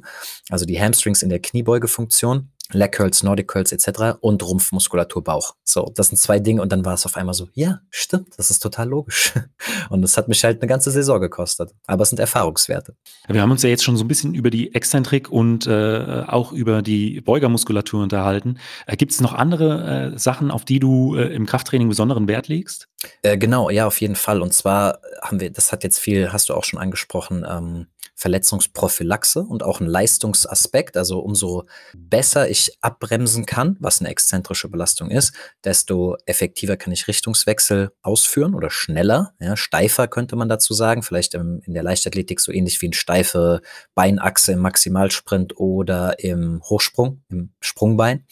also 0.49 0.65
die 0.65 0.79
Hamstrings 0.79 1.21
in 1.21 1.29
der 1.29 1.39
Kniebeugefunktion 1.39 2.49
Leg 2.71 2.91
Curls, 2.93 3.23
Nordic 3.23 3.47
Curls 3.47 3.71
etc. 3.71 4.17
und 4.21 4.41
Rumpfmuskulatur, 4.43 5.23
Bauch. 5.23 5.55
So, 5.63 5.91
das 5.95 6.07
sind 6.07 6.17
zwei 6.17 6.39
Dinge 6.39 6.61
und 6.61 6.71
dann 6.71 6.83
war 6.83 6.93
es 6.93 7.05
auf 7.05 7.15
einmal 7.17 7.33
so, 7.33 7.47
ja, 7.53 7.79
stimmt, 7.89 8.29
das 8.37 8.49
ist 8.49 8.59
total 8.59 8.89
logisch. 8.89 9.33
Und 9.89 10.01
das 10.01 10.17
hat 10.17 10.27
mich 10.27 10.43
halt 10.43 10.61
eine 10.61 10.67
ganze 10.67 10.89
Saison 10.91 11.19
gekostet. 11.21 11.71
Aber 11.85 12.03
es 12.03 12.09
sind 12.09 12.19
Erfahrungswerte. 12.19 12.95
Wir 13.27 13.41
haben 13.41 13.51
uns 13.51 13.61
ja 13.61 13.69
jetzt 13.69 13.83
schon 13.83 13.97
so 13.97 14.03
ein 14.03 14.07
bisschen 14.07 14.33
über 14.33 14.49
die 14.49 14.73
Exzentrik 14.73 15.29
und 15.29 15.67
äh, 15.67 16.23
auch 16.27 16.51
über 16.51 16.81
die 16.81 17.21
Beugermuskulatur 17.21 18.01
unterhalten. 18.03 18.57
Äh, 18.87 18.95
Gibt 18.95 19.11
es 19.11 19.21
noch 19.21 19.33
andere 19.33 20.13
äh, 20.13 20.17
Sachen, 20.17 20.51
auf 20.51 20.65
die 20.65 20.79
du 20.79 21.15
äh, 21.15 21.33
im 21.33 21.45
Krafttraining 21.45 21.89
besonderen 21.89 22.27
Wert 22.27 22.47
legst? 22.47 22.87
Äh, 23.21 23.37
genau, 23.37 23.69
ja, 23.69 23.87
auf 23.87 23.99
jeden 24.01 24.15
Fall. 24.15 24.41
Und 24.41 24.53
zwar 24.53 24.99
haben 25.21 25.39
wir, 25.39 25.51
das 25.51 25.71
hat 25.71 25.83
jetzt 25.83 25.99
viel, 25.99 26.31
hast 26.31 26.49
du 26.49 26.53
auch 26.53 26.63
schon 26.63 26.79
angesprochen, 26.79 27.45
ähm, 27.47 27.87
Verletzungsprophylaxe 28.15 29.41
und 29.41 29.61
auch 29.61 29.81
ein 29.81 29.87
Leistungsaspekt. 29.87 30.95
Also 30.95 31.19
umso 31.19 31.65
besser 31.93 32.49
ich 32.49 32.77
abbremsen 32.81 33.45
kann, 33.45 33.75
was 33.81 33.99
eine 33.99 34.09
exzentrische 34.09 34.69
Belastung 34.69 35.11
ist, 35.11 35.33
desto 35.63 36.15
effektiver 36.25 36.77
kann 36.77 36.93
ich 36.93 37.07
Richtungswechsel 37.09 37.91
ausführen 38.01 38.55
oder 38.55 38.69
schneller. 38.69 39.33
Ja, 39.39 39.57
steifer 39.57 40.07
könnte 40.07 40.37
man 40.37 40.47
dazu 40.47 40.73
sagen. 40.73 41.03
Vielleicht 41.03 41.33
im, 41.33 41.61
in 41.65 41.73
der 41.73 41.83
Leichtathletik 41.83 42.39
so 42.39 42.53
ähnlich 42.53 42.81
wie 42.81 42.87
eine 42.87 42.95
steife 42.95 43.61
Beinachse 43.95 44.53
im 44.53 44.59
Maximalsprint 44.59 45.59
oder 45.59 46.17
im 46.19 46.61
Hochsprung, 46.63 47.21
im 47.29 47.51
Sprungbein. 47.59 48.25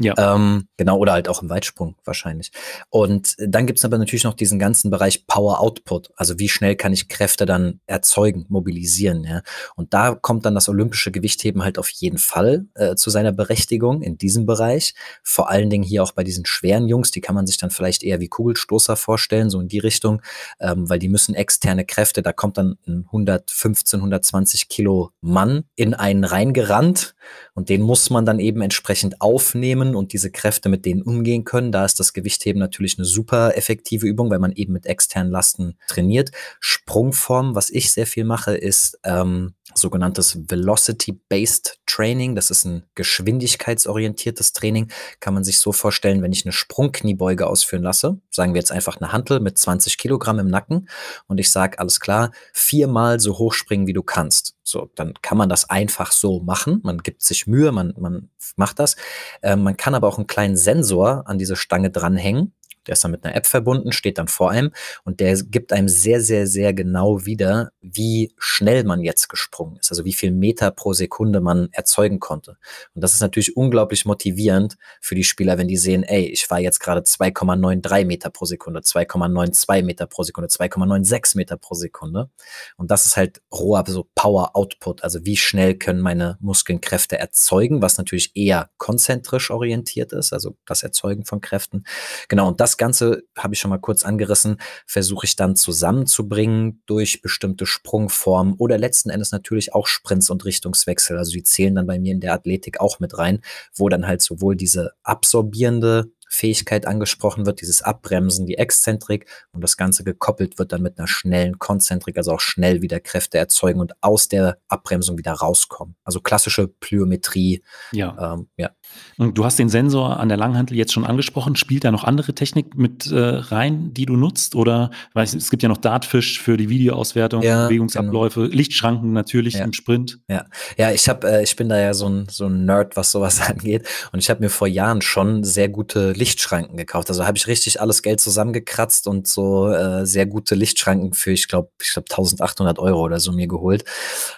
Ja. 0.00 0.14
Ähm, 0.18 0.68
genau, 0.76 0.98
oder 0.98 1.12
halt 1.12 1.28
auch 1.28 1.42
im 1.42 1.48
Weitsprung 1.48 1.96
wahrscheinlich. 2.04 2.52
Und 2.90 3.36
dann 3.38 3.66
gibt 3.66 3.78
es 3.78 3.86
aber 3.86 3.96
natürlich 3.96 4.19
noch 4.24 4.34
diesen 4.34 4.58
ganzen 4.58 4.90
Bereich 4.90 5.26
Power 5.26 5.60
Output. 5.60 6.10
Also 6.16 6.38
wie 6.38 6.48
schnell 6.48 6.76
kann 6.76 6.92
ich 6.92 7.08
Kräfte 7.08 7.46
dann 7.46 7.80
erzeugen, 7.86 8.46
mobilisieren. 8.48 9.24
Ja? 9.24 9.42
Und 9.76 9.94
da 9.94 10.14
kommt 10.14 10.44
dann 10.44 10.54
das 10.54 10.68
olympische 10.68 11.10
Gewichtheben 11.10 11.62
halt 11.62 11.78
auf 11.78 11.88
jeden 11.90 12.18
Fall 12.18 12.66
äh, 12.74 12.94
zu 12.94 13.10
seiner 13.10 13.32
Berechtigung 13.32 14.02
in 14.02 14.18
diesem 14.18 14.46
Bereich. 14.46 14.94
Vor 15.22 15.50
allen 15.50 15.70
Dingen 15.70 15.84
hier 15.84 16.02
auch 16.02 16.12
bei 16.12 16.24
diesen 16.24 16.46
schweren 16.46 16.88
Jungs, 16.88 17.10
die 17.10 17.20
kann 17.20 17.34
man 17.34 17.46
sich 17.46 17.58
dann 17.58 17.70
vielleicht 17.70 18.02
eher 18.02 18.20
wie 18.20 18.28
Kugelstoßer 18.28 18.96
vorstellen, 18.96 19.50
so 19.50 19.60
in 19.60 19.68
die 19.68 19.78
Richtung, 19.78 20.22
ähm, 20.60 20.88
weil 20.88 20.98
die 20.98 21.08
müssen 21.08 21.34
externe 21.34 21.84
Kräfte, 21.84 22.22
da 22.22 22.32
kommt 22.32 22.58
dann 22.58 22.76
ein 22.86 23.04
115, 23.06 24.00
120 24.00 24.68
Kilo 24.68 25.10
Mann 25.20 25.64
in 25.76 25.94
einen 25.94 26.24
reingerannt 26.24 27.14
und 27.54 27.68
den 27.68 27.82
muss 27.82 28.10
man 28.10 28.24
dann 28.24 28.38
eben 28.38 28.62
entsprechend 28.62 29.20
aufnehmen 29.20 29.94
und 29.94 30.12
diese 30.12 30.30
Kräfte 30.30 30.68
mit 30.68 30.84
denen 30.84 31.02
umgehen 31.02 31.44
können. 31.44 31.72
Da 31.72 31.84
ist 31.84 32.00
das 32.00 32.12
Gewichtheben 32.12 32.58
natürlich 32.58 32.98
eine 32.98 33.04
super 33.04 33.56
effektive 33.56 34.06
Übung, 34.10 34.30
weil 34.30 34.38
man 34.38 34.52
eben 34.52 34.72
mit 34.72 34.86
externen 34.86 35.32
Lasten 35.32 35.78
trainiert. 35.86 36.30
Sprungform, 36.60 37.54
was 37.54 37.70
ich 37.70 37.92
sehr 37.92 38.06
viel 38.06 38.24
mache, 38.24 38.56
ist 38.56 38.98
ähm, 39.04 39.54
sogenanntes 39.74 40.38
Velocity-Based 40.50 41.80
Training. 41.86 42.34
Das 42.34 42.50
ist 42.50 42.64
ein 42.64 42.84
geschwindigkeitsorientiertes 42.94 44.52
Training. 44.52 44.90
Kann 45.20 45.34
man 45.34 45.44
sich 45.44 45.58
so 45.58 45.72
vorstellen, 45.72 46.22
wenn 46.22 46.32
ich 46.32 46.44
eine 46.44 46.52
Sprungkniebeuge 46.52 47.46
ausführen 47.46 47.82
lasse, 47.82 48.20
sagen 48.30 48.54
wir 48.54 48.60
jetzt 48.60 48.72
einfach 48.72 49.00
eine 49.00 49.12
Hantel 49.12 49.40
mit 49.40 49.58
20 49.58 49.98
Kilogramm 49.98 50.38
im 50.38 50.48
Nacken 50.48 50.88
und 51.26 51.38
ich 51.38 51.50
sage, 51.50 51.78
alles 51.78 52.00
klar, 52.00 52.30
viermal 52.52 53.20
so 53.20 53.38
hoch 53.38 53.54
springen, 53.54 53.86
wie 53.86 53.92
du 53.92 54.02
kannst. 54.02 54.56
So, 54.62 54.90
dann 54.94 55.14
kann 55.22 55.38
man 55.38 55.48
das 55.48 55.68
einfach 55.68 56.12
so 56.12 56.40
machen. 56.40 56.80
Man 56.84 56.98
gibt 56.98 57.22
sich 57.22 57.46
Mühe, 57.46 57.72
man, 57.72 57.94
man 57.98 58.30
macht 58.56 58.78
das. 58.78 58.96
Äh, 59.42 59.56
man 59.56 59.76
kann 59.76 59.94
aber 59.94 60.06
auch 60.06 60.18
einen 60.18 60.26
kleinen 60.26 60.56
Sensor 60.56 61.24
an 61.26 61.38
diese 61.38 61.56
Stange 61.56 61.90
dranhängen 61.90 62.54
der 62.86 62.94
ist 62.94 63.04
dann 63.04 63.10
mit 63.10 63.24
einer 63.24 63.34
App 63.34 63.46
verbunden, 63.46 63.92
steht 63.92 64.18
dann 64.18 64.28
vor 64.28 64.50
einem 64.50 64.72
und 65.04 65.20
der 65.20 65.34
gibt 65.42 65.72
einem 65.72 65.88
sehr, 65.88 66.20
sehr, 66.20 66.46
sehr 66.46 66.72
genau 66.72 67.24
wieder, 67.26 67.72
wie 67.80 68.32
schnell 68.38 68.84
man 68.84 69.00
jetzt 69.00 69.28
gesprungen 69.28 69.76
ist, 69.76 69.90
also 69.90 70.04
wie 70.04 70.12
viel 70.12 70.30
Meter 70.30 70.70
pro 70.70 70.92
Sekunde 70.92 71.40
man 71.40 71.68
erzeugen 71.72 72.20
konnte. 72.20 72.56
Und 72.94 73.02
das 73.02 73.14
ist 73.14 73.20
natürlich 73.20 73.56
unglaublich 73.56 74.04
motivierend 74.04 74.76
für 75.00 75.14
die 75.14 75.24
Spieler, 75.24 75.58
wenn 75.58 75.68
die 75.68 75.76
sehen, 75.76 76.02
ey, 76.02 76.26
ich 76.26 76.50
war 76.50 76.60
jetzt 76.60 76.80
gerade 76.80 77.00
2,93 77.00 78.04
Meter 78.04 78.30
pro 78.30 78.44
Sekunde, 78.44 78.80
2,92 78.80 79.82
Meter 79.82 80.06
pro 80.06 80.22
Sekunde, 80.22 80.48
2,96 80.48 81.36
Meter 81.36 81.56
pro 81.56 81.74
Sekunde. 81.74 82.30
Und 82.76 82.90
das 82.90 83.06
ist 83.06 83.16
halt 83.16 83.42
roher 83.52 83.84
so 83.86 84.08
Power 84.14 84.56
Output, 84.56 85.02
also 85.04 85.24
wie 85.24 85.36
schnell 85.36 85.74
können 85.76 86.00
meine 86.00 86.38
Muskeln 86.40 86.80
Kräfte 86.80 87.18
erzeugen, 87.18 87.82
was 87.82 87.98
natürlich 87.98 88.32
eher 88.34 88.70
konzentrisch 88.78 89.50
orientiert 89.50 90.12
ist, 90.12 90.32
also 90.32 90.56
das 90.66 90.82
Erzeugen 90.82 91.24
von 91.24 91.40
Kräften. 91.40 91.84
Genau, 92.28 92.48
und 92.48 92.60
das 92.60 92.69
das 92.70 92.76
Ganze, 92.76 93.24
habe 93.36 93.54
ich 93.54 93.60
schon 93.60 93.70
mal 93.70 93.78
kurz 93.78 94.04
angerissen, 94.04 94.58
versuche 94.86 95.26
ich 95.26 95.34
dann 95.34 95.56
zusammenzubringen 95.56 96.82
durch 96.86 97.20
bestimmte 97.20 97.66
Sprungformen 97.66 98.54
oder 98.54 98.78
letzten 98.78 99.10
Endes 99.10 99.32
natürlich 99.32 99.74
auch 99.74 99.86
Sprints 99.86 100.30
und 100.30 100.44
Richtungswechsel. 100.44 101.18
Also 101.18 101.32
die 101.32 101.42
zählen 101.42 101.74
dann 101.74 101.86
bei 101.86 101.98
mir 101.98 102.12
in 102.12 102.20
der 102.20 102.32
Athletik 102.32 102.80
auch 102.80 103.00
mit 103.00 103.18
rein, 103.18 103.40
wo 103.74 103.88
dann 103.88 104.06
halt 104.06 104.22
sowohl 104.22 104.54
diese 104.54 104.92
absorbierende 105.02 106.12
Fähigkeit 106.30 106.86
angesprochen 106.86 107.44
wird, 107.44 107.60
dieses 107.60 107.82
Abbremsen, 107.82 108.46
die 108.46 108.56
Exzentrik 108.56 109.26
und 109.52 109.62
das 109.62 109.76
Ganze 109.76 110.04
gekoppelt 110.04 110.58
wird 110.58 110.72
dann 110.72 110.80
mit 110.80 110.96
einer 110.98 111.08
schnellen 111.08 111.58
Konzentrik, 111.58 112.16
also 112.16 112.32
auch 112.32 112.40
schnell 112.40 112.82
wieder 112.82 113.00
Kräfte 113.00 113.36
erzeugen 113.36 113.80
und 113.80 113.92
aus 114.00 114.28
der 114.28 114.58
Abbremsung 114.68 115.18
wieder 115.18 115.32
rauskommen. 115.32 115.96
Also 116.04 116.20
klassische 116.20 116.68
Plyometrie. 116.68 117.62
Ja. 117.90 118.34
Ähm, 118.34 118.48
ja. 118.56 118.70
Und 119.18 119.36
du 119.36 119.44
hast 119.44 119.58
den 119.58 119.68
Sensor 119.68 120.18
an 120.20 120.28
der 120.28 120.38
Langhantel 120.38 120.76
jetzt 120.76 120.92
schon 120.92 121.04
angesprochen. 121.04 121.56
Spielt 121.56 121.84
da 121.84 121.90
noch 121.90 122.04
andere 122.04 122.32
Technik 122.32 122.76
mit 122.76 123.10
äh, 123.10 123.18
rein, 123.18 123.92
die 123.92 124.06
du 124.06 124.16
nutzt? 124.16 124.54
Oder 124.54 124.90
weiß, 125.14 125.34
es 125.34 125.50
gibt 125.50 125.62
ja 125.62 125.68
noch 125.68 125.78
Dartfish 125.78 126.40
für 126.40 126.56
die 126.56 126.68
Videoauswertung, 126.68 127.42
ja, 127.42 127.66
Bewegungsabläufe, 127.66 128.42
genau. 128.42 128.54
Lichtschranken 128.54 129.12
natürlich 129.12 129.54
ja. 129.54 129.64
im 129.64 129.72
Sprint. 129.72 130.20
Ja, 130.28 130.44
ja 130.76 130.92
ich, 130.92 131.08
hab, 131.08 131.24
äh, 131.24 131.42
ich 131.42 131.56
bin 131.56 131.68
da 131.68 131.78
ja 131.78 131.92
so 131.92 132.08
ein, 132.08 132.26
so 132.30 132.46
ein 132.46 132.64
Nerd, 132.64 132.96
was 132.96 133.10
sowas 133.10 133.40
angeht. 133.48 133.88
Und 134.12 134.20
ich 134.20 134.30
habe 134.30 134.40
mir 134.40 134.50
vor 134.50 134.68
Jahren 134.68 135.02
schon 135.02 135.42
sehr 135.44 135.68
gute 135.68 136.12
Lichtschranken 136.20 136.76
gekauft. 136.76 137.08
Also 137.08 137.26
habe 137.26 137.36
ich 137.36 137.48
richtig 137.48 137.80
alles 137.80 138.02
Geld 138.02 138.20
zusammengekratzt 138.20 139.08
und 139.08 139.26
so 139.26 139.68
äh, 139.68 140.06
sehr 140.06 140.26
gute 140.26 140.54
Lichtschranken 140.54 141.12
für, 141.14 141.32
ich 141.32 141.48
glaube, 141.48 141.70
ich 141.82 141.92
glaube 141.92 142.06
1800 142.10 142.78
Euro 142.78 143.00
oder 143.00 143.18
so 143.18 143.32
mir 143.32 143.48
geholt. 143.48 143.84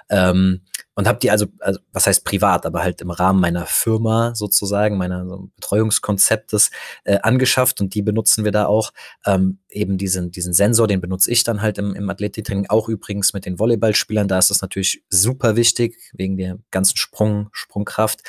Ähm, 0.08 0.62
und 0.94 1.08
habe 1.08 1.18
die 1.18 1.30
also, 1.30 1.46
also, 1.60 1.80
was 1.92 2.06
heißt 2.06 2.24
privat, 2.24 2.66
aber 2.66 2.82
halt 2.82 3.00
im 3.00 3.10
Rahmen 3.10 3.40
meiner 3.40 3.64
Firma 3.64 4.34
sozusagen, 4.34 4.98
meiner 4.98 5.26
so 5.26 5.50
Betreuungskonzeptes 5.56 6.70
äh, 7.04 7.18
angeschafft 7.22 7.80
und 7.80 7.94
die 7.94 8.02
benutzen 8.02 8.44
wir 8.44 8.52
da 8.52 8.66
auch. 8.66 8.92
Ähm, 9.24 9.58
eben 9.70 9.96
diesen, 9.96 10.30
diesen 10.30 10.52
Sensor, 10.52 10.86
den 10.86 11.00
benutze 11.00 11.30
ich 11.30 11.44
dann 11.44 11.62
halt 11.62 11.78
im, 11.78 11.94
im 11.94 12.10
Athletiktraining, 12.10 12.66
auch 12.68 12.88
übrigens 12.88 13.32
mit 13.32 13.46
den 13.46 13.58
Volleyballspielern. 13.58 14.28
Da 14.28 14.38
ist 14.38 14.50
das 14.50 14.60
natürlich 14.60 15.02
super 15.08 15.56
wichtig, 15.56 15.98
wegen 16.12 16.36
der 16.36 16.58
ganzen 16.70 16.96
Sprung, 16.98 17.48
Sprungkraft. 17.52 18.20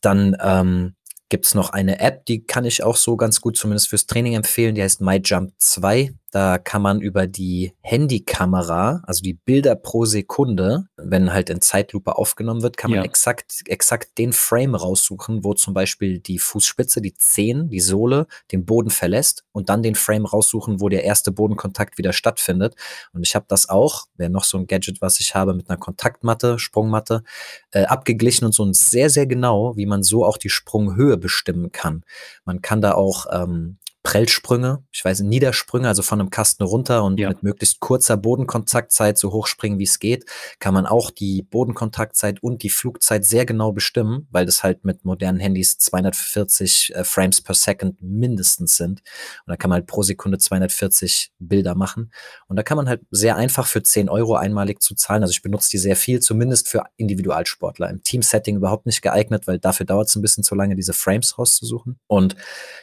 Dann 0.00 0.36
ähm, 0.40 0.96
gibt's 1.30 1.54
noch 1.54 1.70
eine 1.70 2.00
App, 2.00 2.26
die 2.26 2.44
kann 2.44 2.66
ich 2.66 2.82
auch 2.82 2.96
so 2.96 3.16
ganz 3.16 3.40
gut 3.40 3.56
zumindest 3.56 3.88
fürs 3.88 4.06
Training 4.06 4.34
empfehlen. 4.34 4.74
Die 4.74 4.82
heißt 4.82 5.00
MyJump 5.00 5.52
2. 5.56 6.12
Da 6.30 6.58
kann 6.58 6.80
man 6.80 7.00
über 7.00 7.26
die 7.26 7.72
Handykamera, 7.80 9.02
also 9.04 9.22
die 9.22 9.34
Bilder 9.34 9.74
pro 9.74 10.04
Sekunde, 10.04 10.86
wenn 10.96 11.32
halt 11.32 11.50
in 11.50 11.60
Zeitlupe 11.60 12.16
aufgenommen 12.16 12.62
wird, 12.62 12.76
kann 12.76 12.92
man 12.92 13.00
ja. 13.00 13.04
exakt, 13.04 13.62
exakt 13.66 14.16
den 14.16 14.32
Frame 14.32 14.76
raussuchen, 14.76 15.44
wo 15.44 15.54
zum 15.54 15.74
Beispiel 15.74 16.20
die 16.20 16.38
Fußspitze, 16.38 17.00
die 17.00 17.14
Zehen, 17.14 17.68
die 17.68 17.80
Sohle 17.80 18.28
den 18.52 18.64
Boden 18.64 18.90
verlässt 18.90 19.44
und 19.50 19.68
dann 19.68 19.82
den 19.82 19.96
Frame 19.96 20.24
raussuchen, 20.24 20.80
wo 20.80 20.88
der 20.88 21.02
erste 21.02 21.32
Bodenkontakt 21.32 21.98
wieder 21.98 22.12
stattfindet. 22.12 22.76
Und 23.12 23.26
ich 23.26 23.34
habe 23.34 23.46
das 23.48 23.68
auch, 23.68 24.06
wäre 24.16 24.30
noch 24.30 24.44
so 24.44 24.56
ein 24.56 24.68
Gadget, 24.68 25.00
was 25.00 25.18
ich 25.18 25.34
habe, 25.34 25.52
mit 25.54 25.68
einer 25.68 25.78
Kontaktmatte, 25.78 26.60
Sprungmatte, 26.60 27.24
äh, 27.72 27.84
abgeglichen 27.84 28.44
und 28.44 28.52
so 28.52 28.70
sehr, 28.72 29.10
sehr 29.10 29.26
genau, 29.26 29.76
wie 29.76 29.86
man 29.86 30.04
so 30.04 30.24
auch 30.24 30.38
die 30.38 30.48
Sprunghöhe 30.48 31.16
bestimmen 31.16 31.72
kann. 31.72 32.04
Man 32.44 32.62
kann 32.62 32.80
da 32.80 32.92
auch 32.92 33.26
ähm, 33.32 33.78
Prellsprünge, 34.02 34.82
ich 34.92 35.04
weiß, 35.04 35.20
Niedersprünge, 35.20 35.86
also 35.86 36.02
von 36.02 36.20
einem 36.20 36.30
Kasten 36.30 36.62
runter 36.62 37.04
und 37.04 37.20
Ja. 37.20 37.28
mit 37.28 37.42
möglichst 37.42 37.80
kurzer 37.80 38.16
Bodenkontaktzeit 38.16 39.18
so 39.18 39.30
hoch 39.32 39.46
springen, 39.46 39.78
wie 39.78 39.84
es 39.84 39.98
geht, 39.98 40.24
kann 40.58 40.72
man 40.72 40.86
auch 40.86 41.10
die 41.10 41.42
Bodenkontaktzeit 41.42 42.42
und 42.42 42.62
die 42.62 42.70
Flugzeit 42.70 43.26
sehr 43.26 43.44
genau 43.44 43.72
bestimmen, 43.72 44.26
weil 44.30 44.46
das 44.46 44.62
halt 44.62 44.84
mit 44.86 45.04
modernen 45.04 45.38
Handys 45.38 45.76
240 45.78 46.94
äh, 46.94 47.04
Frames 47.04 47.42
per 47.42 47.54
Second 47.54 48.00
mindestens 48.00 48.76
sind. 48.76 49.00
Und 49.46 49.48
da 49.50 49.56
kann 49.56 49.68
man 49.68 49.76
halt 49.76 49.86
pro 49.86 50.02
Sekunde 50.02 50.38
240 50.38 51.32
Bilder 51.38 51.74
machen. 51.74 52.10
Und 52.48 52.56
da 52.56 52.62
kann 52.62 52.78
man 52.78 52.88
halt 52.88 53.02
sehr 53.10 53.36
einfach 53.36 53.66
für 53.66 53.82
10 53.82 54.08
Euro 54.08 54.34
einmalig 54.36 54.80
zu 54.82 54.94
zahlen. 54.94 55.22
Also 55.22 55.32
ich 55.32 55.42
benutze 55.42 55.68
die 55.70 55.78
sehr 55.78 55.96
viel, 55.96 56.20
zumindest 56.20 56.68
für 56.68 56.84
Individualsportler. 56.96 57.90
Im 57.90 58.02
Teamsetting 58.02 58.56
überhaupt 58.56 58.86
nicht 58.86 59.02
geeignet, 59.02 59.46
weil 59.46 59.58
dafür 59.58 59.84
dauert 59.84 60.08
es 60.08 60.16
ein 60.16 60.22
bisschen 60.22 60.42
zu 60.42 60.54
lange, 60.54 60.74
diese 60.74 60.94
Frames 60.94 61.38
rauszusuchen. 61.38 61.98
Und 62.06 62.34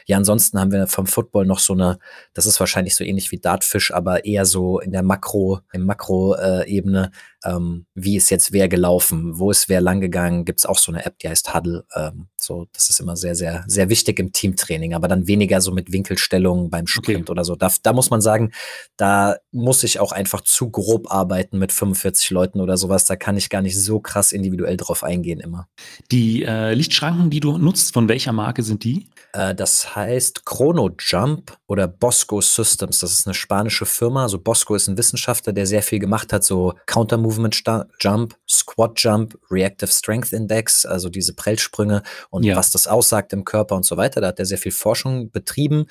ja, 0.06 0.16
ansonsten 0.16 0.60
haben 0.60 0.70
wir 0.70 0.86
vom 0.86 1.07
Football 1.08 1.46
noch 1.46 1.58
so 1.58 1.72
eine, 1.72 1.98
das 2.34 2.46
ist 2.46 2.60
wahrscheinlich 2.60 2.94
so 2.94 3.04
ähnlich 3.04 3.32
wie 3.32 3.38
Dartfish, 3.38 3.90
aber 3.92 4.24
eher 4.24 4.44
so 4.44 4.78
in 4.80 4.92
der 4.92 5.02
Makro, 5.02 5.60
im 5.72 5.84
Makro-Ebene, 5.84 7.10
ähm, 7.44 7.86
wie 7.94 8.16
ist 8.16 8.30
jetzt 8.30 8.52
wer 8.52 8.68
gelaufen, 8.68 9.38
wo 9.38 9.50
ist 9.50 9.68
wer 9.68 9.80
lang 9.80 10.00
gegangen, 10.00 10.44
gibt 10.44 10.60
es 10.60 10.66
auch 10.66 10.78
so 10.78 10.92
eine 10.92 11.04
App, 11.04 11.18
die 11.18 11.28
heißt 11.28 11.54
Huddle. 11.54 11.84
Ähm, 11.94 12.28
so, 12.40 12.66
das 12.72 12.90
ist 12.90 13.00
immer 13.00 13.16
sehr, 13.16 13.34
sehr, 13.34 13.64
sehr 13.66 13.88
wichtig 13.88 14.18
im 14.18 14.32
Teamtraining, 14.32 14.94
aber 14.94 15.08
dann 15.08 15.26
weniger 15.26 15.60
so 15.60 15.72
mit 15.72 15.92
Winkelstellungen 15.92 16.70
beim 16.70 16.86
Sprint 16.86 17.30
oder 17.30 17.44
so. 17.44 17.56
Da, 17.56 17.70
da 17.82 17.92
muss 17.92 18.10
man 18.10 18.20
sagen, 18.20 18.52
da 18.96 19.36
muss 19.52 19.82
ich 19.82 20.00
auch 20.00 20.12
einfach 20.12 20.40
zu 20.42 20.70
grob 20.70 21.12
arbeiten 21.12 21.58
mit 21.58 21.72
45 21.72 22.30
Leuten 22.30 22.60
oder 22.60 22.76
sowas. 22.76 23.04
Da 23.04 23.16
kann 23.16 23.36
ich 23.36 23.50
gar 23.50 23.62
nicht 23.62 23.78
so 23.78 24.00
krass 24.00 24.32
individuell 24.32 24.76
drauf 24.76 25.04
eingehen 25.04 25.40
immer. 25.40 25.68
Die 26.10 26.44
äh, 26.44 26.74
Lichtschranken, 26.74 27.30
die 27.30 27.40
du 27.40 27.58
nutzt, 27.58 27.92
von 27.92 28.08
welcher 28.08 28.32
Marke 28.32 28.62
sind 28.62 28.84
die? 28.84 29.08
Äh, 29.32 29.54
das 29.54 29.94
heißt 29.94 30.44
Chrono 30.44 30.90
Jump 30.98 31.56
oder 31.66 31.88
Bosco 31.88 32.40
Systems. 32.40 33.00
Das 33.00 33.12
ist 33.12 33.26
eine 33.26 33.34
spanische 33.34 33.86
Firma. 33.86 34.22
Also 34.22 34.38
Bosco 34.38 34.74
ist 34.74 34.88
ein 34.88 34.96
Wissenschaftler, 34.96 35.52
der 35.52 35.66
sehr 35.66 35.82
viel 35.82 35.98
gemacht 35.98 36.32
hat, 36.32 36.44
so 36.44 36.74
Counter 36.86 37.18
Movement 37.28 37.62
Jump, 38.00 38.36
Squat 38.48 38.92
Jump, 38.96 39.38
Reactive 39.50 39.90
Strength 39.90 40.32
Index, 40.32 40.86
also 40.86 41.10
diese 41.10 41.34
Prellsprünge 41.34 42.02
und 42.30 42.44
Ja. 42.44 42.56
was 42.56 42.70
das 42.70 42.86
aussagt 42.86 43.34
im 43.34 43.44
Körper 43.44 43.76
und 43.76 43.84
so 43.84 43.96
weiter. 43.98 44.20
Da 44.22 44.28
hat 44.28 44.38
er 44.38 44.46
sehr 44.46 44.56
viel 44.56 44.72
Forschung 44.72 45.30
betrieben 45.30 45.86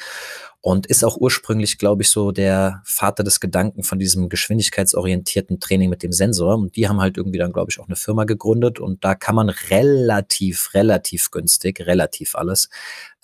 und 0.62 0.88
ist 0.88 1.04
auch 1.06 1.18
ursprünglich, 1.18 1.78
glaube 1.78 2.02
ich, 2.02 2.10
so 2.10 2.32
der 2.32 2.82
Vater 2.84 3.24
des 3.24 3.40
Gedanken 3.40 3.84
von 3.84 4.00
diesem 4.00 4.30
geschwindigkeitsorientierten 4.30 5.60
Training 5.60 5.90
mit 5.92 6.02
dem 6.02 6.12
Sensor. 6.12 6.56
Und 6.56 6.76
die 6.76 6.90
haben 6.90 7.00
halt 7.00 7.18
irgendwie 7.18 7.38
dann, 7.38 7.54
glaube 7.54 7.70
ich, 7.72 7.80
auch 7.80 7.86
eine 7.88 7.96
Firma 7.96 8.24
gegründet 8.24 8.80
und 8.80 9.06
da 9.06 9.14
kann 9.14 9.36
man 9.36 9.50
relativ, 9.50 10.74
relativ 10.74 11.30
günstig, 11.30 11.82
relativ 11.82 12.36
alles, 12.36 12.70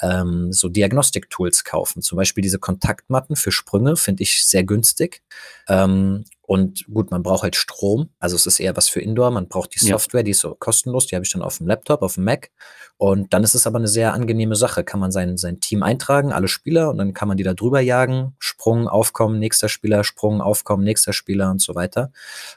ähm, 0.02 0.54
so 0.54 0.70
Diagnostik-Tools 0.70 1.64
kaufen. 1.64 2.02
Zum 2.04 2.16
Beispiel 2.18 2.44
diese 2.44 2.60
Kontaktmatten 2.60 3.36
für 3.36 3.52
Sprünge 3.52 3.96
finde 3.96 4.22
ich 4.24 4.46
sehr 4.46 4.64
günstig. 4.64 5.24
Ähm, 5.68 6.26
und 6.46 6.86
gut, 6.94 7.10
man 7.10 7.24
braucht 7.24 7.44
halt 7.44 7.56
Strom. 7.56 8.10
Also 8.20 8.36
es 8.36 8.46
ist 8.46 8.60
eher 8.60 8.76
was 8.76 8.90
für 8.90 9.00
Indoor. 9.00 9.32
Man 9.32 9.48
braucht 9.48 9.74
die 9.76 9.86
Ja. 9.86 9.94
Software, 9.94 10.24
die 10.24 10.32
ist 10.32 10.42
so 10.42 10.54
kostenlos. 10.56 11.08
Die 11.08 11.16
habe 11.16 11.24
ich 11.24 11.32
dann 11.32 11.42
auf 11.42 11.58
dem 11.58 11.68
Laptop, 11.68 12.02
auf 12.02 12.16
dem 12.16 12.26
Mac. 12.26 12.52
Und 12.98 13.34
dann 13.34 13.44
ist 13.44 13.56
es 13.56 13.66
aber 13.66 13.80
eine 13.80 13.88
sehr 13.88 14.14
angenehme 14.14 14.56
Sache. 14.56 14.84
Kann 14.84 15.00
man 15.00 15.12
sein, 15.12 15.36
sein 15.38 15.60
Team 15.60 15.84
eintragen, 15.84 16.32
alle 16.32 16.48
Spieler, 16.48 16.90
und 16.90 16.98
dann 16.98 17.14
kann 17.14 17.28
man 17.28 17.38
die 17.38 17.44
da 17.44 17.54
drüber 17.54 17.82
jagen. 17.82 18.36
Sprung, 18.40 18.88
Aufkommen, 18.88 19.40
nächster 19.40 19.68
Spieler, 19.68 20.04
Sprung, 20.04 20.42
Aufkommen, 20.42 20.84
nächster 20.84 21.12
Spieler 21.12 21.50
und 21.50 21.62
so 21.62 21.76
weiter. 21.76 22.12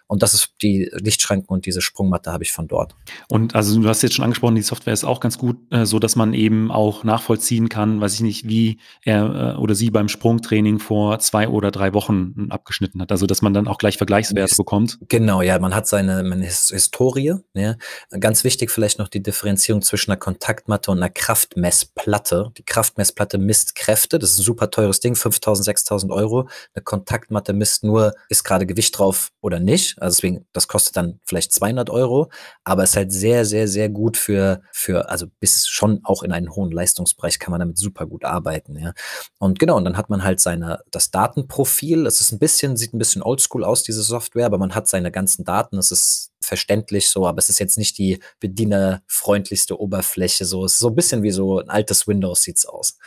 Und 0.09 0.22
das 0.22 0.34
ist 0.34 0.55
die 0.62 0.91
Lichtschranken 0.93 1.49
und 1.49 1.66
diese 1.66 1.80
Sprungmatte 1.80 2.32
habe 2.32 2.45
ich 2.45 2.53
von 2.53 2.68
dort. 2.68 2.95
Und 3.28 3.55
also 3.55 3.80
du 3.80 3.89
hast 3.89 4.03
jetzt 4.03 4.14
schon 4.14 4.24
angesprochen, 4.24 4.57
die 4.57 4.62
Software 4.62 4.93
ist 4.93 5.05
auch 5.05 5.20
ganz 5.20 5.39
gut, 5.39 5.57
äh, 5.70 5.87
so 5.87 5.99
dass 5.99 6.16
man 6.16 6.34
eben 6.34 6.70
auch 6.70 7.03
nachvollziehen 7.03 7.68
kann, 7.68 8.01
weiß 8.01 8.14
ich 8.14 8.20
nicht, 8.20 8.49
wie 8.49 8.78
er 9.03 9.55
äh, 9.55 9.59
oder 9.59 9.74
sie 9.74 9.91
beim 9.91 10.09
Sprungtraining 10.09 10.78
vor 10.78 11.18
zwei 11.18 11.49
oder 11.49 11.70
drei 11.70 11.95
Wochen 11.95 12.49
abgeschnitten 12.51 13.01
hat. 13.01 13.11
Also 13.11 13.26
dass 13.26 13.43
man 13.43 13.55
dann 13.55 13.66
auch 13.66 13.76
gleich 13.79 13.97
Vergleichswerte 13.97 14.55
bekommt. 14.57 14.99
Genau, 15.09 15.43
ja, 15.43 15.59
man 15.59 15.74
hat 15.74 15.87
seine, 15.87 16.22
His 16.43 16.68
Historie. 16.68 17.35
Ja. 17.55 17.77
Ganz 18.18 18.45
wichtig 18.45 18.70
vielleicht 18.70 18.99
noch 18.99 19.09
die 19.09 19.22
Differenzierung 19.22 19.83
zwischen 19.83 20.11
einer 20.11 20.18
Kontaktmatte 20.18 20.91
und 20.91 20.99
einer 20.99 21.11
Kraftmessplatte. 21.11 22.53
Die 22.57 22.62
Kraftmessplatte 22.64 23.39
misst 23.39 23.74
Kräfte, 23.74 24.18
das 24.18 24.33
ist 24.33 24.39
ein 24.39 24.45
super 24.45 24.70
teures 24.70 25.01
Ding, 25.01 25.14
5000, 25.14 25.64
6000 25.64 26.12
Euro. 26.12 26.49
Eine 26.74 26.83
Kontaktmatte 26.83 27.53
misst 27.53 27.85
nur, 27.85 28.14
ist 28.29 28.45
gerade 28.45 28.66
Gewicht 28.66 28.99
drauf 28.99 29.33
oder 29.41 29.61
nicht. 29.61 30.01
Also 30.01 30.16
deswegen, 30.16 30.47
das 30.53 30.68
kostet 30.68 30.97
dann 30.97 31.20
vielleicht 31.24 31.53
200 31.53 31.91
Euro, 31.91 32.31
aber 32.64 32.85
ist 32.85 32.97
halt 32.97 33.12
sehr, 33.12 33.45
sehr, 33.45 33.68
sehr 33.68 33.89
gut 33.89 34.16
für, 34.16 34.62
für, 34.72 35.09
also 35.11 35.27
bis 35.41 35.66
schon 35.66 36.01
auch 36.05 36.22
in 36.22 36.33
einen 36.33 36.55
hohen 36.55 36.70
Leistungsbereich 36.70 37.39
kann 37.39 37.51
man 37.51 37.61
damit 37.61 37.79
super 37.79 38.07
gut 38.07 38.24
arbeiten. 38.24 38.79
Ja. 38.79 38.93
Und 39.39 39.59
genau, 39.59 39.77
und 39.77 39.85
dann 39.85 39.97
hat 39.97 40.11
man 40.11 40.24
halt 40.24 40.41
seine, 40.41 40.81
das 40.91 41.11
Datenprofil. 41.11 42.07
Es 42.07 42.20
ist 42.20 42.33
ein 42.33 42.39
bisschen, 42.39 42.77
sieht 42.77 42.95
ein 42.95 42.99
bisschen 42.99 43.22
oldschool 43.22 43.64
aus, 43.66 43.82
diese 43.82 44.02
Software, 44.02 44.46
aber 44.46 44.58
man 44.58 44.74
hat 44.74 44.88
seine 44.88 45.10
ganzen 45.10 45.44
Daten. 45.44 45.78
Es 45.78 45.90
ist 45.90 46.32
verständlich 46.40 47.08
so, 47.08 47.26
aber 47.26 47.38
es 47.38 47.48
ist 47.48 47.58
jetzt 47.58 47.78
nicht 47.78 47.98
die 47.98 48.20
bedienerfreundlichste 48.40 49.78
Oberfläche. 49.78 50.44
So, 50.44 50.64
es 50.64 50.74
ist 50.74 50.78
so 50.78 50.88
ein 50.88 50.94
bisschen 50.94 51.22
wie 51.22 51.30
so 51.30 51.58
ein 51.60 51.70
altes 51.70 52.06
Windows 52.06 52.42
sieht's 52.42 52.66
aus. 52.66 52.98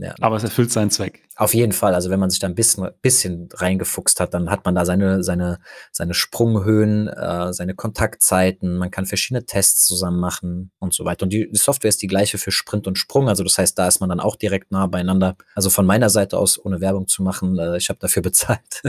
Ja. 0.00 0.14
Aber 0.20 0.36
es 0.36 0.44
erfüllt 0.44 0.72
seinen 0.72 0.90
Zweck. 0.90 1.28
Auf 1.36 1.52
jeden 1.52 1.72
Fall. 1.72 1.94
Also 1.94 2.08
wenn 2.08 2.18
man 2.18 2.30
sich 2.30 2.38
da 2.38 2.46
ein 2.46 2.54
bisschen, 2.54 2.88
bisschen 3.02 3.50
reingefuchst 3.52 4.18
hat, 4.18 4.32
dann 4.32 4.50
hat 4.50 4.64
man 4.64 4.74
da 4.74 4.86
seine, 4.86 5.22
seine, 5.22 5.58
seine 5.92 6.14
Sprunghöhen, 6.14 7.08
äh, 7.08 7.52
seine 7.52 7.74
Kontaktzeiten. 7.74 8.78
Man 8.78 8.90
kann 8.90 9.04
verschiedene 9.04 9.44
Tests 9.44 9.84
zusammen 9.84 10.18
machen 10.18 10.70
und 10.78 10.94
so 10.94 11.04
weiter. 11.04 11.24
Und 11.24 11.32
die, 11.34 11.50
die 11.50 11.58
Software 11.58 11.90
ist 11.90 12.00
die 12.00 12.06
gleiche 12.06 12.38
für 12.38 12.50
Sprint 12.50 12.86
und 12.86 12.96
Sprung. 12.96 13.28
Also 13.28 13.44
das 13.44 13.58
heißt, 13.58 13.78
da 13.78 13.88
ist 13.88 14.00
man 14.00 14.08
dann 14.08 14.20
auch 14.20 14.36
direkt 14.36 14.72
nah 14.72 14.86
beieinander. 14.86 15.36
Also 15.54 15.68
von 15.68 15.84
meiner 15.84 16.08
Seite 16.08 16.38
aus, 16.38 16.58
ohne 16.64 16.80
Werbung 16.80 17.06
zu 17.06 17.22
machen, 17.22 17.58
äh, 17.58 17.76
ich 17.76 17.90
habe 17.90 17.98
dafür 18.00 18.22
bezahlt. 18.30 18.82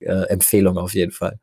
äh, 0.00 0.10
Empfehlung 0.28 0.76
auf 0.76 0.92
jeden 0.92 1.12
Fall. 1.12 1.38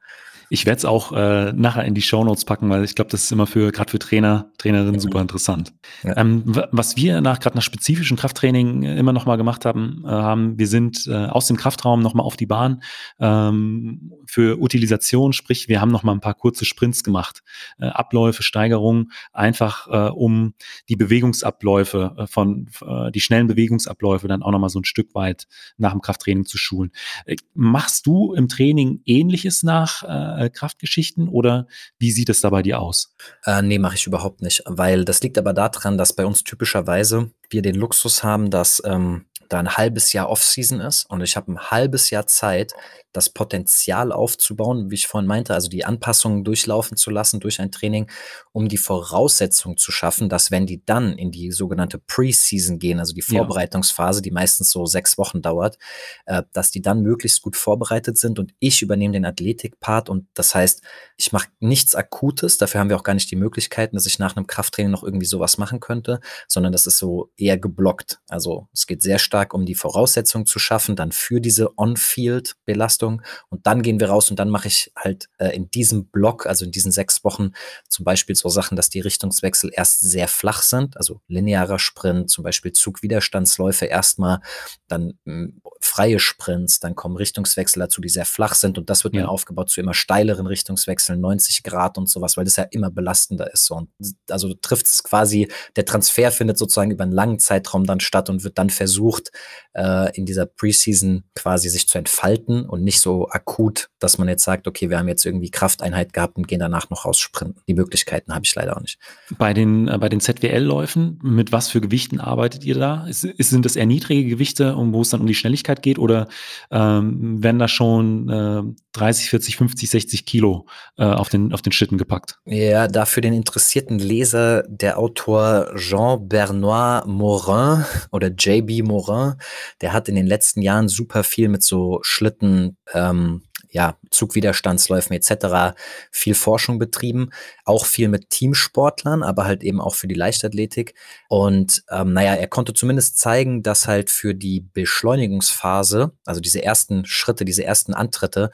Ich 0.53 0.67
werde 0.67 0.77
es 0.77 0.85
auch 0.85 1.11
äh, 1.13 1.51
nachher 1.51 1.83
in 1.83 1.95
die 1.95 2.03
Shownotes 2.03 2.45
packen, 2.45 2.69
weil 2.69 2.83
ich 2.83 2.93
glaube, 2.93 3.09
das 3.09 3.23
ist 3.23 3.31
immer 3.31 3.47
für 3.47 3.71
gerade 3.71 3.89
für 3.89 3.97
Trainer, 3.97 4.51
Trainerinnen 4.59 4.93
Mhm. 4.93 4.99
super 4.99 5.19
interessant. 5.19 5.73
Ja. 6.03 6.15
Ähm, 6.15 6.43
was 6.71 6.95
wir 6.95 7.21
nach 7.21 7.39
gerade 7.39 7.55
nach 7.55 7.63
spezifischem 7.63 8.17
Krafttraining 8.17 8.83
äh, 8.83 8.95
immer 8.99 9.13
noch 9.13 9.25
mal 9.25 9.37
gemacht 9.37 9.65
haben, 9.65 10.03
äh, 10.05 10.09
haben 10.09 10.59
wir 10.59 10.67
sind 10.67 11.07
äh, 11.07 11.25
aus 11.25 11.47
dem 11.47 11.57
Kraftraum 11.57 12.01
noch 12.03 12.13
mal 12.13 12.21
auf 12.21 12.37
die 12.37 12.45
Bahn 12.45 12.83
ähm, 13.19 14.13
für 14.27 14.61
Utilisation, 14.61 15.33
sprich 15.33 15.69
wir 15.69 15.81
haben 15.81 15.89
noch 15.89 16.03
mal 16.03 16.11
ein 16.11 16.19
paar 16.21 16.35
kurze 16.35 16.65
Sprints 16.65 17.03
gemacht, 17.03 17.41
äh, 17.79 17.87
Abläufe, 17.87 18.43
Steigerungen, 18.43 19.11
einfach 19.31 19.87
äh, 19.87 20.11
um 20.11 20.53
die 20.87 20.95
Bewegungsabläufe 20.95 22.13
äh, 22.15 22.27
von 22.27 22.67
äh, 22.85 23.09
die 23.09 23.21
schnellen 23.21 23.47
Bewegungsabläufe 23.47 24.27
dann 24.27 24.43
auch 24.43 24.51
noch 24.51 24.59
mal 24.59 24.69
so 24.69 24.79
ein 24.79 24.85
Stück 24.85 25.15
weit 25.15 25.47
nach 25.77 25.93
dem 25.93 26.01
Krafttraining 26.01 26.45
zu 26.45 26.59
schulen. 26.59 26.91
Äh, 27.25 27.37
Machst 27.55 28.05
du 28.05 28.33
im 28.33 28.47
Training 28.47 29.01
Ähnliches 29.05 29.63
nach 29.63 30.03
äh, 30.03 30.42
Kraftgeschichten 30.49 31.27
oder 31.27 31.67
wie 31.99 32.11
sieht 32.11 32.29
es 32.29 32.41
da 32.41 32.49
bei 32.49 32.61
dir 32.61 32.79
aus? 32.79 33.13
Äh, 33.45 33.61
nee, 33.61 33.79
mache 33.79 33.95
ich 33.95 34.07
überhaupt 34.07 34.41
nicht, 34.41 34.63
weil 34.65 35.05
das 35.05 35.21
liegt 35.21 35.37
aber 35.37 35.53
daran, 35.53 35.97
dass 35.97 36.13
bei 36.13 36.25
uns 36.25 36.43
typischerweise 36.43 37.31
wir 37.49 37.61
den 37.61 37.75
Luxus 37.75 38.23
haben, 38.23 38.49
dass 38.49 38.81
ähm, 38.85 39.25
da 39.49 39.59
ein 39.59 39.77
halbes 39.77 40.13
Jahr 40.13 40.29
Off-Season 40.29 40.79
ist 40.79 41.09
und 41.09 41.21
ich 41.21 41.35
habe 41.35 41.51
ein 41.51 41.59
halbes 41.59 42.09
Jahr 42.09 42.27
Zeit, 42.27 42.73
das 43.13 43.29
Potenzial 43.29 44.11
aufzubauen, 44.11 44.91
wie 44.91 44.95
ich 44.95 45.07
vorhin 45.07 45.27
meinte, 45.27 45.53
also 45.53 45.69
die 45.69 45.85
Anpassungen 45.85 46.43
durchlaufen 46.43 46.97
zu 46.97 47.09
lassen 47.09 47.39
durch 47.39 47.59
ein 47.59 47.71
Training, 47.71 48.09
um 48.51 48.67
die 48.67 48.77
Voraussetzung 48.77 49.77
zu 49.77 49.91
schaffen, 49.91 50.29
dass 50.29 50.51
wenn 50.51 50.65
die 50.65 50.83
dann 50.85 51.17
in 51.17 51.31
die 51.31 51.51
sogenannte 51.51 51.97
Pre-Season 51.99 52.79
gehen, 52.79 52.99
also 52.99 53.13
die. 53.13 53.23
Vorbereitungsphase, 53.23 54.21
die 54.21 54.31
meistens 54.31 54.71
so 54.71 54.85
sechs 54.85 55.17
Wochen 55.17 55.41
dauert, 55.41 55.77
äh, 56.25 56.43
dass 56.53 56.71
die 56.71 56.81
dann 56.81 57.01
möglichst 57.01 57.41
gut 57.41 57.55
vorbereitet 57.55 58.17
sind 58.17 58.39
und 58.39 58.53
ich 58.59 58.81
übernehme 58.81 59.13
den 59.13 59.25
Athletik-Part 59.25 60.09
und 60.09 60.27
das 60.33 60.55
heißt, 60.55 60.81
ich 61.17 61.31
mache 61.31 61.49
nichts 61.59 61.95
Akutes, 61.95 62.57
dafür 62.57 62.79
haben 62.79 62.89
wir 62.89 62.97
auch 62.97 63.03
gar 63.03 63.13
nicht 63.13 63.31
die 63.31 63.35
Möglichkeiten, 63.35 63.95
dass 63.95 64.05
ich 64.05 64.19
nach 64.19 64.35
einem 64.35 64.47
Krafttraining 64.47 64.91
noch 64.91 65.03
irgendwie 65.03 65.25
sowas 65.25 65.57
machen 65.57 65.79
könnte, 65.79 66.19
sondern 66.47 66.71
das 66.71 66.85
ist 66.85 66.97
so 66.97 67.31
eher 67.37 67.57
geblockt. 67.57 68.19
Also 68.27 68.67
es 68.73 68.87
geht 68.87 69.01
sehr 69.01 69.19
stark 69.19 69.53
um 69.53 69.65
die 69.65 69.75
Voraussetzungen 69.75 70.45
zu 70.45 70.59
schaffen, 70.59 70.95
dann 70.95 71.11
für 71.11 71.41
diese 71.41 71.77
On-Field-Belastung 71.77 73.02
und 73.49 73.65
dann 73.67 73.81
gehen 73.81 73.99
wir 73.99 74.09
raus 74.09 74.29
und 74.29 74.39
dann 74.39 74.49
mache 74.49 74.67
ich 74.67 74.91
halt 74.97 75.29
äh, 75.37 75.55
in 75.55 75.69
diesem 75.71 76.07
Block, 76.07 76.45
also 76.45 76.65
in 76.65 76.71
diesen 76.71 76.91
sechs 76.91 77.23
Wochen 77.23 77.51
zum 77.89 78.05
Beispiel 78.05 78.35
so 78.35 78.49
Sachen, 78.49 78.75
dass 78.75 78.89
die 78.89 78.99
Richtungswechsel 79.01 79.71
erst 79.73 80.01
sehr 80.01 80.27
flach 80.27 80.61
sind, 80.61 80.97
also 80.97 81.21
linearer 81.27 81.79
Sprint, 81.79 82.29
zum 82.29 82.43
Beispiel 82.43 82.71
Zugwiderstandsläufe 82.73 83.85
erstmal, 83.85 84.39
dann 84.87 85.13
mh, 85.25 85.49
freie 85.79 86.19
Sprints, 86.19 86.79
dann 86.79 86.95
kommen 86.95 87.17
Richtungswechsel 87.17 87.79
dazu, 87.79 88.01
die 88.01 88.09
sehr 88.09 88.25
flach 88.25 88.55
sind 88.55 88.77
und 88.77 88.89
das 88.89 89.03
wird 89.03 89.15
dann 89.15 89.23
Ja. 89.23 89.27
aufgebaut 89.27 89.69
zu 89.69 89.81
immer 89.81 89.93
steileren 89.93 90.47
Richtungswechseln, 90.47 91.19
90 91.19 91.63
Grad 91.63 91.97
und 91.97 92.09
sowas, 92.09 92.37
weil 92.37 92.45
das 92.45 92.55
ja 92.55 92.63
immer 92.71 92.89
belastender 92.89 93.51
ist. 93.53 93.65
So. 93.65 93.75
Und 93.75 93.89
also 94.29 94.53
trifft 94.53 94.85
es 94.87 95.03
quasi, 95.03 95.49
der 95.75 95.85
Transfer 95.85 96.31
findet 96.31 96.57
sozusagen 96.57 96.91
über 96.91 97.03
einen 97.03 97.11
langen 97.13 97.39
Zeitraum 97.39 97.85
dann 97.85 97.99
statt 97.99 98.29
und 98.29 98.43
wird 98.43 98.57
dann 98.57 98.69
versucht, 98.69 99.31
äh, 99.73 100.15
in 100.15 100.25
dieser 100.25 100.45
Preseason 100.45 101.23
quasi 101.35 101.69
sich 101.69 101.87
zu 101.87 101.97
entfalten 101.97 102.65
und 102.69 102.83
nicht 102.83 102.92
nicht 102.93 103.01
so 103.01 103.27
akut, 103.29 103.89
dass 103.99 104.17
man 104.17 104.27
jetzt 104.27 104.43
sagt, 104.43 104.67
okay, 104.67 104.89
wir 104.89 104.99
haben 104.99 105.07
jetzt 105.07 105.25
irgendwie 105.25 105.49
Krafteinheit 105.49 106.13
gehabt 106.13 106.37
und 106.37 106.47
gehen 106.47 106.59
danach 106.59 106.89
noch 106.89 107.05
raussprinten. 107.05 107.61
Die 107.67 107.73
Möglichkeiten 107.73 108.33
habe 108.33 108.45
ich 108.45 108.53
leider 108.53 108.77
auch 108.77 108.81
nicht. 108.81 108.99
Bei 109.37 109.53
den, 109.53 109.87
äh, 109.87 109.97
bei 109.97 110.09
den 110.09 110.19
ZWL-Läufen, 110.19 111.19
mit 111.23 111.51
was 111.51 111.69
für 111.69 111.81
Gewichten 111.81 112.19
arbeitet 112.19 112.63
ihr 112.63 112.75
da? 112.75 113.05
Ist, 113.07 113.23
ist, 113.23 113.49
sind 113.49 113.65
das 113.65 113.75
eher 113.75 113.85
niedrige 113.85 114.29
Gewichte, 114.29 114.75
um, 114.75 114.93
wo 114.93 115.01
es 115.01 115.09
dann 115.09 115.21
um 115.21 115.27
die 115.27 115.33
Schnelligkeit 115.33 115.81
geht 115.81 115.97
oder 115.97 116.27
ähm, 116.71 117.41
werden 117.43 117.59
da 117.59 117.67
schon 117.67 118.29
äh, 118.29 118.61
30, 118.93 119.29
40, 119.29 119.57
50, 119.57 119.89
60 119.89 120.25
Kilo 120.25 120.67
äh, 120.97 121.03
auf, 121.03 121.29
den, 121.29 121.51
auf 121.51 121.63
den 121.63 121.71
Schlitten 121.71 121.97
gepackt? 121.97 122.39
Ja, 122.45 122.87
da 122.87 123.05
für 123.05 123.21
den 123.21 123.33
interessierten 123.33 123.97
Leser 123.97 124.63
der 124.67 124.99
Autor 124.99 125.73
Jean-Bernard 125.75 127.07
Morin 127.07 127.85
oder 128.11 128.27
JB 128.27 128.83
Morin, 128.83 129.35
der 129.81 129.93
hat 129.93 130.09
in 130.09 130.15
den 130.15 130.27
letzten 130.27 130.61
Jahren 130.61 130.87
super 130.87 131.23
viel 131.23 131.49
mit 131.49 131.63
so 131.63 131.99
Schlitten 132.03 132.77
ähm, 132.93 133.43
ja, 133.73 133.97
Zugwiderstandsläufen 134.11 135.15
etc. 135.15 135.75
viel 136.11 136.35
Forschung 136.35 136.77
betrieben, 136.77 137.31
auch 137.65 137.85
viel 137.85 138.07
mit 138.07 138.29
Teamsportlern, 138.29 139.23
aber 139.23 139.45
halt 139.45 139.63
eben 139.63 139.81
auch 139.81 139.95
für 139.95 140.07
die 140.07 140.13
Leichtathletik. 140.15 140.93
Und 141.27 141.83
ähm, 141.89 142.13
naja, 142.13 142.35
er 142.35 142.47
konnte 142.47 142.73
zumindest 142.75 143.17
zeigen, 143.17 143.63
dass 143.63 143.87
halt 143.87 144.11
für 144.11 144.35
die 144.35 144.61
Beschleunigungsphase, 144.61 146.11
also 146.23 146.39
diese 146.39 146.63
ersten 146.63 147.05
Schritte, 147.05 147.45
diese 147.45 147.63
ersten 147.63 147.95
Antritte, 147.95 148.51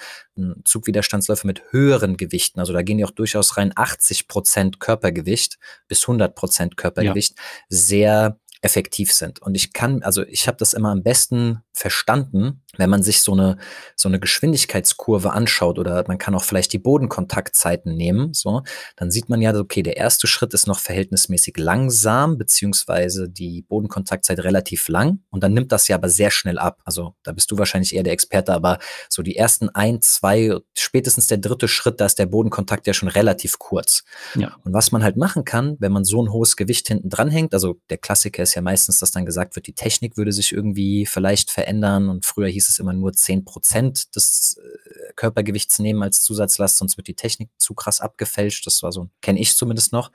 Zugwiderstandsläufe 0.63 1.45
mit 1.45 1.63
höheren 1.71 2.15
Gewichten, 2.15 2.61
also 2.61 2.71
da 2.71 2.81
gehen 2.81 2.97
die 2.97 3.03
auch 3.03 3.11
durchaus 3.11 3.57
rein 3.57 3.73
80 3.75 4.29
Prozent 4.29 4.79
Körpergewicht 4.79 5.59
bis 5.89 6.03
100 6.03 6.33
Prozent 6.33 6.77
Körpergewicht, 6.77 7.35
ja. 7.37 7.43
sehr 7.67 8.39
effektiv 8.61 9.11
sind. 9.13 9.41
Und 9.41 9.55
ich 9.55 9.73
kann, 9.73 10.01
also 10.03 10.23
ich 10.23 10.47
habe 10.47 10.57
das 10.57 10.73
immer 10.73 10.91
am 10.91 11.03
besten 11.03 11.61
verstanden, 11.73 12.61
wenn 12.77 12.89
man 12.89 13.03
sich 13.03 13.21
so 13.21 13.33
eine, 13.33 13.57
so 13.95 14.07
eine 14.07 14.19
Geschwindigkeitskurve 14.19 15.31
anschaut 15.31 15.79
oder 15.79 16.03
man 16.07 16.17
kann 16.17 16.35
auch 16.35 16.43
vielleicht 16.43 16.71
die 16.71 16.79
Bodenkontaktzeiten 16.79 17.95
nehmen, 17.95 18.33
so, 18.33 18.61
dann 18.95 19.11
sieht 19.11 19.27
man 19.27 19.41
ja, 19.41 19.53
okay, 19.55 19.81
der 19.81 19.97
erste 19.97 20.27
Schritt 20.27 20.53
ist 20.53 20.67
noch 20.67 20.79
verhältnismäßig 20.79 21.57
langsam, 21.57 22.37
beziehungsweise 22.37 23.27
die 23.27 23.63
Bodenkontaktzeit 23.63 24.39
relativ 24.39 24.87
lang 24.87 25.19
und 25.29 25.43
dann 25.43 25.53
nimmt 25.53 25.71
das 25.71 25.87
ja 25.87 25.95
aber 25.95 26.09
sehr 26.09 26.31
schnell 26.31 26.59
ab. 26.59 26.79
Also 26.85 27.15
da 27.23 27.31
bist 27.31 27.49
du 27.51 27.57
wahrscheinlich 27.57 27.95
eher 27.95 28.03
der 28.03 28.13
Experte, 28.13 28.53
aber 28.53 28.77
so 29.09 29.23
die 29.23 29.35
ersten 29.35 29.69
ein, 29.69 30.01
zwei, 30.01 30.55
spätestens 30.77 31.27
der 31.27 31.39
dritte 31.39 31.67
Schritt, 31.67 31.99
da 31.99 32.05
ist 32.05 32.19
der 32.19 32.27
Bodenkontakt 32.27 32.85
ja 32.85 32.93
schon 32.93 33.09
relativ 33.09 33.57
kurz. 33.57 34.03
Ja. 34.35 34.55
Und 34.63 34.73
was 34.73 34.91
man 34.91 35.03
halt 35.03 35.17
machen 35.17 35.43
kann, 35.43 35.75
wenn 35.79 35.91
man 35.91 36.05
so 36.05 36.21
ein 36.23 36.31
hohes 36.31 36.55
Gewicht 36.55 36.87
hinten 36.87 37.09
dranhängt, 37.09 37.53
also 37.53 37.79
der 37.89 37.97
Klassiker 37.97 38.43
ist 38.43 38.53
ja 38.53 38.61
meistens, 38.61 38.99
dass 38.99 39.11
dann 39.11 39.25
gesagt 39.25 39.55
wird, 39.55 39.65
die 39.65 39.73
Technik 39.73 40.17
würde 40.17 40.31
sich 40.31 40.51
irgendwie 40.51 41.07
vielleicht 41.07 41.49
verändern 41.49 42.09
und 42.09 42.25
früher 42.25 42.47
hieß 42.47 42.58
es 42.67 42.79
immer 42.79 42.91
nur 42.91 43.13
zehn 43.13 43.45
Prozent 43.45 44.15
des 44.15 44.57
äh, 44.57 45.13
Körpergewichts 45.15 45.79
nehmen 45.79 46.03
als 46.03 46.23
Zusatzlast, 46.23 46.77
sonst 46.77 46.97
wird 46.97 47.07
die 47.07 47.13
Technik 47.13 47.49
zu 47.57 47.75
krass 47.75 48.01
abgefälscht. 48.01 48.65
Das 48.65 48.83
war 48.83 48.91
so, 48.91 49.09
kenne 49.21 49.39
ich 49.39 49.55
zumindest 49.55 49.93
noch. 49.93 50.11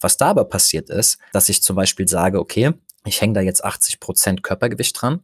Was 0.00 0.18
da 0.18 0.28
aber 0.28 0.44
passiert 0.44 0.90
ist, 0.90 1.18
dass 1.32 1.48
ich 1.48 1.62
zum 1.62 1.74
Beispiel 1.74 2.06
sage, 2.06 2.38
okay, 2.38 2.74
ich 3.08 3.20
hänge 3.20 3.34
da 3.34 3.40
jetzt 3.40 3.64
80 3.64 4.00
Prozent 4.00 4.42
Körpergewicht 4.42 5.00
dran 5.00 5.20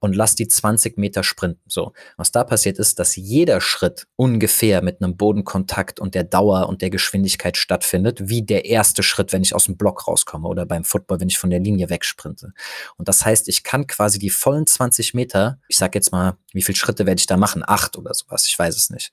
und 0.00 0.14
lass 0.14 0.34
die 0.34 0.48
20 0.48 0.98
Meter 0.98 1.22
sprinten. 1.22 1.62
So, 1.66 1.92
was 2.16 2.32
da 2.32 2.44
passiert 2.44 2.78
ist, 2.78 2.98
dass 2.98 3.16
jeder 3.16 3.60
Schritt 3.60 4.06
ungefähr 4.16 4.82
mit 4.82 5.02
einem 5.02 5.16
Bodenkontakt 5.16 6.00
und 6.00 6.14
der 6.14 6.24
Dauer 6.24 6.68
und 6.68 6.82
der 6.82 6.90
Geschwindigkeit 6.90 7.56
stattfindet, 7.56 8.28
wie 8.28 8.42
der 8.42 8.64
erste 8.64 9.02
Schritt, 9.02 9.32
wenn 9.32 9.42
ich 9.42 9.54
aus 9.54 9.64
dem 9.64 9.76
Block 9.76 10.06
rauskomme 10.06 10.48
oder 10.48 10.66
beim 10.66 10.84
Football, 10.84 11.20
wenn 11.20 11.28
ich 11.28 11.38
von 11.38 11.50
der 11.50 11.60
Linie 11.60 11.90
wegsprinte. 11.90 12.52
Und 12.96 13.08
das 13.08 13.24
heißt, 13.24 13.48
ich 13.48 13.62
kann 13.62 13.86
quasi 13.86 14.18
die 14.18 14.30
vollen 14.30 14.66
20 14.66 15.14
Meter, 15.14 15.58
ich 15.68 15.76
sag 15.76 15.94
jetzt 15.94 16.12
mal, 16.12 16.36
wie 16.52 16.62
viele 16.62 16.76
Schritte 16.76 17.06
werde 17.06 17.18
ich 17.18 17.26
da 17.26 17.36
machen? 17.36 17.62
Acht 17.66 17.96
oder 17.96 18.14
sowas, 18.14 18.46
ich 18.46 18.58
weiß 18.58 18.74
es 18.76 18.90
nicht. 18.90 19.12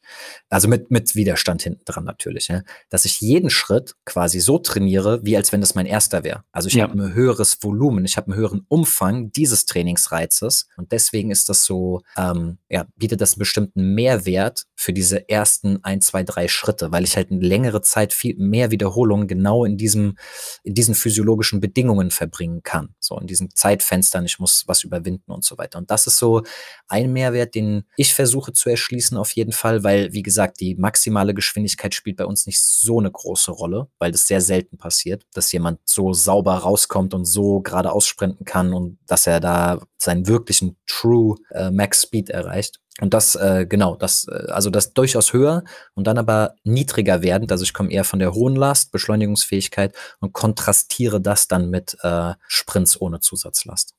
Also 0.50 0.68
mit, 0.68 0.90
mit 0.90 1.16
Widerstand 1.16 1.62
hinten 1.62 1.84
dran 1.86 2.06
natürlich, 2.06 2.48
ja? 2.48 2.62
dass 2.90 3.06
ich 3.06 3.20
jeden 3.22 3.50
Schritt 3.50 3.96
quasi 4.06 4.40
so 4.40 4.58
trainiere, 4.58 5.20
wie 5.24 5.36
als 5.36 5.52
wenn 5.52 5.62
das 5.62 5.76
mein 5.76 5.86
erster 5.86 6.24
wäre. 6.24 6.44
Also 6.52 6.68
ich 6.68 6.76
ja. 6.76 6.84
habe 6.84 6.94
ein 6.94 7.14
höheres 7.14 7.62
Volumen, 7.62 8.06
ich 8.06 8.15
habe 8.18 8.32
einen 8.32 8.36
höheren 8.36 8.66
Umfang 8.68 9.32
dieses 9.32 9.66
Trainingsreizes 9.66 10.68
und 10.78 10.92
deswegen 10.92 11.32
ist 11.32 11.50
das 11.50 11.66
so, 11.66 12.02
ähm, 12.18 12.58
ja, 12.70 12.86
bietet 12.96 13.22
das 13.22 13.34
einen 13.34 13.40
bestimmten 13.40 13.94
Mehrwert 13.94 14.66
für 14.76 14.94
diese 14.94 15.30
ersten 15.30 15.84
ein, 15.84 16.02
zwei, 16.02 16.24
drei 16.24 16.48
Schritte, 16.48 16.92
weil 16.92 17.04
ich 17.04 17.16
halt 17.16 17.32
eine 17.32 17.42
längere 17.42 17.82
Zeit 17.82 18.14
viel 18.14 18.36
mehr 18.38 18.72
Wiederholungen 18.72 19.28
genau 19.28 19.66
in 19.66 19.78
diesem, 19.78 20.18
in 20.64 20.74
diesen 20.74 20.96
physiologischen 20.96 21.60
Bedingungen 21.60 22.12
verbringen 22.12 22.62
kann. 22.64 22.96
So 23.00 23.18
in 23.18 23.28
diesen 23.28 23.50
Zeitfenstern, 23.56 24.26
ich 24.26 24.40
muss 24.40 24.64
was 24.68 24.84
überwinden 24.84 25.32
und 25.32 25.44
so 25.44 25.58
weiter. 25.58 25.80
Und 25.80 25.92
das 25.92 26.08
ist 26.08 26.18
so 26.18 26.44
ein 26.88 27.14
Mehrwert, 27.14 27.56
den 27.56 27.84
ich 27.98 28.14
versuche 28.14 28.54
zu 28.54 28.70
erschließen 28.70 29.18
auf 29.18 29.32
jeden 29.32 29.52
Fall, 29.52 29.84
weil, 29.84 30.14
wie 30.14 30.24
gesagt, 30.24 30.60
die 30.60 30.76
maximale 30.76 31.34
Geschwindigkeit 31.34 31.96
spielt 31.96 32.18
bei 32.18 32.26
uns 32.26 32.46
nicht 32.46 32.62
so 32.62 33.00
eine 33.00 33.12
große 33.12 33.52
Rolle, 33.52 33.88
weil 34.00 34.12
das 34.12 34.28
sehr 34.28 34.42
selten 34.42 34.78
passiert, 34.78 35.26
dass 35.34 35.52
jemand 35.52 35.80
so 35.86 36.14
sauber 36.14 36.56
rauskommt 36.56 37.14
und 37.14 37.26
so 37.26 37.62
gerade 37.62 37.92
aussprinten 38.06 38.46
kann 38.46 38.74
und 38.74 38.98
dass 39.08 39.28
er 39.28 39.40
da 39.40 39.80
seinen 40.06 40.28
wirklichen 40.28 40.78
True 40.88 41.36
äh, 41.52 41.72
Max 41.72 42.04
Speed 42.04 42.30
erreicht. 42.30 42.80
Und 43.02 43.14
das, 43.14 43.36
äh, 43.36 43.66
genau, 43.68 43.98
das, 43.98 44.26
äh, 44.30 44.52
also 44.52 44.70
das 44.70 44.94
durchaus 44.94 45.34
höher 45.34 45.66
und 45.96 46.08
dann 46.08 46.18
aber 46.18 46.56
niedriger 46.64 47.22
werdend. 47.22 47.52
Also 47.52 47.66
ich 47.66 47.74
komme 47.74 47.92
eher 47.92 48.06
von 48.06 48.20
der 48.20 48.34
hohen 48.34 48.56
Last, 48.56 48.94
Beschleunigungsfähigkeit 48.94 49.94
und 50.22 50.32
kontrastiere 50.32 51.20
das 51.20 51.50
dann 51.50 51.70
mit 51.70 51.98
äh, 52.04 52.34
Sprints 52.48 53.02
ohne 53.02 53.20
Zusatzlast. 53.20 53.96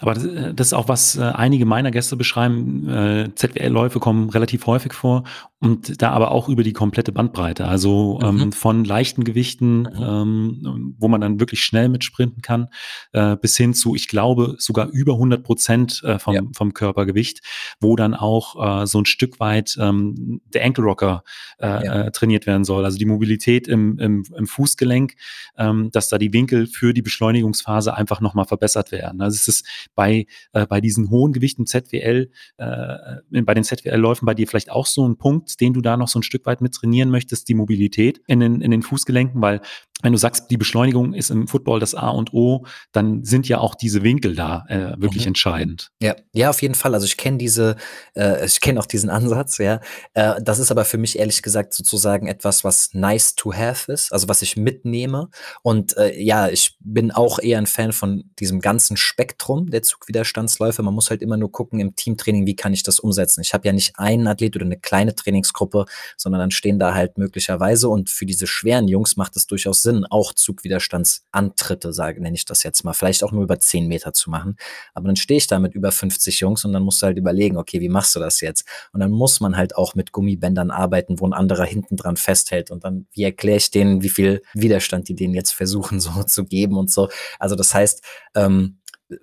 Aber 0.00 0.14
das, 0.14 0.24
äh, 0.24 0.52
das 0.52 0.68
ist 0.68 0.72
auch, 0.72 0.88
was 0.88 1.16
äh, 1.16 1.22
einige 1.22 1.64
meiner 1.64 1.92
Gäste 1.92 2.16
beschreiben. 2.16 2.88
Äh, 2.88 3.34
ZWL-Läufe 3.36 4.00
kommen 4.00 4.30
relativ 4.30 4.66
häufig 4.66 4.94
vor 4.94 5.22
und 5.60 6.02
da 6.02 6.10
aber 6.10 6.32
auch 6.32 6.48
über 6.48 6.64
die 6.64 6.72
komplette 6.72 7.12
Bandbreite. 7.12 7.68
Also 7.68 8.18
ähm, 8.20 8.36
mhm. 8.36 8.52
von 8.52 8.84
leichten 8.84 9.22
Gewichten, 9.22 9.82
mhm. 9.82 9.96
ähm, 10.00 10.96
wo 10.98 11.06
man 11.06 11.20
dann 11.20 11.38
wirklich 11.38 11.60
schnell 11.60 11.88
mitsprinten 11.88 12.42
kann, 12.42 12.66
äh, 13.12 13.36
bis 13.36 13.56
hin 13.56 13.74
zu, 13.74 13.94
ich 13.94 14.08
glaube, 14.08 14.56
sogar 14.58 14.88
über 14.88 15.12
100 15.12 15.44
Prozent 15.50 16.00
äh, 16.04 16.20
vom, 16.20 16.34
ja. 16.34 16.42
vom 16.54 16.74
Körpergewicht, 16.74 17.40
wo 17.80 17.96
dann 17.96 18.14
auch 18.14 18.82
äh, 18.82 18.86
so 18.86 19.00
ein 19.00 19.04
Stück 19.04 19.40
weit 19.40 19.76
ähm, 19.80 20.40
der 20.54 20.64
Ankle 20.64 20.84
Rocker 20.84 21.24
äh, 21.58 21.66
ja. 21.66 22.02
äh, 22.02 22.10
trainiert 22.12 22.46
werden 22.46 22.62
soll. 22.62 22.84
Also 22.84 22.98
die 22.98 23.04
Mobilität 23.04 23.66
im, 23.66 23.98
im, 23.98 24.24
im 24.36 24.46
Fußgelenk, 24.46 25.14
ähm, 25.58 25.90
dass 25.90 26.08
da 26.08 26.18
die 26.18 26.32
Winkel 26.32 26.68
für 26.68 26.94
die 26.94 27.02
Beschleunigungsphase 27.02 27.92
einfach 27.92 28.20
nochmal 28.20 28.44
verbessert 28.44 28.92
werden. 28.92 29.20
Also 29.20 29.34
es 29.34 29.48
ist 29.48 29.90
bei, 29.96 30.26
äh, 30.52 30.68
bei 30.68 30.80
diesen 30.80 31.10
hohen 31.10 31.32
Gewichten 31.32 31.66
ZWL, 31.66 32.30
äh, 32.58 33.42
bei 33.42 33.54
den 33.54 33.64
ZWL-Läufen 33.64 34.26
bei 34.26 34.34
dir 34.34 34.46
vielleicht 34.46 34.70
auch 34.70 34.86
so 34.86 35.04
ein 35.08 35.16
Punkt, 35.16 35.60
den 35.60 35.74
du 35.74 35.80
da 35.80 35.96
noch 35.96 36.06
so 36.06 36.20
ein 36.20 36.22
Stück 36.22 36.46
weit 36.46 36.60
mit 36.60 36.74
trainieren 36.74 37.10
möchtest, 37.10 37.48
die 37.48 37.54
Mobilität 37.54 38.20
in 38.28 38.38
den, 38.38 38.60
in 38.60 38.70
den 38.70 38.82
Fußgelenken, 38.82 39.42
weil 39.42 39.62
wenn 40.02 40.12
du 40.12 40.18
sagst, 40.18 40.50
die 40.50 40.56
Beschleunigung 40.56 41.14
ist 41.14 41.30
im 41.30 41.46
Football 41.46 41.80
das 41.80 41.94
A 41.94 42.08
und 42.08 42.32
O, 42.32 42.66
dann 42.92 43.24
sind 43.24 43.48
ja 43.48 43.58
auch 43.58 43.74
diese 43.74 44.02
Winkel 44.02 44.34
da 44.34 44.64
äh, 44.68 45.00
wirklich 45.00 45.24
mhm. 45.24 45.28
entscheidend. 45.28 45.90
Ja, 46.00 46.16
ja, 46.32 46.50
auf 46.50 46.62
jeden 46.62 46.74
Fall. 46.74 46.94
Also 46.94 47.06
ich 47.06 47.16
kenne 47.16 47.38
diese, 47.38 47.76
äh, 48.14 48.44
ich 48.46 48.60
kenne 48.60 48.80
auch 48.80 48.86
diesen 48.86 49.10
Ansatz, 49.10 49.58
ja. 49.58 49.80
Äh, 50.14 50.40
das 50.42 50.58
ist 50.58 50.70
aber 50.70 50.84
für 50.84 50.98
mich 50.98 51.18
ehrlich 51.18 51.42
gesagt 51.42 51.74
sozusagen 51.74 52.26
etwas, 52.26 52.64
was 52.64 52.90
nice 52.94 53.34
to 53.34 53.52
have 53.52 53.90
ist, 53.92 54.12
also 54.12 54.28
was 54.28 54.42
ich 54.42 54.56
mitnehme. 54.56 55.28
Und 55.62 55.96
äh, 55.96 56.18
ja, 56.20 56.48
ich 56.48 56.76
bin 56.80 57.10
auch 57.10 57.38
eher 57.38 57.58
ein 57.58 57.66
Fan 57.66 57.92
von 57.92 58.24
diesem 58.38 58.60
ganzen 58.60 58.96
Spektrum 58.96 59.70
der 59.70 59.82
Zugwiderstandsläufe. 59.82 60.82
Man 60.82 60.94
muss 60.94 61.10
halt 61.10 61.22
immer 61.22 61.36
nur 61.36 61.52
gucken 61.52 61.80
im 61.80 61.94
Teamtraining, 61.94 62.46
wie 62.46 62.56
kann 62.56 62.72
ich 62.72 62.82
das 62.82 63.00
umsetzen. 63.00 63.42
Ich 63.42 63.54
habe 63.54 63.66
ja 63.66 63.72
nicht 63.72 63.98
einen 63.98 64.26
Athlet 64.26 64.56
oder 64.56 64.64
eine 64.64 64.78
kleine 64.78 65.14
Trainingsgruppe, 65.14 65.86
sondern 66.16 66.40
dann 66.40 66.50
stehen 66.50 66.78
da 66.78 66.94
halt 66.94 67.18
möglicherweise 67.18 67.88
und 67.88 68.10
für 68.10 68.26
diese 68.26 68.46
schweren 68.46 68.88
Jungs 68.88 69.16
macht 69.16 69.36
es 69.36 69.46
durchaus 69.46 69.82
Sinn 69.82 69.89
Sinn, 69.90 70.06
auch 70.08 70.32
Zugwiderstandsantritte, 70.32 71.92
sage, 71.92 72.20
nenne 72.20 72.36
ich 72.36 72.44
das 72.44 72.62
jetzt 72.62 72.84
mal, 72.84 72.92
vielleicht 72.92 73.24
auch 73.24 73.32
nur 73.32 73.42
über 73.42 73.58
10 73.58 73.88
Meter 73.88 74.12
zu 74.12 74.30
machen. 74.30 74.56
Aber 74.94 75.08
dann 75.08 75.16
stehe 75.16 75.38
ich 75.38 75.46
da 75.46 75.58
mit 75.58 75.74
über 75.74 75.92
50 75.92 76.40
Jungs 76.40 76.64
und 76.64 76.72
dann 76.72 76.82
musst 76.82 77.02
du 77.02 77.06
halt 77.06 77.18
überlegen, 77.18 77.56
okay, 77.56 77.80
wie 77.80 77.88
machst 77.88 78.14
du 78.14 78.20
das 78.20 78.40
jetzt? 78.40 78.64
Und 78.92 79.00
dann 79.00 79.10
muss 79.10 79.40
man 79.40 79.56
halt 79.56 79.76
auch 79.76 79.94
mit 79.94 80.12
Gummibändern 80.12 80.70
arbeiten, 80.70 81.20
wo 81.20 81.26
ein 81.26 81.32
anderer 81.32 81.64
hinten 81.64 81.96
dran 81.96 82.16
festhält. 82.16 82.70
Und 82.70 82.84
dann, 82.84 83.06
wie 83.12 83.24
erkläre 83.24 83.58
ich 83.58 83.70
denen, 83.70 84.02
wie 84.02 84.08
viel 84.08 84.42
Widerstand 84.54 85.08
die 85.08 85.14
denen 85.14 85.34
jetzt 85.34 85.52
versuchen, 85.52 86.00
so 86.00 86.22
zu 86.26 86.44
geben 86.44 86.76
und 86.76 86.90
so. 86.90 87.08
Also 87.38 87.56
das 87.56 87.74
heißt, 87.74 88.02
ähm, 88.34 88.76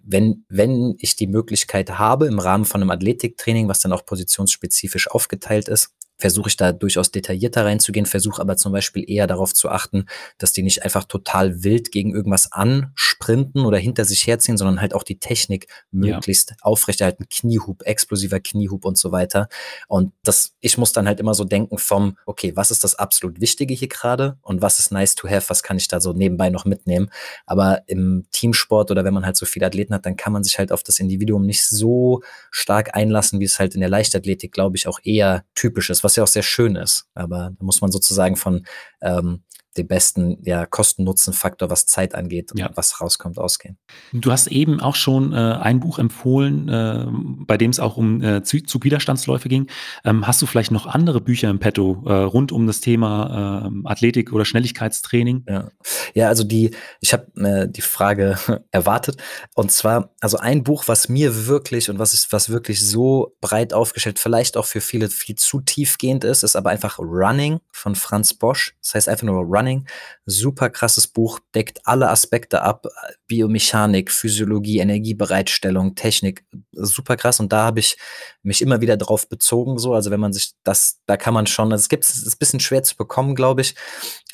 wenn, 0.04 0.46
wenn 0.50 0.96
ich 1.00 1.16
die 1.16 1.28
Möglichkeit 1.28 1.98
habe, 1.98 2.28
im 2.28 2.40
Rahmen 2.40 2.66
von 2.66 2.82
einem 2.82 2.92
Athletiktraining, 2.92 3.70
was 3.70 3.80
dann 3.80 3.94
auch 3.94 4.06
positionsspezifisch 4.06 5.10
aufgeteilt 5.10 5.70
ist, 5.70 5.97
versuche 6.18 6.50
ich 6.50 6.58
da 6.58 6.72
durchaus 6.72 7.12
detaillierter 7.12 7.66
reinzugehen, 7.66 8.06
versuche 8.06 8.42
aber 8.42 8.58
zum 8.58 8.72
Beispiel 8.72 9.06
eher 9.08 9.28
darauf 9.28 9.54
zu 9.54 9.70
achten, 9.70 10.06
dass 10.38 10.52
die 10.52 10.64
nicht 10.64 10.84
einfach 10.84 11.06
total 11.06 11.64
wild 11.64 11.92
gegen 11.92 12.14
irgendwas 12.14 12.52
ansprinten 12.52 13.66
oder 13.66 13.78
hinter 13.78 14.06
sich 14.06 14.26
herziehen, 14.26 14.58
sondern 14.58 14.82
halt 14.82 14.94
auch 14.94 15.04
die 15.04 15.20
Technik 15.20 15.68
möglichst 15.92 16.52
ja. 16.52 16.56
aufrechterhalten, 16.62 17.28
Kniehub, 17.30 17.84
explosiver 17.84 18.40
Kniehub 18.40 18.86
und 18.86 18.98
so 18.98 19.12
weiter. 19.12 19.48
Und 19.88 20.14
das, 20.24 20.56
ich 20.60 20.78
muss 20.78 20.92
dann 20.92 21.08
halt 21.08 21.20
immer 21.20 21.34
so 21.34 21.44
denken 21.44 21.78
vom, 21.78 22.18
okay, 22.26 22.56
was 22.56 22.72
ist 22.72 22.84
das 22.84 22.96
absolut 22.96 23.40
Wichtige 23.40 23.74
hier 23.74 23.88
gerade 23.88 24.38
und 24.42 24.62
was 24.62 24.80
ist 24.80 24.92
nice 24.92 25.16
to 25.16 25.28
have, 25.30 25.50
was 25.50 25.62
kann 25.62 25.78
ich 25.78 25.88
da 25.88 26.02
so 26.02 26.14
nebenbei 26.14 26.50
noch 26.50 26.66
mitnehmen. 26.66 27.10
Aber 27.46 27.84
im 27.88 28.26
Teamsport 28.32 28.90
oder 28.90 29.06
wenn 29.06 29.14
man 29.14 29.26
halt 29.26 29.38
so 29.38 29.46
viele 29.46 29.68
Athleten 29.68 29.94
hat, 29.94 30.06
dann 30.06 30.16
kann 30.16 30.34
man 30.34 30.44
sich 30.44 30.58
halt 30.58 30.72
auf 30.72 30.82
das 30.84 31.00
Individuum 31.00 31.46
nicht 31.46 31.64
so 31.64 32.22
stark 32.52 32.96
einlassen, 32.96 33.40
wie 33.40 33.46
es 33.46 33.60
halt 33.60 33.76
in 33.76 33.82
der 33.82 33.90
Leichtathletik, 33.90 34.52
glaube 34.52 34.78
ich, 34.78 34.88
auch 34.88 35.00
eher 35.04 35.46
typisch 35.54 35.90
ist, 35.90 36.04
was 36.08 36.16
ja 36.16 36.24
auch 36.24 36.28
sehr 36.28 36.44
schön 36.44 36.76
ist. 36.78 37.06
Aber 37.14 37.52
da 37.58 37.64
muss 37.66 37.82
man 37.82 37.92
sozusagen 37.92 38.38
von 38.38 38.66
ähm, 39.02 39.44
den 39.78 39.88
besten 39.88 40.38
ja, 40.44 40.66
Kosten-Nutzen-Faktor, 40.66 41.70
was 41.70 41.86
Zeit 41.86 42.16
angeht 42.16 42.52
und 42.52 42.60
ja. 42.60 42.70
was 42.76 43.00
rauskommt, 43.02 43.38
ausgehen. 43.38 43.78
Du 44.14 44.32
hast 44.32 44.48
eben 44.48 44.80
auch 44.80 44.96
schon 44.96 45.34
äh, 45.34 45.36
ein 45.36 45.80
Buch 45.80 46.00
empfohlen, 46.00 46.70
äh, 46.70 47.06
bei 47.46 47.58
dem 47.58 47.72
es 47.72 47.80
auch 47.80 47.98
um 47.98 48.22
äh, 48.22 48.44
Zugwiderstandsläufe 48.44 49.50
ging. 49.50 49.68
Ähm, 50.04 50.26
hast 50.26 50.42
du 50.42 50.46
vielleicht 50.46 50.72
noch 50.72 50.88
andere 50.88 51.22
Bücher 51.22 51.50
im 51.50 51.60
Petto 51.60 52.04
äh, 52.06 52.14
rund 52.14 52.52
um 52.52 52.68
das 52.68 52.82
Thema 52.82 53.64
ähm, 53.68 53.86
Athletik 53.86 54.34
oder 54.34 54.46
Schnelligkeitstraining? 54.46 55.46
Ja, 55.48 55.70
ja 56.14 56.28
also 56.28 56.44
die, 56.44 56.72
ich 57.02 57.14
habe 57.14 57.28
die 57.70 57.82
Frage 57.82 58.38
erwartet. 58.72 59.18
Und 59.56 59.72
zwar, 59.72 60.14
also 60.22 60.38
ein 60.38 60.64
Buch, 60.64 60.86
was 60.88 61.10
mir 61.10 61.48
wirklich 61.48 61.90
und 61.90 62.00
was 62.00 62.14
ist, 62.14 62.32
was 62.32 62.50
wirklich 62.50 62.86
so 62.86 63.36
breit 63.42 63.74
aufgestellt, 63.74 64.20
vielleicht 64.20 64.58
auch 64.58 64.66
für 64.66 64.82
viele 64.82 65.10
viel 65.10 65.36
zu 65.36 65.62
tiefgehend 65.62 66.24
ist, 66.24 66.44
ist 66.44 66.56
aber 66.56 66.70
einfach 66.70 67.00
Running 67.00 67.60
von 67.72 67.96
Franz 67.96 68.34
Bosch. 68.34 68.76
Das 68.82 68.96
heißt 68.96 69.10
einfach 69.10 69.26
nur 69.26 69.44
Running 69.44 69.67
Running. 69.68 69.86
Super 70.26 70.70
krasses 70.70 71.08
Buch, 71.08 71.40
deckt 71.56 71.80
alle 71.86 72.10
Aspekte 72.10 72.62
ab. 72.62 72.88
Biomechanik, 73.28 74.12
Physiologie, 74.12 74.80
Energiebereitstellung, 74.80 75.96
Technik. 75.96 76.46
Super 76.72 77.16
krass. 77.16 77.40
Und 77.40 77.54
da 77.54 77.64
habe 77.64 77.80
ich 77.80 77.98
mich 78.44 78.62
immer 78.62 78.82
wieder 78.82 78.98
drauf 78.98 79.30
bezogen, 79.30 79.78
so. 79.78 79.94
Also 79.94 80.12
wenn 80.12 80.20
man 80.20 80.34
sich 80.34 80.54
das, 80.64 81.00
da 81.06 81.18
kann 81.18 81.34
man 81.34 81.48
schon, 81.48 81.72
es 81.72 81.90
gibt, 81.90 82.04
es 82.04 82.18
ist 82.18 82.36
ein 82.36 82.40
bisschen 82.40 82.60
schwer 82.60 82.84
zu 82.84 82.96
bekommen, 82.96 83.36
glaube 83.36 83.62
ich. 83.62 83.76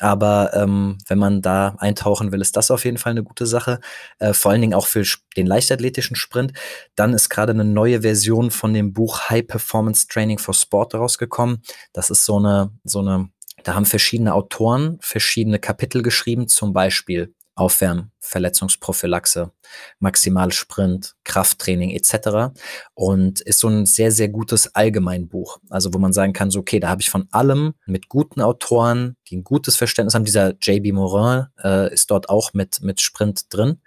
Aber 0.00 0.52
ähm, 0.54 0.98
wenn 1.08 1.18
man 1.18 1.42
da 1.42 1.76
eintauchen 1.78 2.32
will, 2.32 2.40
ist 2.40 2.56
das 2.56 2.70
auf 2.70 2.84
jeden 2.84 2.98
Fall 2.98 3.12
eine 3.12 3.24
gute 3.24 3.46
Sache. 3.46 3.80
Äh, 4.18 4.32
vor 4.32 4.52
allen 4.52 4.60
Dingen 4.60 4.74
auch 4.74 4.86
für 4.86 5.04
den 5.36 5.46
leichtathletischen 5.46 6.16
Sprint. 6.16 6.52
Dann 6.96 7.12
ist 7.12 7.28
gerade 7.28 7.52
eine 7.52 7.64
neue 7.64 8.02
Version 8.02 8.50
von 8.50 8.74
dem 8.74 8.92
Buch 8.92 9.30
High 9.30 9.46
Performance 9.46 10.06
Training 10.08 10.38
for 10.38 10.54
Sport 10.54 10.94
rausgekommen. 10.94 11.62
Das 11.92 12.10
ist 12.10 12.24
so 12.24 12.36
eine, 12.38 12.70
so 12.84 13.00
eine 13.00 13.30
da 13.64 13.74
haben 13.74 13.86
verschiedene 13.86 14.34
Autoren 14.34 14.98
verschiedene 15.00 15.58
Kapitel 15.58 16.02
geschrieben, 16.02 16.48
zum 16.48 16.72
Beispiel 16.72 17.34
Aufwärmen, 17.56 18.10
Verletzungsprophylaxe, 18.18 19.52
Maximalsprint, 20.00 21.14
Krafttraining 21.22 21.90
etc. 21.90 22.52
Und 22.94 23.40
ist 23.42 23.60
so 23.60 23.68
ein 23.68 23.86
sehr, 23.86 24.10
sehr 24.10 24.28
gutes 24.28 24.74
Allgemeinbuch. 24.74 25.58
Also 25.70 25.94
wo 25.94 25.98
man 25.98 26.12
sagen 26.12 26.32
kann, 26.32 26.50
so 26.50 26.60
okay, 26.60 26.80
da 26.80 26.88
habe 26.88 27.00
ich 27.00 27.10
von 27.10 27.28
allem 27.30 27.74
mit 27.86 28.08
guten 28.08 28.40
Autoren, 28.40 29.16
die 29.28 29.36
ein 29.36 29.44
gutes 29.44 29.76
Verständnis 29.76 30.14
haben. 30.14 30.24
Dieser 30.24 30.54
JB 30.60 30.92
Morin 30.94 31.46
äh, 31.62 31.92
ist 31.92 32.10
dort 32.10 32.28
auch 32.28 32.54
mit, 32.54 32.80
mit 32.82 33.00
Sprint 33.00 33.44
drin. 33.54 33.80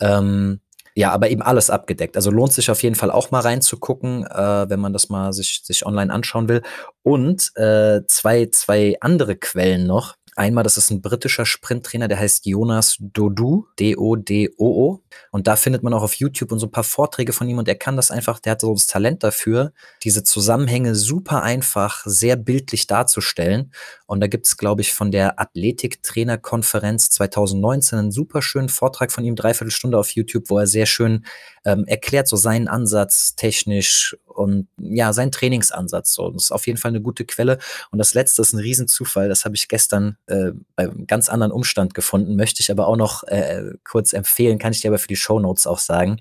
Ähm, 0.00 0.60
ja, 0.94 1.10
aber 1.10 1.30
eben 1.30 1.42
alles 1.42 1.70
abgedeckt. 1.70 2.16
Also 2.16 2.30
lohnt 2.30 2.52
sich 2.52 2.70
auf 2.70 2.82
jeden 2.82 2.96
Fall 2.96 3.10
auch 3.10 3.30
mal 3.30 3.40
reinzugucken, 3.40 4.26
äh, 4.26 4.68
wenn 4.68 4.80
man 4.80 4.92
das 4.92 5.08
mal 5.08 5.32
sich, 5.32 5.62
sich 5.64 5.86
online 5.86 6.12
anschauen 6.12 6.48
will. 6.48 6.62
Und 7.02 7.52
äh, 7.56 8.02
zwei, 8.06 8.46
zwei 8.46 8.96
andere 9.00 9.36
Quellen 9.36 9.86
noch. 9.86 10.16
Einmal, 10.34 10.64
das 10.64 10.78
ist 10.78 10.90
ein 10.90 11.02
britischer 11.02 11.44
Sprinttrainer, 11.44 12.08
der 12.08 12.18
heißt 12.18 12.46
Jonas 12.46 12.96
Dodoo, 13.00 13.66
D-O-D-O-O. 13.78 15.02
Und 15.32 15.46
da 15.46 15.56
findet 15.56 15.82
man 15.82 15.94
auch 15.94 16.02
auf 16.02 16.14
YouTube 16.14 16.52
und 16.52 16.58
so 16.58 16.66
ein 16.66 16.70
paar 16.70 16.84
Vorträge 16.84 17.32
von 17.32 17.48
ihm 17.48 17.56
und 17.56 17.66
er 17.66 17.74
kann 17.74 17.96
das 17.96 18.10
einfach, 18.10 18.38
der 18.38 18.52
hat 18.52 18.60
so 18.60 18.74
das 18.74 18.86
Talent 18.86 19.24
dafür, 19.24 19.72
diese 20.04 20.22
Zusammenhänge 20.22 20.94
super 20.94 21.42
einfach, 21.42 22.02
sehr 22.04 22.36
bildlich 22.36 22.86
darzustellen. 22.86 23.72
Und 24.06 24.20
da 24.20 24.26
gibt's, 24.26 24.58
glaube 24.58 24.82
ich, 24.82 24.92
von 24.92 25.10
der 25.10 25.40
Athletiktrainerkonferenz 25.40 27.08
2019 27.10 27.98
einen 27.98 28.10
super 28.12 28.42
schönen 28.42 28.68
Vortrag 28.68 29.10
von 29.10 29.24
ihm, 29.24 29.34
dreiviertel 29.34 29.70
Stunde 29.70 29.98
auf 29.98 30.10
YouTube, 30.10 30.50
wo 30.50 30.58
er 30.58 30.66
sehr 30.66 30.84
schön 30.84 31.24
ähm, 31.64 31.86
erklärt 31.86 32.28
so 32.28 32.36
seinen 32.36 32.68
Ansatz 32.68 33.34
technisch 33.36 34.16
und 34.26 34.68
ja, 34.78 35.12
seinen 35.12 35.30
Trainingsansatz. 35.30 36.12
So, 36.12 36.30
das 36.30 36.44
ist 36.44 36.52
auf 36.52 36.66
jeden 36.66 36.78
Fall 36.78 36.90
eine 36.90 37.00
gute 37.00 37.24
Quelle. 37.24 37.58
Und 37.90 37.98
das 37.98 38.14
letzte 38.14 38.42
ist 38.42 38.52
ein 38.52 38.58
Riesenzufall, 38.58 39.28
das 39.28 39.44
habe 39.44 39.54
ich 39.54 39.68
gestern 39.68 40.16
äh, 40.26 40.52
bei 40.74 40.84
einem 40.84 41.06
ganz 41.06 41.28
anderen 41.28 41.52
Umstand 41.52 41.94
gefunden, 41.94 42.36
möchte 42.36 42.60
ich 42.62 42.70
aber 42.70 42.86
auch 42.86 42.96
noch 42.96 43.22
äh, 43.24 43.72
kurz 43.84 44.12
empfehlen, 44.12 44.58
kann 44.58 44.72
ich 44.72 44.80
dir 44.80 44.88
aber 44.88 44.98
für 44.98 45.08
die 45.08 45.16
Show 45.22 45.38
Notes 45.38 45.66
auch 45.66 45.78
sagen. 45.78 46.18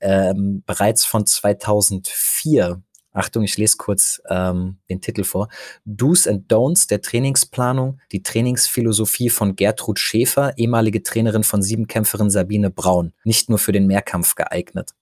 Ähm, 0.00 0.62
bereits 0.66 1.04
von 1.04 1.24
2004 1.24 2.82
Achtung, 3.14 3.42
ich 3.42 3.58
lese 3.58 3.76
kurz 3.76 4.22
ähm, 4.28 4.78
den 4.88 5.00
Titel 5.00 5.24
vor. 5.24 5.48
Do's 5.84 6.26
and 6.26 6.50
Don'ts 6.50 6.88
der 6.88 7.02
Trainingsplanung, 7.02 8.00
die 8.10 8.22
Trainingsphilosophie 8.22 9.28
von 9.28 9.54
Gertrud 9.54 9.98
Schäfer, 9.98 10.56
ehemalige 10.56 11.02
Trainerin 11.02 11.44
von 11.44 11.62
Siebenkämpferin 11.62 12.30
Sabine 12.30 12.70
Braun. 12.70 13.12
Nicht 13.24 13.50
nur 13.50 13.58
für 13.58 13.72
den 13.72 13.86
Mehrkampf 13.86 14.34
geeignet. 14.34 14.92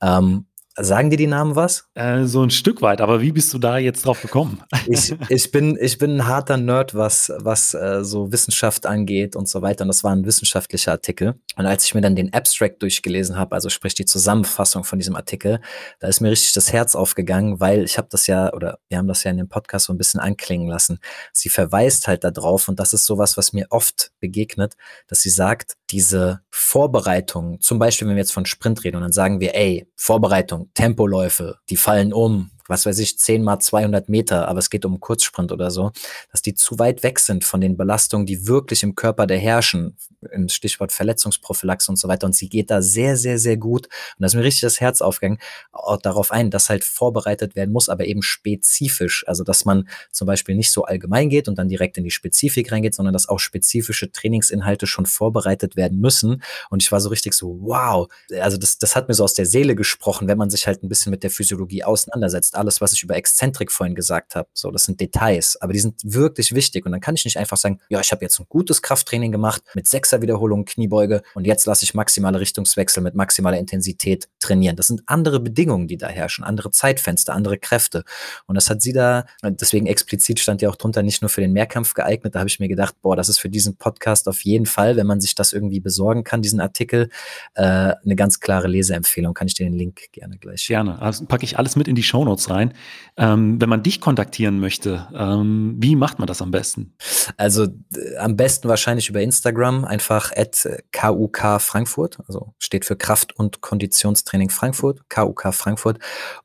Ähm, 0.00 0.46
Sagen 0.76 1.10
dir 1.10 1.18
die 1.18 1.26
Namen 1.26 1.54
was? 1.54 1.88
Äh, 1.94 2.24
so 2.24 2.42
ein 2.42 2.48
Stück 2.48 2.80
weit, 2.80 3.02
aber 3.02 3.20
wie 3.20 3.32
bist 3.32 3.52
du 3.52 3.58
da 3.58 3.76
jetzt 3.76 4.06
drauf 4.06 4.22
gekommen? 4.22 4.62
ich, 4.86 5.14
ich, 5.28 5.50
bin, 5.50 5.76
ich 5.78 5.98
bin 5.98 6.16
ein 6.16 6.26
harter 6.26 6.56
Nerd, 6.56 6.94
was, 6.94 7.30
was 7.36 7.74
äh, 7.74 8.02
so 8.02 8.32
Wissenschaft 8.32 8.86
angeht 8.86 9.36
und 9.36 9.48
so 9.48 9.60
weiter. 9.60 9.82
Und 9.82 9.88
das 9.88 10.02
war 10.02 10.12
ein 10.12 10.24
wissenschaftlicher 10.24 10.92
Artikel. 10.92 11.34
Und 11.56 11.66
als 11.66 11.84
ich 11.84 11.94
mir 11.94 12.00
dann 12.00 12.16
den 12.16 12.32
Abstract 12.32 12.82
durchgelesen 12.82 13.36
habe, 13.36 13.54
also 13.54 13.68
sprich 13.68 13.94
die 13.94 14.06
Zusammenfassung 14.06 14.84
von 14.84 14.98
diesem 14.98 15.14
Artikel, 15.14 15.60
da 16.00 16.08
ist 16.08 16.20
mir 16.20 16.30
richtig 16.30 16.54
das 16.54 16.72
Herz 16.72 16.94
aufgegangen, 16.94 17.60
weil 17.60 17.84
ich 17.84 17.98
habe 17.98 18.08
das 18.10 18.26
ja, 18.26 18.50
oder 18.54 18.78
wir 18.88 18.96
haben 18.96 19.08
das 19.08 19.24
ja 19.24 19.30
in 19.30 19.36
dem 19.36 19.48
Podcast 19.48 19.86
so 19.86 19.92
ein 19.92 19.98
bisschen 19.98 20.20
anklingen 20.20 20.68
lassen. 20.68 21.00
Sie 21.32 21.50
verweist 21.50 22.08
halt 22.08 22.24
darauf, 22.24 22.68
und 22.68 22.80
das 22.80 22.94
ist 22.94 23.04
sowas, 23.04 23.36
was 23.36 23.52
mir 23.52 23.66
oft 23.68 24.12
begegnet, 24.20 24.74
dass 25.06 25.20
sie 25.20 25.30
sagt, 25.30 25.76
diese 25.92 26.40
Vorbereitung, 26.50 27.60
zum 27.60 27.78
Beispiel, 27.78 28.08
wenn 28.08 28.16
wir 28.16 28.22
jetzt 28.22 28.32
von 28.32 28.46
Sprint 28.46 28.82
reden 28.82 28.96
und 28.96 29.02
dann 29.02 29.12
sagen 29.12 29.40
wir, 29.40 29.54
ey, 29.54 29.86
Vorbereitung, 29.96 30.70
Tempoläufe, 30.74 31.58
die 31.68 31.76
fallen 31.76 32.12
um, 32.12 32.50
was 32.72 32.86
weiß 32.86 32.98
ich, 32.98 33.18
10 33.18 33.42
mal 33.42 33.60
200 33.60 34.08
Meter, 34.08 34.48
aber 34.48 34.58
es 34.58 34.70
geht 34.70 34.84
um 34.84 34.98
Kurzsprint 34.98 35.52
oder 35.52 35.70
so, 35.70 35.92
dass 36.30 36.42
die 36.42 36.54
zu 36.54 36.78
weit 36.78 37.02
weg 37.02 37.18
sind 37.18 37.44
von 37.44 37.60
den 37.60 37.76
Belastungen, 37.76 38.26
die 38.26 38.46
wirklich 38.48 38.82
im 38.82 38.94
Körper 38.94 39.26
der 39.26 39.38
herrschen, 39.38 39.96
im 40.32 40.48
Stichwort 40.48 40.92
Verletzungsprophylaxe 40.92 41.90
und 41.90 41.96
so 41.96 42.08
weiter. 42.08 42.26
Und 42.26 42.34
sie 42.34 42.48
geht 42.48 42.70
da 42.70 42.80
sehr, 42.80 43.16
sehr, 43.16 43.38
sehr 43.38 43.56
gut. 43.56 43.86
Und 43.86 44.20
da 44.20 44.26
ist 44.26 44.34
mir 44.34 44.44
richtig 44.44 44.62
das 44.62 44.80
Herz 44.80 45.00
aufgegangen, 45.00 45.38
auch 45.72 45.98
darauf 45.98 46.32
ein, 46.32 46.50
dass 46.50 46.70
halt 46.70 46.84
vorbereitet 46.84 47.56
werden 47.56 47.72
muss, 47.72 47.88
aber 47.88 48.06
eben 48.06 48.22
spezifisch. 48.22 49.24
Also, 49.26 49.44
dass 49.44 49.64
man 49.64 49.88
zum 50.10 50.26
Beispiel 50.26 50.54
nicht 50.54 50.72
so 50.72 50.84
allgemein 50.84 51.28
geht 51.28 51.48
und 51.48 51.58
dann 51.58 51.68
direkt 51.68 51.98
in 51.98 52.04
die 52.04 52.10
Spezifik 52.10 52.72
reingeht, 52.72 52.94
sondern 52.94 53.12
dass 53.12 53.28
auch 53.28 53.38
spezifische 53.38 54.10
Trainingsinhalte 54.10 54.86
schon 54.86 55.06
vorbereitet 55.06 55.76
werden 55.76 56.00
müssen. 56.00 56.42
Und 56.70 56.82
ich 56.82 56.90
war 56.90 57.00
so 57.00 57.10
richtig 57.10 57.34
so, 57.34 57.58
wow. 57.60 58.08
Also, 58.40 58.56
das, 58.56 58.78
das 58.78 58.96
hat 58.96 59.08
mir 59.08 59.14
so 59.14 59.24
aus 59.24 59.34
der 59.34 59.46
Seele 59.46 59.74
gesprochen, 59.74 60.28
wenn 60.28 60.38
man 60.38 60.50
sich 60.50 60.66
halt 60.66 60.82
ein 60.82 60.88
bisschen 60.88 61.10
mit 61.10 61.22
der 61.22 61.30
Physiologie 61.30 61.84
auseinandersetzt 61.84 62.54
alles, 62.62 62.80
was 62.80 62.92
ich 62.92 63.02
über 63.02 63.16
Exzentrik 63.16 63.72
vorhin 63.72 63.94
gesagt 63.94 64.34
habe. 64.34 64.48
So, 64.54 64.70
das 64.70 64.84
sind 64.84 65.00
Details, 65.00 65.60
aber 65.60 65.72
die 65.72 65.80
sind 65.80 66.00
wirklich 66.04 66.54
wichtig. 66.54 66.86
Und 66.86 66.92
dann 66.92 67.00
kann 67.00 67.16
ich 67.16 67.24
nicht 67.24 67.36
einfach 67.36 67.56
sagen, 67.56 67.80
ja, 67.88 68.00
ich 68.00 68.12
habe 68.12 68.24
jetzt 68.24 68.38
ein 68.38 68.46
gutes 68.48 68.82
Krafttraining 68.82 69.32
gemacht 69.32 69.62
mit 69.74 69.86
sechser 69.86 70.22
Wiederholungen 70.22 70.64
Kniebeuge 70.64 71.22
und 71.34 71.44
jetzt 71.46 71.66
lasse 71.66 71.84
ich 71.84 71.94
maximale 71.94 72.38
Richtungswechsel 72.38 73.02
mit 73.02 73.14
maximaler 73.14 73.58
Intensität 73.58 74.28
trainieren. 74.38 74.76
Das 74.76 74.86
sind 74.86 75.02
andere 75.06 75.40
Bedingungen, 75.40 75.88
die 75.88 75.96
da 75.96 76.08
herrschen, 76.08 76.44
andere 76.44 76.70
Zeitfenster, 76.70 77.34
andere 77.34 77.58
Kräfte. 77.58 78.04
Und 78.46 78.54
das 78.54 78.70
hat 78.70 78.80
sie 78.80 78.92
da, 78.92 79.26
deswegen 79.42 79.86
explizit 79.86 80.38
stand 80.38 80.62
ja 80.62 80.70
auch 80.70 80.76
drunter, 80.76 81.02
nicht 81.02 81.20
nur 81.20 81.28
für 81.28 81.40
den 81.40 81.52
Mehrkampf 81.52 81.94
geeignet. 81.94 82.34
Da 82.34 82.38
habe 82.38 82.48
ich 82.48 82.60
mir 82.60 82.68
gedacht, 82.68 82.94
boah, 83.02 83.16
das 83.16 83.28
ist 83.28 83.38
für 83.38 83.50
diesen 83.50 83.76
Podcast 83.76 84.28
auf 84.28 84.44
jeden 84.44 84.66
Fall, 84.66 84.96
wenn 84.96 85.06
man 85.06 85.20
sich 85.20 85.34
das 85.34 85.52
irgendwie 85.52 85.80
besorgen 85.80 86.22
kann, 86.24 86.42
diesen 86.42 86.60
Artikel, 86.60 87.08
äh, 87.54 87.62
eine 87.62 88.16
ganz 88.16 88.40
klare 88.40 88.68
Leseempfehlung. 88.68 89.34
Kann 89.34 89.48
ich 89.48 89.54
dir 89.54 89.64
den 89.64 89.74
Link 89.74 90.12
gerne 90.12 90.38
gleich. 90.38 90.66
Gerne. 90.66 91.00
Also 91.00 91.26
packe 91.26 91.44
ich 91.44 91.58
alles 91.58 91.76
mit 91.76 91.88
in 91.88 91.94
die 91.94 92.02
Show 92.02 92.24
Notes 92.24 92.48
rein. 92.52 92.74
Ähm, 93.16 93.60
wenn 93.60 93.68
man 93.68 93.82
dich 93.82 94.00
kontaktieren 94.00 94.60
möchte, 94.60 95.08
ähm, 95.14 95.74
wie 95.78 95.96
macht 95.96 96.18
man 96.18 96.26
das 96.26 96.40
am 96.40 96.50
besten? 96.50 96.94
Also 97.36 97.64
äh, 97.64 98.16
am 98.18 98.36
besten 98.36 98.68
wahrscheinlich 98.68 99.08
über 99.08 99.20
Instagram, 99.20 99.84
einfach 99.84 100.32
at 100.34 100.66
KUK 100.92 101.60
Frankfurt, 101.60 102.18
also 102.26 102.54
steht 102.58 102.84
für 102.84 102.96
Kraft- 102.96 103.38
und 103.38 103.60
Konditionstraining 103.60 104.50
Frankfurt, 104.50 105.08
KUK 105.10 105.52
Frankfurt 105.52 105.98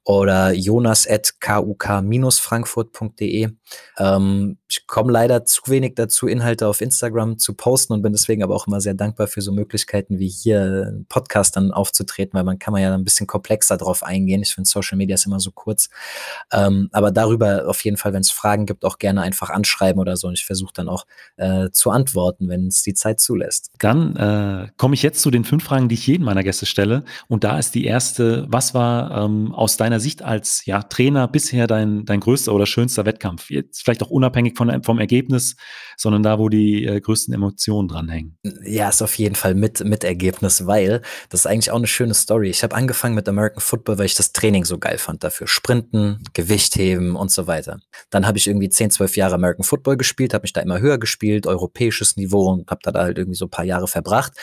oder 0.03 0.51
jonas 0.51 1.07
at 1.07 1.39
kuk-frankfurt.de. 1.39 3.49
Ähm, 3.97 4.57
ich 4.69 4.85
komme 4.85 5.11
leider 5.11 5.45
zu 5.45 5.61
wenig 5.67 5.95
dazu, 5.95 6.27
Inhalte 6.27 6.67
auf 6.67 6.81
Instagram 6.81 7.37
zu 7.37 7.53
posten 7.53 7.93
und 7.93 8.01
bin 8.01 8.11
deswegen 8.11 8.43
aber 8.43 8.53
auch 8.53 8.67
immer 8.67 8.81
sehr 8.81 8.93
dankbar 8.93 9.27
für 9.27 9.41
so 9.41 9.53
Möglichkeiten 9.53 10.19
wie 10.19 10.27
hier 10.27 11.03
Podcast 11.07 11.55
dann 11.55 11.71
aufzutreten, 11.71 12.33
weil 12.33 12.43
man 12.43 12.59
kann 12.59 12.73
man 12.73 12.81
ja 12.81 12.93
ein 12.93 13.05
bisschen 13.05 13.27
komplexer 13.27 13.77
drauf 13.77 14.03
eingehen. 14.03 14.41
Ich 14.41 14.53
finde 14.53 14.69
Social 14.69 14.97
Media 14.97 15.13
ist 15.13 15.25
immer 15.25 15.39
so 15.39 15.51
kurz. 15.51 15.89
Ähm, 16.51 16.89
aber 16.91 17.11
darüber 17.11 17.67
auf 17.67 17.83
jeden 17.85 17.95
Fall, 17.95 18.11
wenn 18.11 18.21
es 18.21 18.31
Fragen 18.31 18.65
gibt, 18.65 18.83
auch 18.83 18.97
gerne 18.99 19.21
einfach 19.21 19.49
anschreiben 19.49 20.01
oder 20.01 20.17
so. 20.17 20.27
Und 20.27 20.33
ich 20.33 20.45
versuche 20.45 20.73
dann 20.73 20.89
auch 20.89 21.05
äh, 21.37 21.69
zu 21.71 21.89
antworten, 21.89 22.49
wenn 22.49 22.67
es 22.67 22.83
die 22.83 22.93
Zeit 22.93 23.21
zulässt. 23.21 23.71
Dann 23.79 24.15
äh, 24.17 24.67
komme 24.75 24.95
ich 24.95 25.01
jetzt 25.01 25.21
zu 25.21 25.31
den 25.31 25.45
fünf 25.45 25.63
Fragen, 25.63 25.87
die 25.87 25.95
ich 25.95 26.05
jedem 26.05 26.25
meiner 26.25 26.43
Gäste 26.43 26.65
stelle. 26.65 27.05
Und 27.29 27.45
da 27.45 27.57
ist 27.57 27.73
die 27.73 27.85
erste, 27.85 28.45
was 28.49 28.73
war 28.73 29.23
ähm, 29.23 29.53
aus 29.53 29.77
deiner 29.77 30.01
Sicht 30.01 30.23
als 30.23 30.65
ja, 30.65 30.83
Trainer 30.83 31.29
bisher 31.29 31.67
dein, 31.67 32.03
dein 32.03 32.19
größter 32.19 32.53
oder 32.53 32.65
schönster 32.65 33.05
Wettkampf? 33.05 33.49
Jetzt 33.49 33.83
vielleicht 33.83 34.03
auch 34.03 34.09
unabhängig 34.09 34.56
von, 34.57 34.83
vom 34.83 34.99
Ergebnis, 34.99 35.55
sondern 35.95 36.23
da, 36.23 36.39
wo 36.39 36.49
die 36.49 36.85
äh, 36.85 36.99
größten 36.99 37.33
Emotionen 37.33 37.87
dranhängen. 37.87 38.37
Ja, 38.63 38.89
ist 38.89 39.01
auf 39.01 39.17
jeden 39.17 39.35
Fall 39.35 39.55
mit, 39.55 39.83
mit 39.83 40.03
Ergebnis, 40.03 40.67
weil 40.67 41.01
das 41.29 41.41
ist 41.41 41.45
eigentlich 41.47 41.71
auch 41.71 41.77
eine 41.77 41.87
schöne 41.87 42.13
Story. 42.13 42.49
Ich 42.49 42.63
habe 42.63 42.75
angefangen 42.75 43.15
mit 43.15 43.29
American 43.29 43.61
Football, 43.61 43.97
weil 43.97 44.05
ich 44.05 44.15
das 44.15 44.33
Training 44.33 44.65
so 44.65 44.77
geil 44.77 44.97
fand 44.97 45.23
dafür. 45.23 45.47
Sprinten, 45.47 46.23
Gewichtheben 46.33 47.15
und 47.15 47.31
so 47.31 47.47
weiter. 47.47 47.79
Dann 48.09 48.27
habe 48.27 48.37
ich 48.37 48.47
irgendwie 48.47 48.69
10, 48.69 48.91
12 48.91 49.15
Jahre 49.17 49.35
American 49.35 49.63
Football 49.63 49.97
gespielt, 49.97 50.33
habe 50.33 50.43
mich 50.43 50.53
da 50.53 50.61
immer 50.61 50.79
höher 50.79 50.97
gespielt, 50.97 51.47
europäisches 51.47 52.17
Niveau 52.17 52.51
und 52.51 52.69
habe 52.69 52.81
da 52.83 52.93
halt 52.93 53.17
irgendwie 53.17 53.37
so 53.37 53.45
ein 53.45 53.51
paar 53.51 53.65
Jahre 53.65 53.87
verbracht 53.87 54.33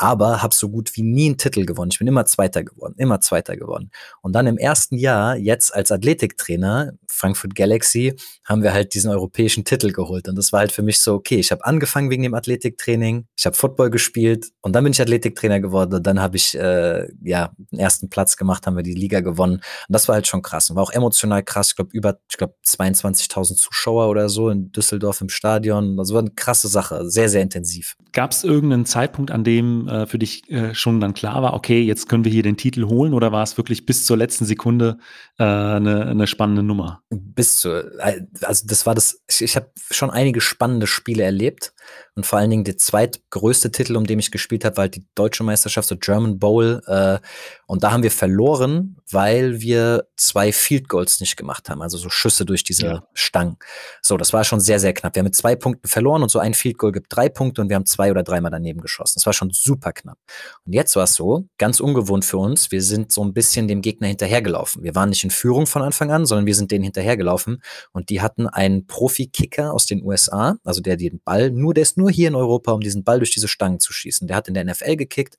aber 0.00 0.40
habe 0.42 0.54
so 0.54 0.70
gut 0.70 0.96
wie 0.96 1.02
nie 1.02 1.26
einen 1.26 1.36
Titel 1.36 1.66
gewonnen. 1.66 1.90
Ich 1.92 1.98
bin 1.98 2.08
immer 2.08 2.24
Zweiter 2.24 2.64
geworden, 2.64 2.94
immer 2.96 3.20
Zweiter 3.20 3.54
geworden. 3.56 3.90
Und 4.22 4.32
dann 4.32 4.46
im 4.46 4.56
ersten 4.56 4.96
Jahr, 4.96 5.36
jetzt 5.36 5.74
als 5.74 5.92
Athletiktrainer, 5.92 6.92
Frankfurt 7.06 7.54
Galaxy, 7.54 8.16
haben 8.46 8.62
wir 8.62 8.72
halt 8.72 8.94
diesen 8.94 9.10
europäischen 9.10 9.66
Titel 9.66 9.92
geholt. 9.92 10.26
Und 10.26 10.36
das 10.36 10.52
war 10.52 10.60
halt 10.60 10.72
für 10.72 10.82
mich 10.82 11.00
so, 11.00 11.14
okay, 11.14 11.36
ich 11.36 11.52
habe 11.52 11.66
angefangen 11.66 12.08
wegen 12.08 12.22
dem 12.22 12.32
Athletiktraining, 12.32 13.26
ich 13.36 13.44
habe 13.44 13.54
Football 13.54 13.90
gespielt 13.90 14.46
und 14.62 14.74
dann 14.74 14.84
bin 14.84 14.94
ich 14.94 15.02
Athletiktrainer 15.02 15.60
geworden 15.60 15.92
und 15.92 16.06
dann 16.06 16.18
habe 16.18 16.38
ich 16.38 16.56
äh, 16.56 17.06
ja 17.22 17.52
den 17.58 17.78
ersten 17.78 18.08
Platz 18.08 18.38
gemacht, 18.38 18.66
haben 18.66 18.76
wir 18.76 18.82
die 18.82 18.94
Liga 18.94 19.20
gewonnen. 19.20 19.56
Und 19.56 19.62
das 19.88 20.08
war 20.08 20.14
halt 20.14 20.26
schon 20.26 20.40
krass 20.40 20.70
und 20.70 20.76
war 20.76 20.82
auch 20.82 20.92
emotional 20.92 21.42
krass. 21.42 21.70
Ich 21.70 21.76
glaube, 21.76 21.90
über, 21.92 22.18
ich 22.30 22.38
glaube, 22.38 22.54
22.000 22.64 23.56
Zuschauer 23.56 24.08
oder 24.08 24.30
so 24.30 24.48
in 24.48 24.72
Düsseldorf 24.72 25.20
im 25.20 25.28
Stadion. 25.28 25.98
Das 25.98 26.10
war 26.10 26.20
eine 26.20 26.30
krasse 26.30 26.68
Sache, 26.68 27.10
sehr, 27.10 27.28
sehr 27.28 27.42
intensiv. 27.42 27.96
Gab 28.12 28.30
es 28.30 28.44
irgendeinen 28.44 28.86
Zeitpunkt, 28.86 29.30
an 29.30 29.44
dem 29.44 29.89
äh, 29.90 30.06
für 30.06 30.18
dich 30.18 30.48
äh, 30.50 30.74
schon 30.74 31.00
dann 31.00 31.14
klar 31.14 31.42
war, 31.42 31.54
okay, 31.54 31.82
jetzt 31.82 32.08
können 32.08 32.24
wir 32.24 32.32
hier 32.32 32.42
den 32.42 32.56
Titel 32.56 32.86
holen 32.86 33.12
oder 33.12 33.32
war 33.32 33.42
es 33.42 33.56
wirklich 33.56 33.86
bis 33.86 34.06
zur 34.06 34.16
letzten 34.16 34.44
Sekunde 34.44 34.98
äh, 35.38 35.44
eine, 35.44 36.06
eine 36.06 36.26
spannende 36.26 36.62
Nummer? 36.62 37.02
Bis 37.10 37.58
zu, 37.58 37.70
äh, 37.98 38.22
also 38.42 38.66
das 38.66 38.86
war 38.86 38.94
das, 38.94 39.22
ich, 39.28 39.42
ich 39.42 39.56
habe 39.56 39.70
schon 39.90 40.10
einige 40.10 40.40
spannende 40.40 40.86
Spiele 40.86 41.22
erlebt 41.22 41.72
und 42.14 42.26
vor 42.26 42.38
allen 42.38 42.50
Dingen 42.50 42.64
der 42.64 42.76
zweitgrößte 42.76 43.70
Titel, 43.70 43.96
um 43.96 44.06
den 44.06 44.18
ich 44.18 44.30
gespielt 44.30 44.64
habe, 44.64 44.76
war 44.76 44.82
halt 44.82 44.96
die 44.96 45.06
deutsche 45.14 45.44
Meisterschaft, 45.44 45.88
so 45.88 45.96
German 45.96 46.38
Bowl. 46.38 46.82
Äh, 46.86 47.18
und 47.66 47.82
da 47.82 47.92
haben 47.92 48.02
wir 48.02 48.10
verloren, 48.10 48.96
weil 49.10 49.60
wir 49.60 50.08
zwei 50.16 50.52
Field 50.52 50.88
Goals 50.88 51.20
nicht 51.20 51.36
gemacht 51.36 51.70
haben, 51.70 51.82
also 51.82 51.96
so 51.98 52.10
Schüsse 52.10 52.44
durch 52.44 52.64
diese 52.64 52.86
ja. 52.86 53.04
Stangen. 53.14 53.56
So, 54.02 54.16
das 54.16 54.32
war 54.32 54.44
schon 54.44 54.60
sehr, 54.60 54.80
sehr 54.80 54.92
knapp. 54.92 55.14
Wir 55.14 55.20
haben 55.20 55.26
mit 55.26 55.34
zwei 55.34 55.56
Punkten 55.56 55.88
verloren 55.88 56.22
und 56.22 56.30
so 56.30 56.38
ein 56.38 56.54
Field 56.54 56.78
Goal 56.78 56.92
gibt 56.92 57.06
drei 57.14 57.28
Punkte 57.28 57.62
und 57.62 57.68
wir 57.68 57.76
haben 57.76 57.86
zwei 57.86 58.10
oder 58.10 58.22
dreimal 58.22 58.50
daneben 58.50 58.80
geschossen. 58.80 59.14
Das 59.16 59.26
war 59.26 59.32
schon 59.32 59.50
super 59.50 59.92
knapp. 59.92 60.18
Und 60.66 60.72
jetzt 60.72 60.96
war 60.96 61.04
es 61.04 61.14
so, 61.14 61.46
ganz 61.58 61.80
ungewohnt 61.80 62.24
für 62.24 62.38
uns, 62.38 62.70
wir 62.70 62.82
sind 62.82 63.12
so 63.12 63.24
ein 63.24 63.32
bisschen 63.32 63.68
dem 63.68 63.82
Gegner 63.82 64.08
hinterhergelaufen. 64.08 64.82
Wir 64.82 64.94
waren 64.94 65.08
nicht 65.08 65.24
in 65.24 65.30
Führung 65.30 65.66
von 65.66 65.82
Anfang 65.82 66.10
an, 66.10 66.26
sondern 66.26 66.46
wir 66.46 66.54
sind 66.54 66.70
denen 66.70 66.84
hinterhergelaufen 66.84 67.62
und 67.92 68.10
die 68.10 68.20
hatten 68.20 68.46
einen 68.46 68.86
Profi-Kicker 68.86 69.72
aus 69.72 69.86
den 69.86 70.04
USA, 70.04 70.56
also 70.64 70.80
der 70.80 70.96
den 70.96 71.20
Ball 71.24 71.50
nur, 71.50 71.74
der 71.74 71.79
ist 71.82 71.96
nur 71.96 72.10
hier 72.10 72.28
in 72.28 72.34
Europa, 72.34 72.72
um 72.72 72.80
diesen 72.80 73.04
Ball 73.04 73.18
durch 73.18 73.32
diese 73.32 73.48
Stangen 73.48 73.80
zu 73.80 73.92
schießen. 73.92 74.28
Der 74.28 74.36
hat 74.36 74.48
in 74.48 74.54
der 74.54 74.64
NFL 74.64 74.96
gekickt 74.96 75.36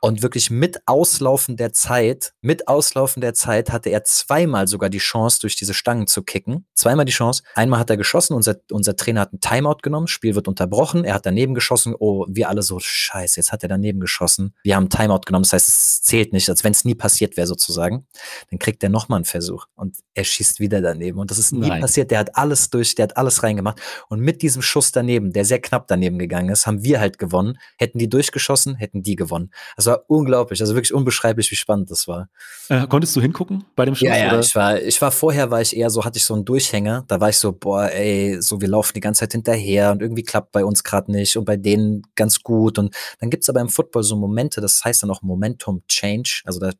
und 0.00 0.22
wirklich 0.22 0.50
mit 0.50 0.80
Auslaufen 0.86 1.56
der 1.56 1.72
Zeit, 1.72 2.34
mit 2.40 2.68
Auslaufen 2.68 3.20
der 3.20 3.34
Zeit 3.34 3.72
hatte 3.72 3.90
er 3.90 4.04
zweimal 4.04 4.68
sogar 4.68 4.90
die 4.90 4.98
Chance, 4.98 5.40
durch 5.40 5.56
diese 5.56 5.74
Stangen 5.74 6.06
zu 6.06 6.22
kicken. 6.22 6.66
Zweimal 6.74 7.04
die 7.04 7.12
Chance. 7.12 7.42
Einmal 7.54 7.80
hat 7.80 7.90
er 7.90 7.96
geschossen, 7.96 8.34
unser, 8.34 8.56
unser 8.70 8.96
Trainer 8.96 9.22
hat 9.22 9.32
einen 9.32 9.40
Timeout 9.40 9.78
genommen, 9.82 10.06
Spiel 10.06 10.34
wird 10.34 10.48
unterbrochen, 10.48 11.04
er 11.04 11.14
hat 11.14 11.26
daneben 11.26 11.54
geschossen, 11.54 11.94
oh, 11.98 12.26
wir 12.28 12.48
alle 12.48 12.62
so, 12.62 12.78
scheiße, 12.80 13.40
jetzt 13.40 13.52
hat 13.52 13.62
er 13.62 13.68
daneben 13.68 14.00
geschossen. 14.00 14.54
Wir 14.62 14.76
haben 14.76 14.84
einen 14.84 14.90
Timeout 14.90 15.22
genommen, 15.26 15.44
das 15.44 15.52
heißt, 15.52 15.68
es 15.68 16.02
zählt 16.02 16.32
nicht, 16.32 16.48
als 16.48 16.64
wenn 16.64 16.72
es 16.72 16.84
nie 16.84 16.94
passiert 16.94 17.36
wäre 17.36 17.46
sozusagen. 17.46 18.06
Dann 18.50 18.58
kriegt 18.58 18.82
er 18.82 18.88
nochmal 18.88 19.18
einen 19.18 19.24
Versuch 19.24 19.66
und 19.74 19.96
er 20.14 20.24
schießt 20.24 20.60
wieder 20.60 20.80
daneben 20.80 21.18
und 21.18 21.30
das 21.30 21.38
ist 21.38 21.52
nie 21.52 21.68
Nein. 21.68 21.80
passiert. 21.80 22.10
Der 22.10 22.18
hat 22.18 22.36
alles 22.36 22.70
durch, 22.70 22.94
der 22.94 23.04
hat 23.04 23.16
alles 23.16 23.42
reingemacht 23.42 23.80
und 24.08 24.20
mit 24.20 24.42
diesem 24.42 24.62
Schuss 24.62 24.92
daneben, 24.92 25.32
der 25.32 25.44
sehr 25.44 25.60
knapp 25.60 25.73
daneben 25.88 26.18
gegangen 26.18 26.50
ist, 26.50 26.66
haben 26.66 26.84
wir 26.84 27.00
halt 27.00 27.18
gewonnen. 27.18 27.58
Hätten 27.76 27.98
die 27.98 28.08
durchgeschossen, 28.08 28.76
hätten 28.76 29.02
die 29.02 29.16
gewonnen. 29.16 29.50
Das 29.76 29.86
war 29.86 30.04
unglaublich, 30.08 30.60
also 30.60 30.74
wirklich 30.74 30.94
unbeschreiblich, 30.94 31.50
wie 31.50 31.56
spannend 31.56 31.90
das 31.90 32.06
war. 32.06 32.28
Äh, 32.68 32.86
konntest 32.86 33.16
du 33.16 33.20
hingucken 33.20 33.64
bei 33.76 33.84
dem 33.84 33.94
Schuss? 33.94 34.08
Ja, 34.08 34.16
ja, 34.16 34.28
oder? 34.28 34.40
ich 34.40 34.54
war, 34.54 34.80
ich 34.80 35.00
war 35.02 35.10
vorher, 35.10 35.50
war 35.50 35.60
ich 35.60 35.76
eher 35.76 35.90
so, 35.90 36.04
hatte 36.04 36.18
ich 36.18 36.24
so 36.24 36.34
einen 36.34 36.44
Durchhänger. 36.44 37.04
Da 37.08 37.20
war 37.20 37.28
ich 37.28 37.38
so, 37.38 37.52
boah, 37.52 37.90
ey, 37.90 38.40
so 38.40 38.60
wir 38.60 38.68
laufen 38.68 38.92
die 38.94 39.00
ganze 39.00 39.20
Zeit 39.20 39.32
hinterher 39.32 39.90
und 39.92 40.00
irgendwie 40.00 40.22
klappt 40.22 40.52
bei 40.52 40.64
uns 40.64 40.84
gerade 40.84 41.10
nicht 41.10 41.36
und 41.36 41.44
bei 41.44 41.56
denen 41.56 42.02
ganz 42.14 42.42
gut. 42.42 42.78
Und 42.78 42.94
dann 43.20 43.30
gibt's 43.30 43.48
aber 43.48 43.60
im 43.60 43.68
Football 43.68 44.02
so 44.02 44.16
Momente, 44.16 44.60
das 44.60 44.84
heißt 44.84 45.02
dann 45.02 45.10
auch 45.10 45.22
Momentum 45.22 45.82
Change. 45.88 46.42
Also 46.44 46.60
da 46.60 46.70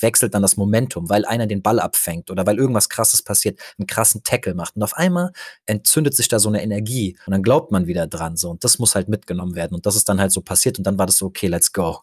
wechselt 0.00 0.34
dann 0.34 0.42
das 0.42 0.56
Momentum, 0.56 1.08
weil 1.08 1.24
einer 1.24 1.46
den 1.46 1.62
Ball 1.62 1.80
abfängt 1.80 2.30
oder 2.30 2.46
weil 2.46 2.58
irgendwas 2.58 2.88
krasses 2.88 3.22
passiert, 3.22 3.58
einen 3.78 3.86
krassen 3.86 4.22
Tackle 4.22 4.54
macht. 4.54 4.76
Und 4.76 4.82
auf 4.82 4.94
einmal 4.94 5.32
entzündet 5.66 6.14
sich 6.14 6.28
da 6.28 6.38
so 6.38 6.48
eine 6.48 6.62
Energie 6.62 7.16
und 7.26 7.32
dann 7.32 7.42
glaubt 7.42 7.72
man 7.72 7.86
wieder 7.86 8.06
dran. 8.06 8.36
So. 8.42 8.50
Und 8.50 8.62
das 8.64 8.78
muss 8.78 8.94
halt 8.94 9.08
mitgenommen 9.08 9.54
werden. 9.54 9.74
Und 9.74 9.86
das 9.86 9.96
ist 9.96 10.08
dann 10.08 10.20
halt 10.20 10.32
so 10.32 10.42
passiert 10.42 10.76
und 10.78 10.86
dann 10.86 10.98
war 10.98 11.06
das 11.06 11.16
so, 11.16 11.26
okay, 11.26 11.46
let's 11.46 11.72
go. 11.72 12.00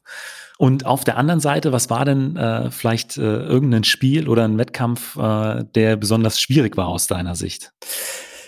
Und 0.57 0.85
auf 0.85 1.03
der 1.03 1.17
anderen 1.17 1.39
Seite, 1.39 1.71
was 1.71 1.89
war 1.89 2.03
denn 2.03 2.35
äh, 2.35 2.71
vielleicht 2.71 3.17
äh, 3.17 3.21
irgendein 3.21 3.83
Spiel 3.83 4.27
oder 4.27 4.43
ein 4.43 4.57
Wettkampf, 4.57 5.15
äh, 5.15 5.63
der 5.75 5.95
besonders 5.95 6.41
schwierig 6.41 6.75
war 6.75 6.87
aus 6.87 7.07
deiner 7.07 7.35
Sicht? 7.35 7.71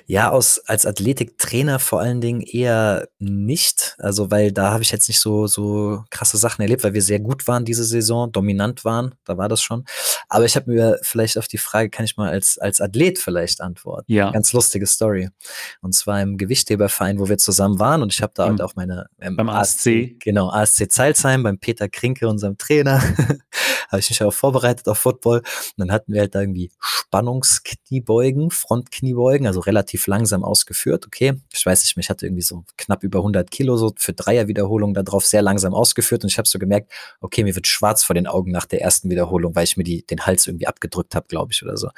Ja, 0.05 0.29
aus, 0.29 0.59
als 0.65 0.85
Athletiktrainer 0.85 1.79
vor 1.79 2.01
allen 2.01 2.21
Dingen 2.21 2.41
eher 2.41 3.07
nicht. 3.19 3.95
Also, 3.99 4.31
weil 4.31 4.51
da 4.51 4.71
habe 4.71 4.83
ich 4.83 4.91
jetzt 4.91 5.07
nicht 5.07 5.19
so, 5.19 5.47
so 5.47 6.03
krasse 6.09 6.37
Sachen 6.37 6.61
erlebt, 6.61 6.83
weil 6.83 6.93
wir 6.93 7.01
sehr 7.01 7.19
gut 7.19 7.47
waren 7.47 7.65
diese 7.65 7.83
Saison, 7.83 8.31
dominant 8.31 8.85
waren, 8.85 9.15
da 9.25 9.37
war 9.37 9.49
das 9.49 9.61
schon. 9.61 9.85
Aber 10.29 10.45
ich 10.45 10.55
habe 10.55 10.71
mir 10.71 10.99
vielleicht 11.01 11.37
auf 11.37 11.47
die 11.47 11.57
Frage, 11.57 11.89
kann 11.89 12.05
ich 12.05 12.17
mal 12.17 12.29
als, 12.29 12.57
als 12.57 12.81
Athlet 12.81 13.19
vielleicht 13.19 13.61
antworten? 13.61 14.11
Ja. 14.11 14.31
Ganz 14.31 14.53
lustige 14.53 14.87
Story. 14.87 15.29
Und 15.81 15.93
zwar 15.93 16.21
im 16.21 16.37
Gewichtheberverein, 16.37 17.19
wo 17.19 17.29
wir 17.29 17.37
zusammen 17.37 17.79
waren 17.79 18.01
und 18.01 18.13
ich 18.13 18.21
habe 18.21 18.33
da 18.35 18.47
halt 18.47 18.61
auch 18.61 18.75
meine 18.75 19.07
ähm, 19.19 19.35
beim 19.35 19.49
ASC. 19.49 20.19
Genau, 20.19 20.49
ASC 20.49 20.91
Zeilsheim, 20.91 21.43
beim 21.43 21.57
Peter 21.57 21.89
Krinke, 21.89 22.27
unserem 22.27 22.57
Trainer. 22.57 23.01
habe 23.91 23.99
ich 23.99 24.09
mich 24.09 24.23
auch 24.23 24.31
vorbereitet 24.31 24.87
auf 24.87 24.97
Football. 24.97 25.39
Und 25.39 25.73
dann 25.77 25.91
hatten 25.91 26.13
wir 26.13 26.21
halt 26.21 26.33
da 26.33 26.41
irgendwie 26.41 26.71
Spannungskniebeugen, 26.79 28.49
Frontkniebeugen, 28.49 29.47
also 29.47 29.59
relativ 29.59 29.90
relativ 29.91 30.07
langsam 30.07 30.43
ausgeführt. 30.43 31.05
Okay, 31.05 31.33
ich 31.53 31.65
weiß 31.65 31.83
nicht, 31.83 31.97
ich 31.97 32.09
hatte 32.09 32.25
irgendwie 32.25 32.41
so 32.41 32.63
knapp 32.77 33.03
über 33.03 33.19
100 33.19 33.49
Kilo 33.51 33.77
so 33.77 33.93
für 33.97 34.13
Dreierwiederholungen 34.13 34.93
darauf 34.93 35.25
sehr 35.25 35.41
langsam 35.41 35.73
ausgeführt 35.73 36.23
und 36.23 36.31
ich 36.31 36.37
habe 36.37 36.47
so 36.47 36.59
gemerkt, 36.59 36.91
okay, 37.19 37.43
mir 37.43 37.55
wird 37.55 37.67
schwarz 37.67 38.03
vor 38.03 38.13
den 38.13 38.27
Augen 38.27 38.51
nach 38.51 38.65
der 38.65 38.81
ersten 38.81 39.09
Wiederholung, 39.09 39.55
weil 39.55 39.65
ich 39.65 39.77
mir 39.77 39.83
die, 39.83 40.05
den 40.05 40.25
Hals 40.25 40.47
irgendwie 40.47 40.67
abgedrückt 40.67 41.15
habe, 41.15 41.27
glaube 41.27 41.51
ich, 41.51 41.63
oder 41.63 41.77
so. 41.77 41.89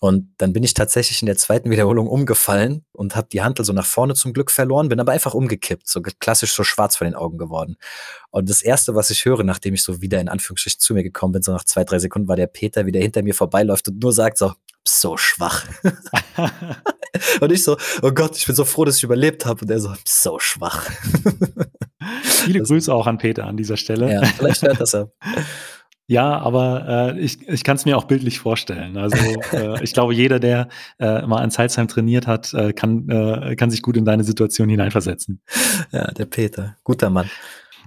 Und 0.00 0.34
dann 0.38 0.52
bin 0.52 0.64
ich 0.64 0.74
tatsächlich 0.74 1.22
in 1.22 1.26
der 1.26 1.36
zweiten 1.36 1.70
Wiederholung 1.70 2.08
umgefallen 2.08 2.84
und 2.90 3.14
habe 3.14 3.28
die 3.30 3.40
Handel 3.40 3.64
so 3.64 3.72
nach 3.72 3.86
vorne 3.86 4.14
zum 4.14 4.32
Glück 4.32 4.50
verloren, 4.50 4.88
bin 4.88 4.98
aber 4.98 5.12
einfach 5.12 5.32
umgekippt, 5.32 5.86
so 5.86 6.02
klassisch 6.02 6.54
so 6.54 6.64
schwarz 6.64 6.96
vor 6.96 7.04
den 7.04 7.14
Augen 7.14 7.38
geworden. 7.38 7.76
Und 8.32 8.50
das 8.50 8.62
Erste, 8.62 8.96
was 8.96 9.10
ich 9.10 9.24
höre, 9.24 9.44
nachdem 9.44 9.74
ich 9.74 9.84
so 9.84 10.00
wieder 10.00 10.20
in 10.20 10.28
Anführungsstrichen 10.28 10.80
zu 10.80 10.94
mir 10.94 11.04
gekommen 11.04 11.34
bin, 11.34 11.42
so 11.42 11.52
nach 11.52 11.62
zwei, 11.62 11.84
drei 11.84 12.00
Sekunden, 12.00 12.26
war 12.26 12.34
der 12.34 12.48
Peter 12.48 12.84
wieder 12.84 12.98
hinter 12.98 13.22
mir 13.22 13.32
vorbeiläuft 13.32 13.86
und 13.86 14.02
nur 14.02 14.12
sagt 14.12 14.38
so, 14.38 14.54
so 14.84 15.16
schwach. 15.16 15.66
und 17.40 17.52
ich 17.52 17.62
so, 17.62 17.76
oh 18.02 18.12
Gott, 18.12 18.36
ich 18.36 18.46
bin 18.46 18.54
so 18.54 18.64
froh, 18.64 18.84
dass 18.84 18.96
ich 18.96 19.02
überlebt 19.02 19.46
habe. 19.46 19.62
Und 19.62 19.70
er 19.70 19.80
so, 19.80 19.94
so 20.06 20.38
schwach. 20.38 20.88
Viele 22.22 22.60
das, 22.60 22.68
Grüße 22.68 22.92
auch 22.92 23.06
an 23.06 23.18
Peter 23.18 23.46
an 23.46 23.56
dieser 23.56 23.76
Stelle. 23.76 24.12
Ja, 24.12 24.24
vielleicht 24.24 24.62
hört 24.62 24.80
das 24.80 24.94
er. 24.94 25.12
Ja, 26.08 26.36
aber 26.40 27.14
äh, 27.14 27.20
ich, 27.20 27.48
ich 27.48 27.64
kann 27.64 27.76
es 27.76 27.86
mir 27.86 27.96
auch 27.96 28.04
bildlich 28.04 28.40
vorstellen. 28.40 28.98
Also 28.98 29.16
äh, 29.52 29.82
ich 29.82 29.94
glaube, 29.94 30.12
jeder, 30.12 30.40
der 30.40 30.68
äh, 30.98 31.22
mal 31.22 31.38
an 31.38 31.50
Salzheim 31.50 31.88
trainiert 31.88 32.26
hat, 32.26 32.52
äh, 32.52 32.72
kann, 32.72 33.08
äh, 33.08 33.54
kann 33.56 33.70
sich 33.70 33.80
gut 33.80 33.96
in 33.96 34.04
deine 34.04 34.24
Situation 34.24 34.68
hineinversetzen. 34.68 35.40
Ja, 35.90 36.10
der 36.10 36.26
Peter, 36.26 36.76
guter 36.82 37.08
Mann. 37.08 37.30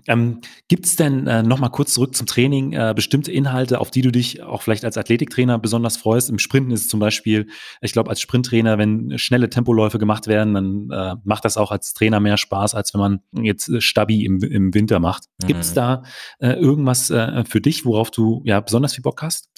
Ähm, 0.08 0.42
Gibt 0.68 0.86
es 0.86 0.96
denn 0.96 1.28
äh, 1.28 1.44
noch 1.44 1.60
mal 1.60 1.70
kurz 1.70 1.94
zurück 1.94 2.16
zum 2.16 2.28
Training 2.28 2.74
äh, 2.74 2.94
bestimmte 2.96 3.32
Inhalte, 3.32 3.80
auf 3.80 3.92
die 3.92 4.02
du 4.02 4.12
dich 4.12 4.44
auch 4.44 4.62
vielleicht 4.62 4.86
als 4.86 4.98
Athletiktrainer 4.98 5.60
besonders 5.60 5.98
freust? 5.98 6.30
Im 6.30 6.40
Sprinten 6.40 6.72
ist 6.72 6.82
es 6.82 6.90
zum 6.90 7.00
Beispiel, 7.00 7.48
ich 7.82 7.94
glaube, 7.94 8.10
als 8.10 8.22
Sprinttrainer, 8.22 8.78
wenn 8.78 9.18
schnelle 9.18 9.50
Tempoläufe 9.50 10.00
gemacht 10.00 10.28
werden, 10.28 10.54
dann 10.54 10.90
äh, 10.92 11.16
macht 11.24 11.46
das 11.46 11.58
auch 11.58 11.72
als 11.72 11.94
Trainer 11.94 12.20
mehr 12.20 12.38
Spaß, 12.38 12.76
als 12.76 12.94
wenn 12.94 13.02
man 13.02 13.20
jetzt 13.42 13.70
äh, 13.70 13.82
Stabi 13.82 14.26
im, 14.26 14.40
im 14.42 14.74
Winter 14.74 15.00
macht. 15.00 15.24
Mhm. 15.42 15.48
Gibt 15.48 15.62
es 15.62 15.74
da 15.74 16.04
äh, 16.40 16.54
irgendwas 16.54 17.10
äh, 17.10 17.44
für 17.46 17.62
dich, 17.62 17.86
worauf 17.86 18.12
du 18.12 18.42
ja 18.46 18.60
besonders 18.60 18.94
viel 18.94 19.04
Bock 19.04 19.22
hast? 19.22 19.50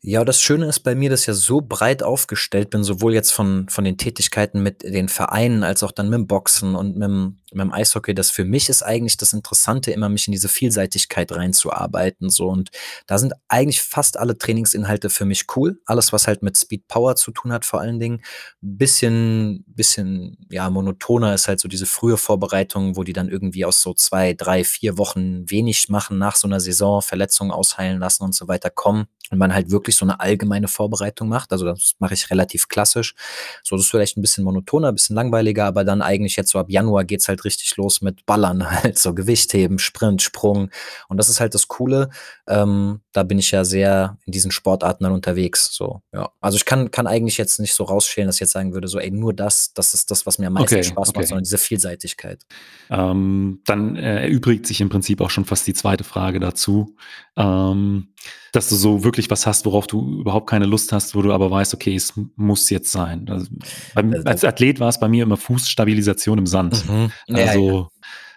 Ja, 0.00 0.24
das 0.24 0.40
Schöne 0.40 0.66
ist 0.66 0.80
bei 0.80 0.94
mir, 0.94 1.10
dass 1.10 1.22
ich 1.22 1.26
ja 1.26 1.34
so 1.34 1.60
breit 1.60 2.04
aufgestellt 2.04 2.70
bin, 2.70 2.84
sowohl 2.84 3.14
jetzt 3.14 3.32
von, 3.32 3.68
von 3.68 3.82
den 3.82 3.98
Tätigkeiten 3.98 4.62
mit 4.62 4.84
den 4.84 5.08
Vereinen 5.08 5.64
als 5.64 5.82
auch 5.82 5.90
dann 5.90 6.08
mit 6.08 6.18
dem 6.18 6.28
Boxen 6.28 6.76
und 6.76 6.96
mit 6.96 7.08
dem 7.08 7.38
beim 7.52 7.72
Eishockey, 7.72 8.14
dass 8.14 8.30
für 8.30 8.44
mich 8.44 8.68
ist 8.68 8.82
eigentlich 8.82 9.16
das 9.16 9.32
Interessante, 9.32 9.90
immer 9.90 10.08
mich 10.08 10.26
in 10.26 10.32
diese 10.32 10.48
Vielseitigkeit 10.48 11.32
reinzuarbeiten. 11.32 12.30
So 12.30 12.48
und 12.48 12.70
da 13.06 13.18
sind 13.18 13.32
eigentlich 13.48 13.82
fast 13.82 14.18
alle 14.18 14.36
Trainingsinhalte 14.36 15.10
für 15.10 15.24
mich 15.24 15.46
cool. 15.56 15.80
Alles, 15.86 16.12
was 16.12 16.26
halt 16.26 16.42
mit 16.42 16.56
Speed 16.56 16.88
Power 16.88 17.16
zu 17.16 17.30
tun 17.30 17.52
hat, 17.52 17.64
vor 17.64 17.80
allen 17.80 17.98
Dingen. 17.98 18.22
Bisschen, 18.60 19.64
bisschen, 19.66 20.36
ja, 20.50 20.68
monotoner 20.70 21.34
ist 21.34 21.48
halt 21.48 21.60
so 21.60 21.68
diese 21.68 21.86
frühe 21.86 22.16
Vorbereitung, 22.16 22.96
wo 22.96 23.04
die 23.04 23.12
dann 23.12 23.28
irgendwie 23.28 23.64
aus 23.64 23.82
so 23.82 23.94
zwei, 23.94 24.34
drei, 24.34 24.64
vier 24.64 24.98
Wochen 24.98 25.48
wenig 25.50 25.88
machen 25.88 26.18
nach 26.18 26.36
so 26.36 26.46
einer 26.46 26.60
Saison, 26.60 27.02
Verletzungen 27.02 27.50
ausheilen 27.50 27.98
lassen 27.98 28.24
und 28.24 28.34
so 28.34 28.48
weiter 28.48 28.70
kommen 28.70 29.06
und 29.30 29.38
man 29.38 29.54
halt 29.54 29.70
wirklich 29.70 29.96
so 29.96 30.04
eine 30.04 30.20
allgemeine 30.20 30.68
Vorbereitung 30.68 31.28
macht. 31.28 31.52
Also 31.52 31.66
das 31.66 31.94
mache 31.98 32.14
ich 32.14 32.30
relativ 32.30 32.68
klassisch. 32.68 33.14
So, 33.62 33.76
das 33.76 33.84
ist 33.84 33.90
vielleicht 33.90 34.16
ein 34.16 34.22
bisschen 34.22 34.44
monotoner, 34.44 34.88
ein 34.88 34.94
bisschen 34.94 35.16
langweiliger, 35.16 35.66
aber 35.66 35.84
dann 35.84 36.02
eigentlich 36.02 36.36
jetzt 36.36 36.50
so 36.50 36.58
ab 36.58 36.70
Januar 36.70 37.04
geht's 37.04 37.28
halt 37.28 37.37
richtig 37.44 37.76
los 37.76 38.00
mit 38.00 38.26
Ballern, 38.26 38.70
halt 38.70 38.98
so 38.98 39.14
Gewichtheben, 39.14 39.78
Sprint, 39.78 40.22
Sprung. 40.22 40.70
Und 41.08 41.16
das 41.16 41.28
ist 41.28 41.40
halt 41.40 41.54
das 41.54 41.68
Coole. 41.68 42.10
Ähm, 42.46 43.00
da 43.12 43.22
bin 43.22 43.38
ich 43.38 43.50
ja 43.50 43.64
sehr 43.64 44.18
in 44.26 44.32
diesen 44.32 44.50
Sportarten 44.50 45.04
dann 45.04 45.12
unterwegs. 45.12 45.70
So, 45.72 46.02
ja. 46.12 46.30
Also 46.40 46.56
ich 46.56 46.64
kann, 46.64 46.90
kann 46.90 47.06
eigentlich 47.06 47.38
jetzt 47.38 47.60
nicht 47.60 47.74
so 47.74 47.84
rausschälen, 47.84 48.28
dass 48.28 48.36
ich 48.36 48.40
jetzt 48.40 48.52
sagen 48.52 48.72
würde, 48.72 48.88
so, 48.88 48.98
ey, 48.98 49.10
nur 49.10 49.34
das, 49.34 49.72
das 49.74 49.94
ist 49.94 50.10
das, 50.10 50.26
was 50.26 50.38
mir 50.38 50.48
am 50.48 50.54
meisten 50.54 50.74
Okay, 50.74 50.84
Spaß 50.84 51.10
okay. 51.10 51.18
macht, 51.18 51.28
sondern 51.28 51.44
diese 51.44 51.58
Vielseitigkeit. 51.58 52.44
Ähm, 52.90 53.60
dann 53.64 53.96
äh, 53.96 54.26
erübrigt 54.26 54.66
sich 54.66 54.80
im 54.80 54.88
Prinzip 54.88 55.20
auch 55.20 55.30
schon 55.30 55.44
fast 55.44 55.66
die 55.66 55.74
zweite 55.74 56.04
Frage 56.04 56.40
dazu, 56.40 56.96
ähm, 57.36 58.08
dass 58.52 58.68
du 58.68 58.76
so 58.76 59.04
wirklich 59.04 59.30
was 59.30 59.46
hast, 59.46 59.66
worauf 59.66 59.86
du 59.86 60.20
überhaupt 60.20 60.48
keine 60.48 60.66
Lust 60.66 60.92
hast, 60.92 61.14
wo 61.14 61.22
du 61.22 61.32
aber 61.32 61.50
weißt, 61.50 61.74
okay, 61.74 61.94
es 61.94 62.12
muss 62.36 62.70
jetzt 62.70 62.92
sein. 62.92 63.28
Also, 63.28 63.46
beim, 63.94 64.14
als 64.24 64.44
Athlet 64.44 64.80
war 64.80 64.88
es 64.88 64.98
bei 64.98 65.08
mir 65.08 65.22
immer 65.22 65.36
Fußstabilisation 65.36 66.38
im 66.38 66.46
Sand. 66.46 66.88
Mhm. 66.88 67.10
Also 67.34 67.88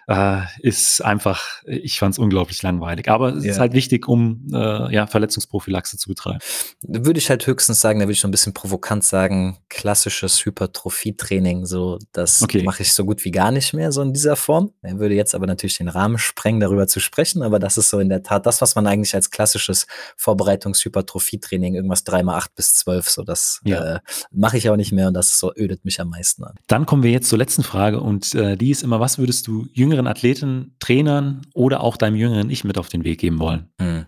Äh, 0.08 0.40
ist 0.60 1.00
einfach, 1.04 1.62
ich 1.64 1.98
fand 1.98 2.14
es 2.14 2.18
unglaublich 2.18 2.62
langweilig. 2.62 3.08
Aber 3.08 3.34
es 3.34 3.44
Ja. 3.44 3.52
ist 3.52 3.58
halt 3.60 3.72
wichtig, 3.72 4.08
um 4.08 4.46
äh, 4.52 4.92
ja, 4.94 5.06
Verletzungsprophylaxe 5.06 5.96
zu 5.96 6.08
betreiben. 6.08 6.38
Würde 6.82 7.18
ich 7.18 7.30
halt 7.30 7.46
höchstens 7.46 7.80
sagen, 7.80 8.00
da 8.00 8.04
würde 8.06 8.12
ich 8.14 8.20
so 8.20 8.26
ein 8.28 8.32
bisschen 8.32 8.52
provokant 8.52 9.04
sagen, 9.04 9.58
klassisches 9.68 10.44
Hypertrophie-Training, 10.44 11.66
so 11.66 11.98
das 12.12 12.42
Okay. 12.42 12.62
mache 12.64 12.82
ich 12.82 12.92
so 12.92 13.04
gut 13.04 13.24
wie 13.24 13.30
gar 13.30 13.50
nicht 13.52 13.72
mehr, 13.74 13.92
so 13.92 14.02
in 14.02 14.12
dieser 14.12 14.36
Form. 14.36 14.72
Er 14.82 14.98
würde 14.98 15.14
jetzt 15.14 15.34
aber 15.34 15.46
natürlich 15.46 15.78
den 15.78 15.88
Rahmen 15.88 16.18
sprengen, 16.18 16.60
darüber 16.60 16.86
zu 16.88 16.98
sprechen, 17.00 17.42
aber 17.42 17.58
das 17.58 17.78
ist 17.78 17.88
so 17.90 17.98
in 18.00 18.08
der 18.08 18.22
Tat 18.22 18.44
das, 18.46 18.60
was 18.60 18.74
man 18.74 18.86
eigentlich 18.86 19.14
als 19.14 19.30
klassisches 19.30 19.86
Vorbereitungs-Hypertrophie-Training, 20.16 21.74
irgendwas 21.74 22.04
dreimal 22.04 22.36
acht 22.36 22.54
bis 22.54 22.74
zwölf, 22.74 23.08
so 23.08 23.22
das 23.22 23.60
Ja. 23.64 23.96
äh, 23.96 24.00
mache 24.30 24.56
ich 24.56 24.68
auch 24.70 24.76
nicht 24.76 24.92
mehr 24.92 25.08
und 25.08 25.14
das 25.14 25.38
so 25.38 25.52
ödet 25.56 25.84
mich 25.84 26.00
am 26.00 26.08
meisten 26.10 26.44
an. 26.44 26.54
Dann 26.66 26.86
kommen 26.86 27.02
wir 27.02 27.10
jetzt 27.10 27.28
zur 27.28 27.38
letzten 27.38 27.62
Frage 27.62 28.00
und 28.00 28.34
äh, 28.34 28.56
die 28.56 28.70
ist 28.70 28.82
immer, 28.82 29.00
was 29.00 29.18
würdest 29.18 29.46
du 29.46 29.66
jüngeren 29.92 30.06
Athleten, 30.06 30.74
Trainern 30.80 31.42
oder 31.54 31.82
auch 31.82 31.96
deinem 31.96 32.16
jüngeren 32.16 32.50
Ich 32.50 32.64
mit 32.64 32.78
auf 32.78 32.88
den 32.88 33.04
Weg 33.04 33.20
geben 33.20 33.38
wollen? 33.38 33.68
Hm. 33.78 34.06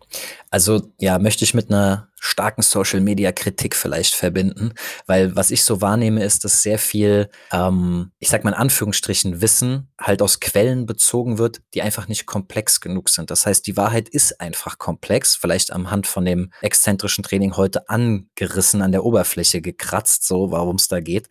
Also 0.50 0.82
ja, 0.98 1.18
möchte 1.18 1.44
ich 1.44 1.54
mit 1.54 1.70
einer 1.70 2.08
starken 2.24 2.62
Social 2.62 3.00
Media 3.00 3.32
Kritik 3.32 3.76
vielleicht 3.76 4.14
verbinden, 4.14 4.72
weil 5.06 5.36
was 5.36 5.50
ich 5.50 5.62
so 5.62 5.82
wahrnehme, 5.82 6.24
ist, 6.24 6.44
dass 6.44 6.62
sehr 6.62 6.78
viel, 6.78 7.28
ähm, 7.52 8.12
ich 8.18 8.30
sag 8.30 8.44
mal 8.44 8.50
in 8.50 8.56
Anführungsstrichen, 8.56 9.42
Wissen 9.42 9.92
halt 10.00 10.22
aus 10.22 10.40
Quellen 10.40 10.86
bezogen 10.86 11.36
wird, 11.36 11.60
die 11.74 11.82
einfach 11.82 12.08
nicht 12.08 12.24
komplex 12.24 12.80
genug 12.80 13.10
sind. 13.10 13.30
Das 13.30 13.44
heißt, 13.44 13.66
die 13.66 13.76
Wahrheit 13.76 14.08
ist 14.08 14.40
einfach 14.40 14.78
komplex, 14.78 15.36
vielleicht 15.36 15.70
am 15.70 15.90
Hand 15.90 16.06
von 16.06 16.24
dem 16.24 16.50
exzentrischen 16.62 17.24
Training 17.24 17.58
heute 17.58 17.90
angerissen, 17.90 18.80
an 18.80 18.92
der 18.92 19.04
Oberfläche 19.04 19.60
gekratzt, 19.60 20.26
so 20.26 20.50
warum 20.50 20.76
es 20.76 20.88
da 20.88 21.00
geht. 21.00 21.28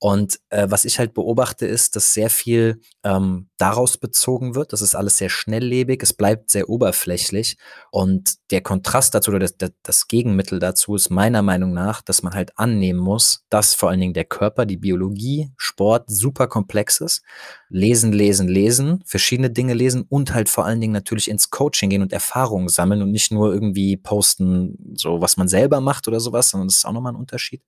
Und 0.00 0.38
äh, 0.50 0.66
was 0.70 0.84
ich 0.84 0.98
halt 1.00 1.12
beobachte, 1.12 1.66
ist, 1.66 1.96
dass 1.96 2.14
sehr 2.14 2.30
viel 2.30 2.80
ähm, 3.02 3.48
daraus 3.56 3.96
bezogen 3.96 4.54
wird. 4.54 4.72
Das 4.72 4.80
ist 4.80 4.94
alles 4.94 5.18
sehr 5.18 5.28
schnelllebig, 5.28 6.00
es 6.02 6.12
bleibt 6.12 6.50
sehr 6.50 6.68
oberflächlich. 6.68 7.56
Und 7.90 8.34
der 8.52 8.60
Kontrast 8.60 9.14
dazu 9.14 9.30
oder 9.30 9.40
das, 9.40 9.56
das, 9.56 9.70
das 9.82 10.06
Gegenmittel 10.18 10.58
dazu 10.58 10.96
ist 10.96 11.10
meiner 11.10 11.42
Meinung 11.42 11.72
nach, 11.72 12.02
dass 12.02 12.24
man 12.24 12.34
halt 12.34 12.58
annehmen 12.58 12.98
muss, 12.98 13.44
dass 13.50 13.74
vor 13.74 13.88
allen 13.88 14.00
Dingen 14.00 14.14
der 14.14 14.24
Körper, 14.24 14.66
die 14.66 14.76
Biologie, 14.76 15.52
Sport 15.56 16.10
super 16.10 16.48
komplex 16.48 17.00
ist. 17.00 17.22
Lesen, 17.68 18.10
lesen, 18.10 18.48
lesen, 18.48 19.04
verschiedene 19.06 19.48
Dinge 19.48 19.74
lesen 19.74 20.04
und 20.08 20.34
halt 20.34 20.48
vor 20.48 20.66
allen 20.66 20.80
Dingen 20.80 20.92
natürlich 20.92 21.30
ins 21.30 21.50
Coaching 21.50 21.88
gehen 21.88 22.02
und 22.02 22.12
Erfahrungen 22.12 22.68
sammeln 22.68 23.00
und 23.00 23.12
nicht 23.12 23.30
nur 23.30 23.52
irgendwie 23.54 23.96
posten, 23.96 24.76
so 24.96 25.20
was 25.20 25.36
man 25.36 25.46
selber 25.46 25.80
macht 25.80 26.08
oder 26.08 26.18
sowas, 26.18 26.50
sondern 26.50 26.66
das 26.66 26.78
ist 26.78 26.84
auch 26.84 26.92
nochmal 26.92 27.12
ein 27.12 27.20
Unterschied. 27.20 27.62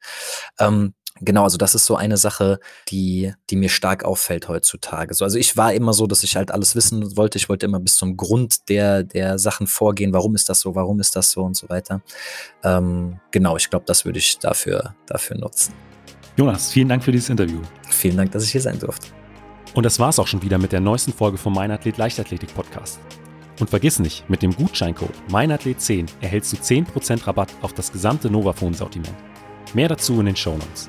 Ähm, 0.58 0.94
Genau, 1.22 1.44
also 1.44 1.58
das 1.58 1.74
ist 1.74 1.84
so 1.84 1.96
eine 1.96 2.16
Sache, 2.16 2.60
die, 2.88 3.34
die 3.50 3.56
mir 3.56 3.68
stark 3.68 4.04
auffällt 4.04 4.48
heutzutage. 4.48 5.12
So, 5.12 5.24
also 5.24 5.38
ich 5.38 5.56
war 5.56 5.74
immer 5.74 5.92
so, 5.92 6.06
dass 6.06 6.22
ich 6.22 6.36
halt 6.36 6.50
alles 6.50 6.74
wissen 6.74 7.16
wollte. 7.16 7.36
Ich 7.36 7.48
wollte 7.48 7.66
immer 7.66 7.80
bis 7.80 7.96
zum 7.96 8.16
Grund 8.16 8.68
der, 8.70 9.02
der 9.02 9.38
Sachen 9.38 9.66
vorgehen. 9.66 10.12
Warum 10.14 10.34
ist 10.34 10.48
das 10.48 10.60
so? 10.60 10.74
Warum 10.74 10.98
ist 11.00 11.16
das 11.16 11.30
so 11.30 11.42
und 11.42 11.56
so 11.56 11.68
weiter. 11.68 12.00
Ähm, 12.64 13.20
genau, 13.32 13.56
ich 13.56 13.68
glaube, 13.68 13.84
das 13.86 14.04
würde 14.04 14.18
ich 14.18 14.38
dafür, 14.38 14.94
dafür 15.06 15.36
nutzen. 15.36 15.74
Jonas, 16.36 16.70
vielen 16.70 16.88
Dank 16.88 17.04
für 17.04 17.12
dieses 17.12 17.28
Interview. 17.28 17.60
Vielen 17.88 18.16
Dank, 18.16 18.32
dass 18.32 18.44
ich 18.44 18.52
hier 18.52 18.62
sein 18.62 18.78
durfte. 18.78 19.08
Und 19.74 19.84
das 19.84 19.98
war's 19.98 20.18
auch 20.18 20.26
schon 20.26 20.42
wieder 20.42 20.58
mit 20.58 20.72
der 20.72 20.80
neuesten 20.80 21.12
Folge 21.12 21.36
vom 21.36 21.52
Meinathlet 21.52 21.98
Leichtathletik 21.98 22.54
Podcast. 22.54 22.98
Und 23.60 23.68
vergiss 23.68 23.98
nicht, 23.98 24.28
mit 24.30 24.42
dem 24.42 24.54
Gutscheincode 24.54 25.14
Meinathlet10 25.30 26.08
erhältst 26.22 26.52
du 26.52 26.56
10% 26.56 27.26
Rabatt 27.26 27.52
auf 27.60 27.74
das 27.74 27.92
gesamte 27.92 28.30
Novafone-Sortiment. 28.30 29.14
Mehr 29.74 29.88
dazu 29.88 30.18
in 30.18 30.26
den 30.26 30.36
Shownotes. 30.36 30.88